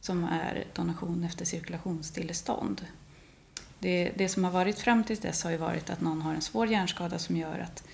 som 0.00 0.24
är 0.24 0.64
donation 0.74 1.24
efter 1.24 1.44
cirkulationsstillestånd. 1.44 2.86
Det, 3.80 4.12
det 4.16 4.28
som 4.28 4.44
har 4.44 4.50
varit 4.50 4.78
fram 4.78 5.04
till 5.04 5.16
dess 5.16 5.44
har 5.44 5.50
ju 5.50 5.56
varit 5.56 5.90
att 5.90 6.00
någon 6.00 6.22
har 6.22 6.34
en 6.34 6.40
svår 6.40 6.66
hjärnskada 6.66 7.18
som 7.18 7.36
gör 7.36 7.58
att 7.58 7.84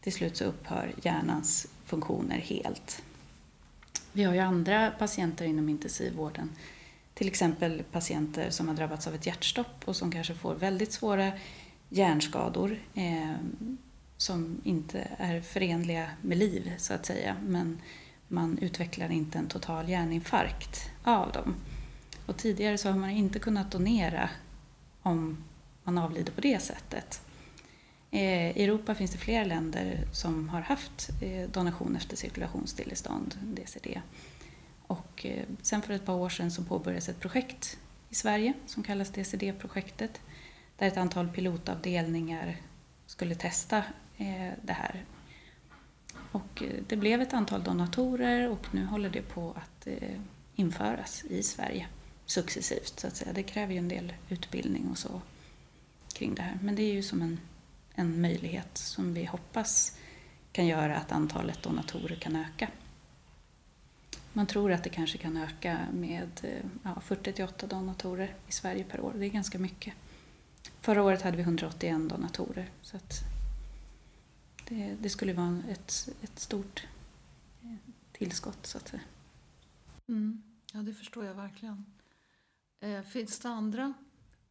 till 0.00 0.12
slut 0.12 0.36
så 0.36 0.44
upphör 0.44 0.92
hjärnans 1.02 1.66
funktioner 1.84 2.38
helt. 2.38 3.02
Vi 4.12 4.24
har 4.24 4.34
ju 4.34 4.40
andra 4.40 4.90
patienter 4.90 5.44
inom 5.44 5.68
intensivvården, 5.68 6.50
till 7.14 7.28
exempel 7.28 7.82
patienter 7.92 8.50
som 8.50 8.68
har 8.68 8.74
drabbats 8.74 9.06
av 9.06 9.14
ett 9.14 9.26
hjärtstopp 9.26 9.84
och 9.84 9.96
som 9.96 10.12
kanske 10.12 10.34
får 10.34 10.54
väldigt 10.54 10.92
svåra 10.92 11.32
hjärnskador 11.88 12.78
eh, 12.94 13.34
som 14.16 14.60
inte 14.64 15.08
är 15.18 15.40
förenliga 15.40 16.10
med 16.22 16.38
liv, 16.38 16.72
så 16.78 16.94
att 16.94 17.06
säga. 17.06 17.36
Men 17.42 17.80
man 18.28 18.58
utvecklar 18.58 19.10
inte 19.10 19.38
en 19.38 19.48
total 19.48 19.88
hjärninfarkt 19.88 20.90
av 21.04 21.32
dem. 21.32 21.54
Och 22.26 22.36
tidigare 22.36 22.78
så 22.78 22.90
har 22.90 22.98
man 22.98 23.10
inte 23.10 23.38
kunnat 23.38 23.70
donera 23.70 24.30
om 25.02 25.44
man 25.84 25.98
avlider 25.98 26.32
på 26.32 26.40
det 26.40 26.58
sättet. 26.58 27.22
Eh, 28.10 28.56
I 28.58 28.64
Europa 28.64 28.94
finns 28.94 29.10
det 29.10 29.18
flera 29.18 29.44
länder 29.44 30.04
som 30.12 30.48
har 30.48 30.60
haft 30.60 31.10
eh, 31.22 31.50
donation 31.50 31.96
efter 31.96 32.16
cirkulationsstillestånd, 32.16 33.34
DCD. 33.42 34.00
Och 34.86 35.26
eh, 35.26 35.44
sen 35.62 35.82
för 35.82 35.94
ett 35.94 36.06
par 36.06 36.14
år 36.14 36.28
sedan 36.28 36.50
så 36.50 36.64
påbörjades 36.64 37.08
ett 37.08 37.20
projekt 37.20 37.78
i 38.08 38.14
Sverige 38.14 38.52
som 38.66 38.82
kallas 38.82 39.10
DCD-projektet 39.10 40.20
där 40.78 40.86
ett 40.86 40.96
antal 40.96 41.28
pilotavdelningar 41.28 42.56
skulle 43.06 43.34
testa 43.34 43.82
det 44.62 44.72
här. 44.72 45.04
Och 46.32 46.62
det 46.88 46.96
blev 46.96 47.22
ett 47.22 47.32
antal 47.32 47.62
donatorer 47.62 48.50
och 48.50 48.74
nu 48.74 48.84
håller 48.84 49.10
det 49.10 49.22
på 49.22 49.50
att 49.56 49.88
införas 50.54 51.24
i 51.24 51.42
Sverige 51.42 51.86
successivt 52.30 53.00
så 53.00 53.06
att 53.06 53.16
säga. 53.16 53.32
Det 53.32 53.42
kräver 53.42 53.72
ju 53.72 53.78
en 53.78 53.88
del 53.88 54.12
utbildning 54.28 54.88
och 54.90 54.98
så 54.98 55.20
kring 56.12 56.34
det 56.34 56.42
här. 56.42 56.58
Men 56.62 56.74
det 56.74 56.82
är 56.82 56.92
ju 56.92 57.02
som 57.02 57.22
en, 57.22 57.40
en 57.94 58.20
möjlighet 58.20 58.78
som 58.78 59.14
vi 59.14 59.24
hoppas 59.24 59.96
kan 60.52 60.66
göra 60.66 60.96
att 60.96 61.12
antalet 61.12 61.62
donatorer 61.62 62.16
kan 62.16 62.36
öka. 62.36 62.68
Man 64.32 64.46
tror 64.46 64.72
att 64.72 64.84
det 64.84 64.90
kanske 64.90 65.18
kan 65.18 65.36
öka 65.36 65.78
med 65.92 66.40
eh, 66.42 66.64
ja, 66.82 67.02
40-8 67.06 67.66
donatorer 67.66 68.34
i 68.48 68.52
Sverige 68.52 68.84
per 68.84 69.00
år. 69.00 69.14
Det 69.18 69.26
är 69.26 69.30
ganska 69.30 69.58
mycket. 69.58 69.94
Förra 70.80 71.02
året 71.02 71.22
hade 71.22 71.36
vi 71.36 71.42
181 71.42 72.08
donatorer. 72.08 72.70
Så 72.82 72.96
att 72.96 73.20
det, 74.68 74.96
det 75.00 75.10
skulle 75.10 75.32
vara 75.32 75.62
ett, 75.68 76.08
ett 76.22 76.38
stort 76.38 76.86
eh, 77.62 77.74
tillskott 78.12 78.66
så 78.66 78.78
att 78.78 78.88
säga. 78.88 79.02
Mm. 80.08 80.42
Ja, 80.72 80.80
det 80.80 80.94
förstår 80.94 81.24
jag 81.24 81.34
verkligen. 81.34 81.84
Eh, 82.80 83.02
finns 83.02 83.38
det 83.38 83.48
andra 83.48 83.92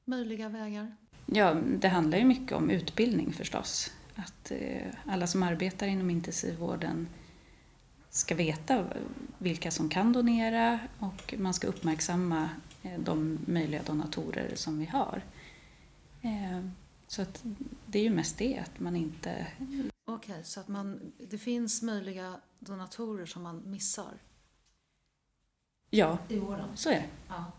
möjliga 0.06 0.50
vägar? 0.50 0.96
Ja, 1.26 1.54
det 1.54 1.88
handlar 1.88 2.18
ju 2.18 2.26
mycket 2.26 2.52
om 2.52 2.70
utbildning 2.70 3.34
förstås. 3.34 3.92
Att 4.16 4.52
eh, 4.52 4.88
alla 5.06 5.28
som 5.28 5.44
arbetar 5.44 5.88
inom 5.88 6.10
intensivvården 6.10 7.08
ska 8.10 8.36
veta 8.36 8.86
vilka 9.38 9.72
som 9.72 9.90
kan 9.90 10.14
donera 10.14 10.80
och 11.00 11.34
man 11.38 11.54
ska 11.54 11.68
uppmärksamma 11.68 12.50
eh, 12.84 13.00
de 13.00 13.40
möjliga 13.46 13.84
donatorer 13.84 14.56
som 14.56 14.80
vi 14.80 14.86
har. 14.86 15.24
Så 17.08 17.22
att 17.22 17.44
det 17.86 18.00
är 18.00 18.04
ju 18.04 18.10
mest 18.10 18.38
det, 18.38 18.58
att 18.58 18.80
man 18.80 18.96
inte... 18.96 19.48
Okej, 20.06 20.32
okay, 20.32 20.44
så 20.44 20.60
att 20.60 20.68
man, 20.68 21.12
det 21.18 21.38
finns 21.38 21.82
möjliga 21.82 22.36
donatorer 22.60 23.26
som 23.26 23.44
man 23.44 23.72
missar? 23.72 24.14
Ja, 25.90 26.18
I 26.28 26.38
vården? 26.40 26.70
så 26.76 26.90
är 26.90 26.94
det. 26.94 27.06
Ja. 27.28 27.52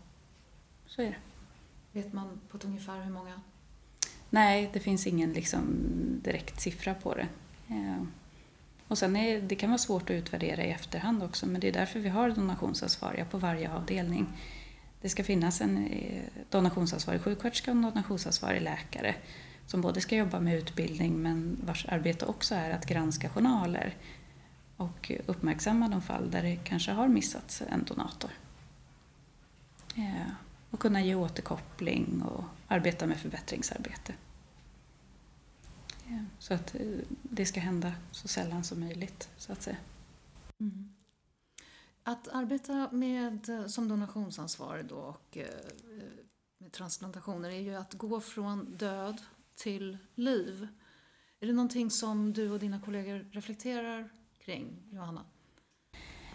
Så 0.95 1.01
är 1.01 1.05
det. 1.05 1.15
Vet 1.99 2.13
man 2.13 2.39
på 2.49 2.57
ett 2.57 2.65
ungefär 2.65 3.01
hur 3.03 3.11
många? 3.11 3.41
Nej, 4.29 4.69
det 4.73 4.79
finns 4.79 5.07
ingen 5.07 5.33
liksom 5.33 5.63
direkt 6.23 6.61
siffra 6.61 6.93
på 6.93 7.13
det. 7.13 7.27
Eh, 7.67 8.03
och 8.87 8.97
sen 8.97 9.15
är, 9.15 9.41
det 9.41 9.55
kan 9.55 9.69
vara 9.69 9.77
svårt 9.77 10.03
att 10.03 10.11
utvärdera 10.11 10.63
i 10.63 10.71
efterhand 10.71 11.23
också, 11.23 11.45
men 11.47 11.61
det 11.61 11.67
är 11.67 11.71
därför 11.71 11.99
vi 11.99 12.09
har 12.09 12.29
donationsansvariga 12.29 13.25
på 13.25 13.37
varje 13.37 13.71
avdelning. 13.71 14.27
Det 15.01 15.09
ska 15.09 15.23
finnas 15.23 15.61
en 15.61 15.87
eh, 15.87 16.23
donationsansvarig 16.49 17.21
sjuksköterska 17.21 17.71
och 17.71 17.77
en 17.77 17.83
donationsansvarig 17.83 18.61
läkare 18.61 19.15
som 19.67 19.81
både 19.81 20.01
ska 20.01 20.15
jobba 20.15 20.39
med 20.39 20.55
utbildning 20.55 21.21
men 21.21 21.57
vars 21.65 21.85
arbete 21.85 22.25
också 22.25 22.55
är 22.55 22.69
att 22.69 22.85
granska 22.85 23.29
journaler 23.29 23.95
och 24.77 25.11
uppmärksamma 25.25 25.87
de 25.87 26.01
fall 26.01 26.31
där 26.31 26.41
det 26.41 26.55
kanske 26.55 26.91
har 26.91 27.07
missats 27.07 27.63
en 27.69 27.83
donator. 27.83 28.31
Eh, 29.95 30.31
och 30.71 30.79
kunna 30.79 31.01
ge 31.01 31.15
återkoppling 31.15 32.21
och 32.21 32.43
arbeta 32.67 33.07
med 33.07 33.19
förbättringsarbete. 33.19 34.13
Så 36.39 36.53
att 36.53 36.75
eh, 36.75 36.99
det 37.23 37.45
ska 37.45 37.59
hända 37.59 37.93
så 38.11 38.27
sällan 38.27 38.63
som 38.63 38.79
möjligt, 38.79 39.29
så 39.37 39.51
att 39.51 39.61
säga. 39.61 39.77
Mm. 40.59 40.93
Att 42.03 42.27
arbeta 42.27 42.89
med, 42.91 43.49
eh, 43.49 43.67
som 43.67 43.87
donationsansvarig 43.87 44.85
då 44.85 44.95
och 44.95 45.37
eh, 45.37 45.47
med 46.57 46.71
transplantationer 46.71 47.49
är 47.49 47.59
ju 47.59 47.75
att 47.75 47.93
gå 47.93 48.21
från 48.21 48.77
död 48.77 49.21
till 49.55 49.97
liv. 50.15 50.67
Är 51.39 51.47
det 51.47 51.53
någonting 51.53 51.91
som 51.91 52.33
du 52.33 52.51
och 52.51 52.59
dina 52.59 52.81
kollegor 52.81 53.29
reflekterar 53.31 54.09
kring, 54.39 54.83
Johanna? 54.91 55.25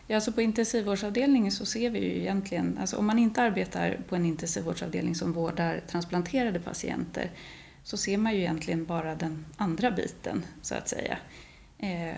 Ja, 0.06 0.14
alltså 0.16 0.32
på 0.32 0.42
intensivvårdsavdelningen 0.42 1.52
så 1.52 1.66
ser 1.66 1.90
vi 1.90 1.98
ju 1.98 2.20
egentligen, 2.20 2.78
alltså 2.78 2.96
om 2.96 3.06
man 3.06 3.18
inte 3.18 3.42
arbetar 3.42 3.98
på 4.08 4.16
en 4.16 4.26
intensivvårdsavdelning 4.26 5.14
som 5.14 5.32
vårdar 5.32 5.80
transplanterade 5.86 6.60
patienter 6.60 7.30
så 7.82 7.96
ser 7.96 8.18
man 8.18 8.34
ju 8.34 8.38
egentligen 8.38 8.84
bara 8.84 9.14
den 9.14 9.46
andra 9.56 9.90
biten 9.90 10.44
så 10.62 10.74
att 10.74 10.88
säga. 10.88 11.18
Eh, 11.78 12.16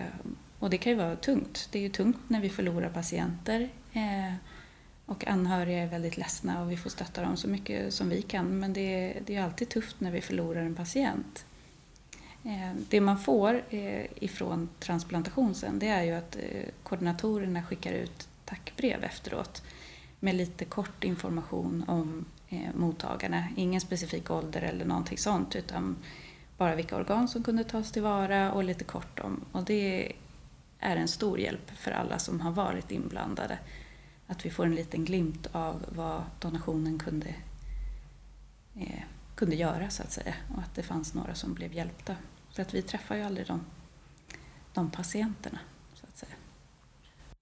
och 0.59 0.69
det 0.69 0.77
kan 0.77 0.91
ju 0.91 0.97
vara 0.97 1.15
tungt. 1.15 1.69
Det 1.71 1.79
är 1.79 1.83
ju 1.83 1.89
tungt 1.89 2.17
när 2.27 2.41
vi 2.41 2.49
förlorar 2.49 2.89
patienter 2.89 3.69
eh, 3.93 4.33
och 5.05 5.27
anhöriga 5.27 5.77
är 5.77 5.87
väldigt 5.87 6.17
ledsna 6.17 6.61
och 6.61 6.71
vi 6.71 6.77
får 6.77 6.89
stötta 6.89 7.21
dem 7.21 7.37
så 7.37 7.47
mycket 7.47 7.93
som 7.93 8.09
vi 8.09 8.21
kan 8.21 8.59
men 8.59 8.73
det, 8.73 9.17
det 9.25 9.35
är 9.35 9.43
alltid 9.43 9.69
tufft 9.69 9.99
när 9.99 10.11
vi 10.11 10.21
förlorar 10.21 10.61
en 10.61 10.75
patient. 10.75 11.45
Eh, 12.43 12.73
det 12.89 13.01
man 13.01 13.17
får 13.17 13.63
eh, 13.69 14.05
ifrån 14.15 14.69
transplantation 14.79 15.55
sen 15.55 15.79
det 15.79 15.87
är 15.87 16.03
ju 16.03 16.11
att 16.11 16.35
eh, 16.35 16.69
koordinatorerna 16.83 17.63
skickar 17.63 17.93
ut 17.93 18.27
tackbrev 18.45 19.03
efteråt 19.03 19.63
med 20.19 20.35
lite 20.35 20.65
kort 20.65 21.03
information 21.03 21.83
om 21.87 22.25
mottagarna. 22.73 23.47
Ingen 23.55 23.81
specifik 23.81 24.31
ålder 24.31 24.61
eller 24.61 24.85
någonting 24.85 25.17
sånt 25.17 25.55
utan 25.55 25.95
bara 26.57 26.75
vilka 26.75 26.95
organ 26.95 27.27
som 27.27 27.43
kunde 27.43 27.63
tas 27.63 27.91
tillvara 27.91 28.51
och 28.51 28.63
lite 28.63 28.83
kort 28.83 29.19
om. 29.19 29.45
Och 29.51 29.63
det 29.63 30.11
är 30.79 30.95
en 30.95 31.07
stor 31.07 31.39
hjälp 31.39 31.71
för 31.71 31.91
alla 31.91 32.19
som 32.19 32.41
har 32.41 32.51
varit 32.51 32.91
inblandade. 32.91 33.59
Att 34.27 34.45
vi 34.45 34.49
får 34.49 34.65
en 34.65 34.75
liten 34.75 35.05
glimt 35.05 35.47
av 35.51 35.85
vad 35.89 36.23
donationen 36.39 36.99
kunde, 36.99 37.35
kunde 39.39 39.55
göra 39.55 39.89
så 39.89 40.03
att 40.03 40.11
säga 40.11 40.35
och 40.55 40.61
att 40.61 40.75
det 40.75 40.83
fanns 40.83 41.13
några 41.13 41.35
som 41.35 41.53
blev 41.53 41.73
hjälpta 41.73 42.15
för 42.53 42.61
att 42.61 42.73
vi 42.73 42.81
träffar 42.81 43.15
ju 43.15 43.21
aldrig 43.21 43.47
de, 43.47 43.65
de 44.73 44.91
patienterna, 44.91 45.59
så 45.93 46.05
att 46.05 46.17
säga. 46.17 46.35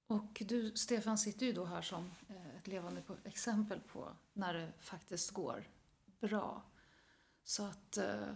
Och 0.08 0.43
du, 0.48 0.72
Stefan, 0.76 1.18
sitter 1.18 1.45
ju 1.45 1.54
då 1.54 1.66
här 1.66 1.82
som 1.82 2.12
eh, 2.30 2.58
ett 2.58 2.68
levande 2.68 3.02
exempel 3.24 3.80
på 3.80 4.10
när 4.34 4.54
det 4.54 4.72
faktiskt 4.80 5.32
går 5.32 5.64
bra. 6.22 6.64
Så 7.43 7.66
att, 7.66 7.98
eh, 7.98 8.28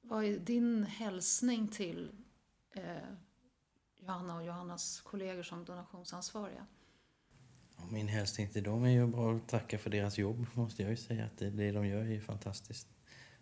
vad 0.00 0.24
är 0.24 0.38
din 0.38 0.84
hälsning 0.84 1.68
till 1.68 2.10
eh, 2.74 2.82
Johanna 3.96 4.36
och 4.36 4.44
Johannas 4.44 5.00
kollegor 5.00 5.42
som 5.42 5.64
donationsansvariga? 5.64 6.66
min 7.90 8.08
hälsning 8.08 8.48
till 8.48 8.62
dem 8.62 8.84
är 8.84 8.90
ju 8.90 9.06
bara 9.06 9.36
att 9.36 9.48
tacka 9.48 9.78
för 9.78 9.90
deras 9.90 10.18
jobb, 10.18 10.46
måste 10.54 10.82
jag 10.82 10.90
ju 10.90 10.96
säga. 10.96 11.24
Att 11.24 11.38
det, 11.38 11.50
det 11.50 11.72
de 11.72 11.86
gör 11.86 12.00
är 12.00 12.10
ju 12.10 12.20
fantastiskt. 12.20 12.95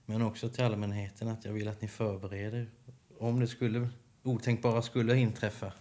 Men 0.06 0.22
också 0.22 0.48
till 0.48 0.64
allmänheten 0.64 1.28
att 1.28 1.44
jag 1.44 1.52
vill 1.52 1.68
att 1.68 1.80
ni 1.80 1.88
förbereder. 1.88 2.70
Om 3.18 3.40
det 3.40 3.46
skulle, 3.46 3.88
otänkbara 4.22 4.82
skulle 4.82 5.16
inträffa, 5.16 5.72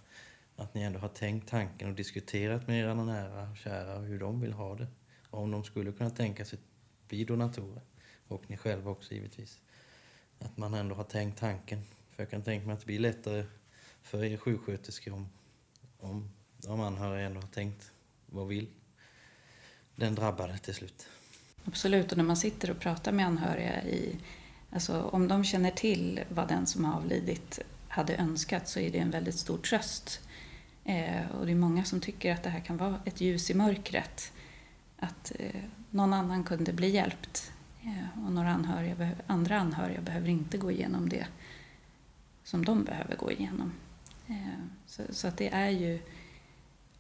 att 0.55 0.73
ni 0.73 0.81
ändå 0.81 0.99
har 0.99 1.09
tänkt 1.09 1.49
tanken 1.49 1.89
och 1.89 1.95
diskuterat 1.95 2.67
med 2.67 2.79
era 2.79 2.93
nära 2.93 3.49
och 3.49 3.57
kära 3.57 3.99
hur 3.99 4.19
de 4.19 4.41
vill 4.41 4.53
ha 4.53 4.75
det. 4.75 4.87
Och 5.29 5.39
om 5.39 5.51
de 5.51 5.63
skulle 5.63 5.91
kunna 5.91 6.09
tänka 6.09 6.45
sig 6.45 6.59
bli 7.07 7.23
donatorer. 7.23 7.81
Och 8.27 8.49
ni 8.49 8.57
själva 8.57 8.91
också 8.91 9.13
givetvis. 9.13 9.59
Att 10.39 10.57
man 10.57 10.73
ändå 10.73 10.95
har 10.95 11.03
tänkt 11.03 11.39
tanken. 11.39 11.83
För 12.09 12.23
jag 12.23 12.29
kan 12.29 12.43
tänka 12.43 12.65
mig 12.65 12.73
att 12.73 12.79
det 12.79 12.85
blir 12.85 12.99
lättare 12.99 13.45
för 14.01 14.23
er 14.23 14.37
sjuksköterskor 14.37 15.13
om, 15.13 15.29
om 15.99 16.29
de 16.57 16.79
anhöriga 16.79 17.25
ändå 17.25 17.41
har 17.41 17.47
tänkt 17.47 17.91
vad 18.25 18.47
vill 18.47 18.69
den 19.95 20.15
drabbade 20.15 20.57
till 20.57 20.73
slut. 20.73 21.09
Absolut, 21.65 22.11
och 22.11 22.17
när 22.17 22.23
man 22.23 22.37
sitter 22.37 22.71
och 22.71 22.79
pratar 22.79 23.11
med 23.11 23.25
anhöriga 23.25 23.83
i 23.83 24.15
Alltså 24.73 25.01
om 25.01 25.27
de 25.27 25.43
känner 25.43 25.71
till 25.71 26.23
vad 26.29 26.47
den 26.47 26.65
som 26.65 26.85
har 26.85 26.93
avlidit 26.93 27.59
hade 27.87 28.15
önskat 28.15 28.67
så 28.67 28.79
är 28.79 28.91
det 28.91 28.97
en 28.97 29.11
väldigt 29.11 29.35
stor 29.35 29.57
tröst. 29.57 30.19
Eh, 30.83 31.31
och 31.39 31.45
det 31.45 31.51
är 31.51 31.55
många 31.55 31.83
som 31.83 32.01
tycker 32.01 32.33
att 32.33 32.43
det 32.43 32.49
här 32.49 32.59
kan 32.59 32.77
vara 32.77 32.99
ett 33.05 33.21
ljus 33.21 33.49
i 33.49 33.53
mörkret. 33.53 34.33
Att 34.99 35.31
eh, 35.39 35.61
någon 35.89 36.13
annan 36.13 36.43
kunde 36.43 36.73
bli 36.73 36.89
hjälpt. 36.89 37.51
Eh, 37.83 38.25
och 38.25 38.31
några 38.31 38.49
anhöriga, 38.49 39.09
andra 39.27 39.59
anhöriga 39.59 40.01
behöver 40.01 40.29
inte 40.29 40.57
gå 40.57 40.71
igenom 40.71 41.09
det 41.09 41.25
som 42.43 42.65
de 42.65 42.83
behöver 42.83 43.15
gå 43.15 43.31
igenom. 43.31 43.71
Eh, 44.27 44.63
så, 44.85 45.03
så, 45.09 45.27
att 45.27 45.37
det 45.37 45.53
är 45.53 45.69
ju 45.69 45.99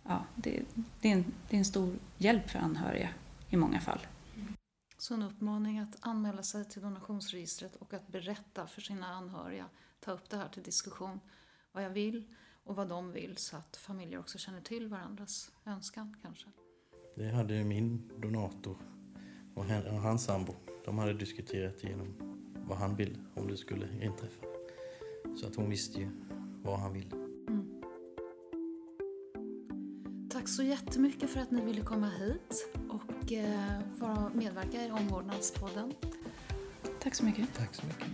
ja, 0.03 0.25
det, 0.35 0.59
det, 1.01 1.07
är 1.07 1.13
en, 1.13 1.25
det 1.49 1.55
är 1.55 1.59
en 1.59 1.65
stor 1.65 1.95
hjälp 2.17 2.49
för 2.49 2.59
anhöriga 2.59 3.09
i 3.49 3.57
många 3.57 3.81
fall. 3.81 3.99
Så 5.03 5.13
en 5.13 5.23
uppmaning 5.23 5.79
att 5.79 5.97
anmäla 5.99 6.43
sig 6.43 6.65
till 6.65 6.81
donationsregistret 6.81 7.75
och 7.75 7.93
att 7.93 8.07
berätta 8.07 8.67
för 8.67 8.81
sina 8.81 9.07
anhöriga, 9.07 9.65
ta 9.99 10.11
upp 10.11 10.29
det 10.29 10.37
här 10.37 10.49
till 10.49 10.63
diskussion, 10.63 11.19
vad 11.71 11.83
jag 11.83 11.89
vill 11.89 12.23
och 12.63 12.75
vad 12.75 12.89
de 12.89 13.11
vill 13.11 13.37
så 13.37 13.57
att 13.57 13.77
familjer 13.77 14.19
också 14.19 14.37
känner 14.37 14.61
till 14.61 14.87
varandras 14.87 15.51
önskan 15.65 16.17
kanske. 16.21 16.45
Det 17.15 17.29
hade 17.29 17.63
min 17.63 18.11
donator 18.21 18.77
och 19.55 19.65
hans 20.01 20.23
sambo. 20.23 20.55
De 20.85 20.97
hade 20.97 21.13
diskuterat 21.13 21.83
igenom 21.83 22.15
vad 22.67 22.77
han 22.77 22.95
ville 22.95 23.19
om 23.35 23.47
det 23.47 23.57
skulle 23.57 24.05
inträffa. 24.05 24.45
Så 25.35 25.47
att 25.47 25.55
hon 25.55 25.69
visste 25.69 25.99
ju 25.99 26.09
vad 26.63 26.79
han 26.79 26.93
ville. 26.93 27.22
Tack 30.43 30.49
så 30.49 30.63
jättemycket 30.63 31.29
för 31.29 31.39
att 31.39 31.51
ni 31.51 31.61
ville 31.61 31.81
komma 31.81 32.09
hit 32.19 32.67
och 32.89 33.33
eh, 33.33 33.79
vara 33.99 34.31
medverka 34.33 34.85
i 34.85 34.91
Omvårdnadspodden. 34.91 35.93
Tack 36.99 37.15
så 37.15 37.25
mycket. 37.25 37.47
Tack 37.57 37.75
så 37.75 37.85
mycket. 37.85 38.07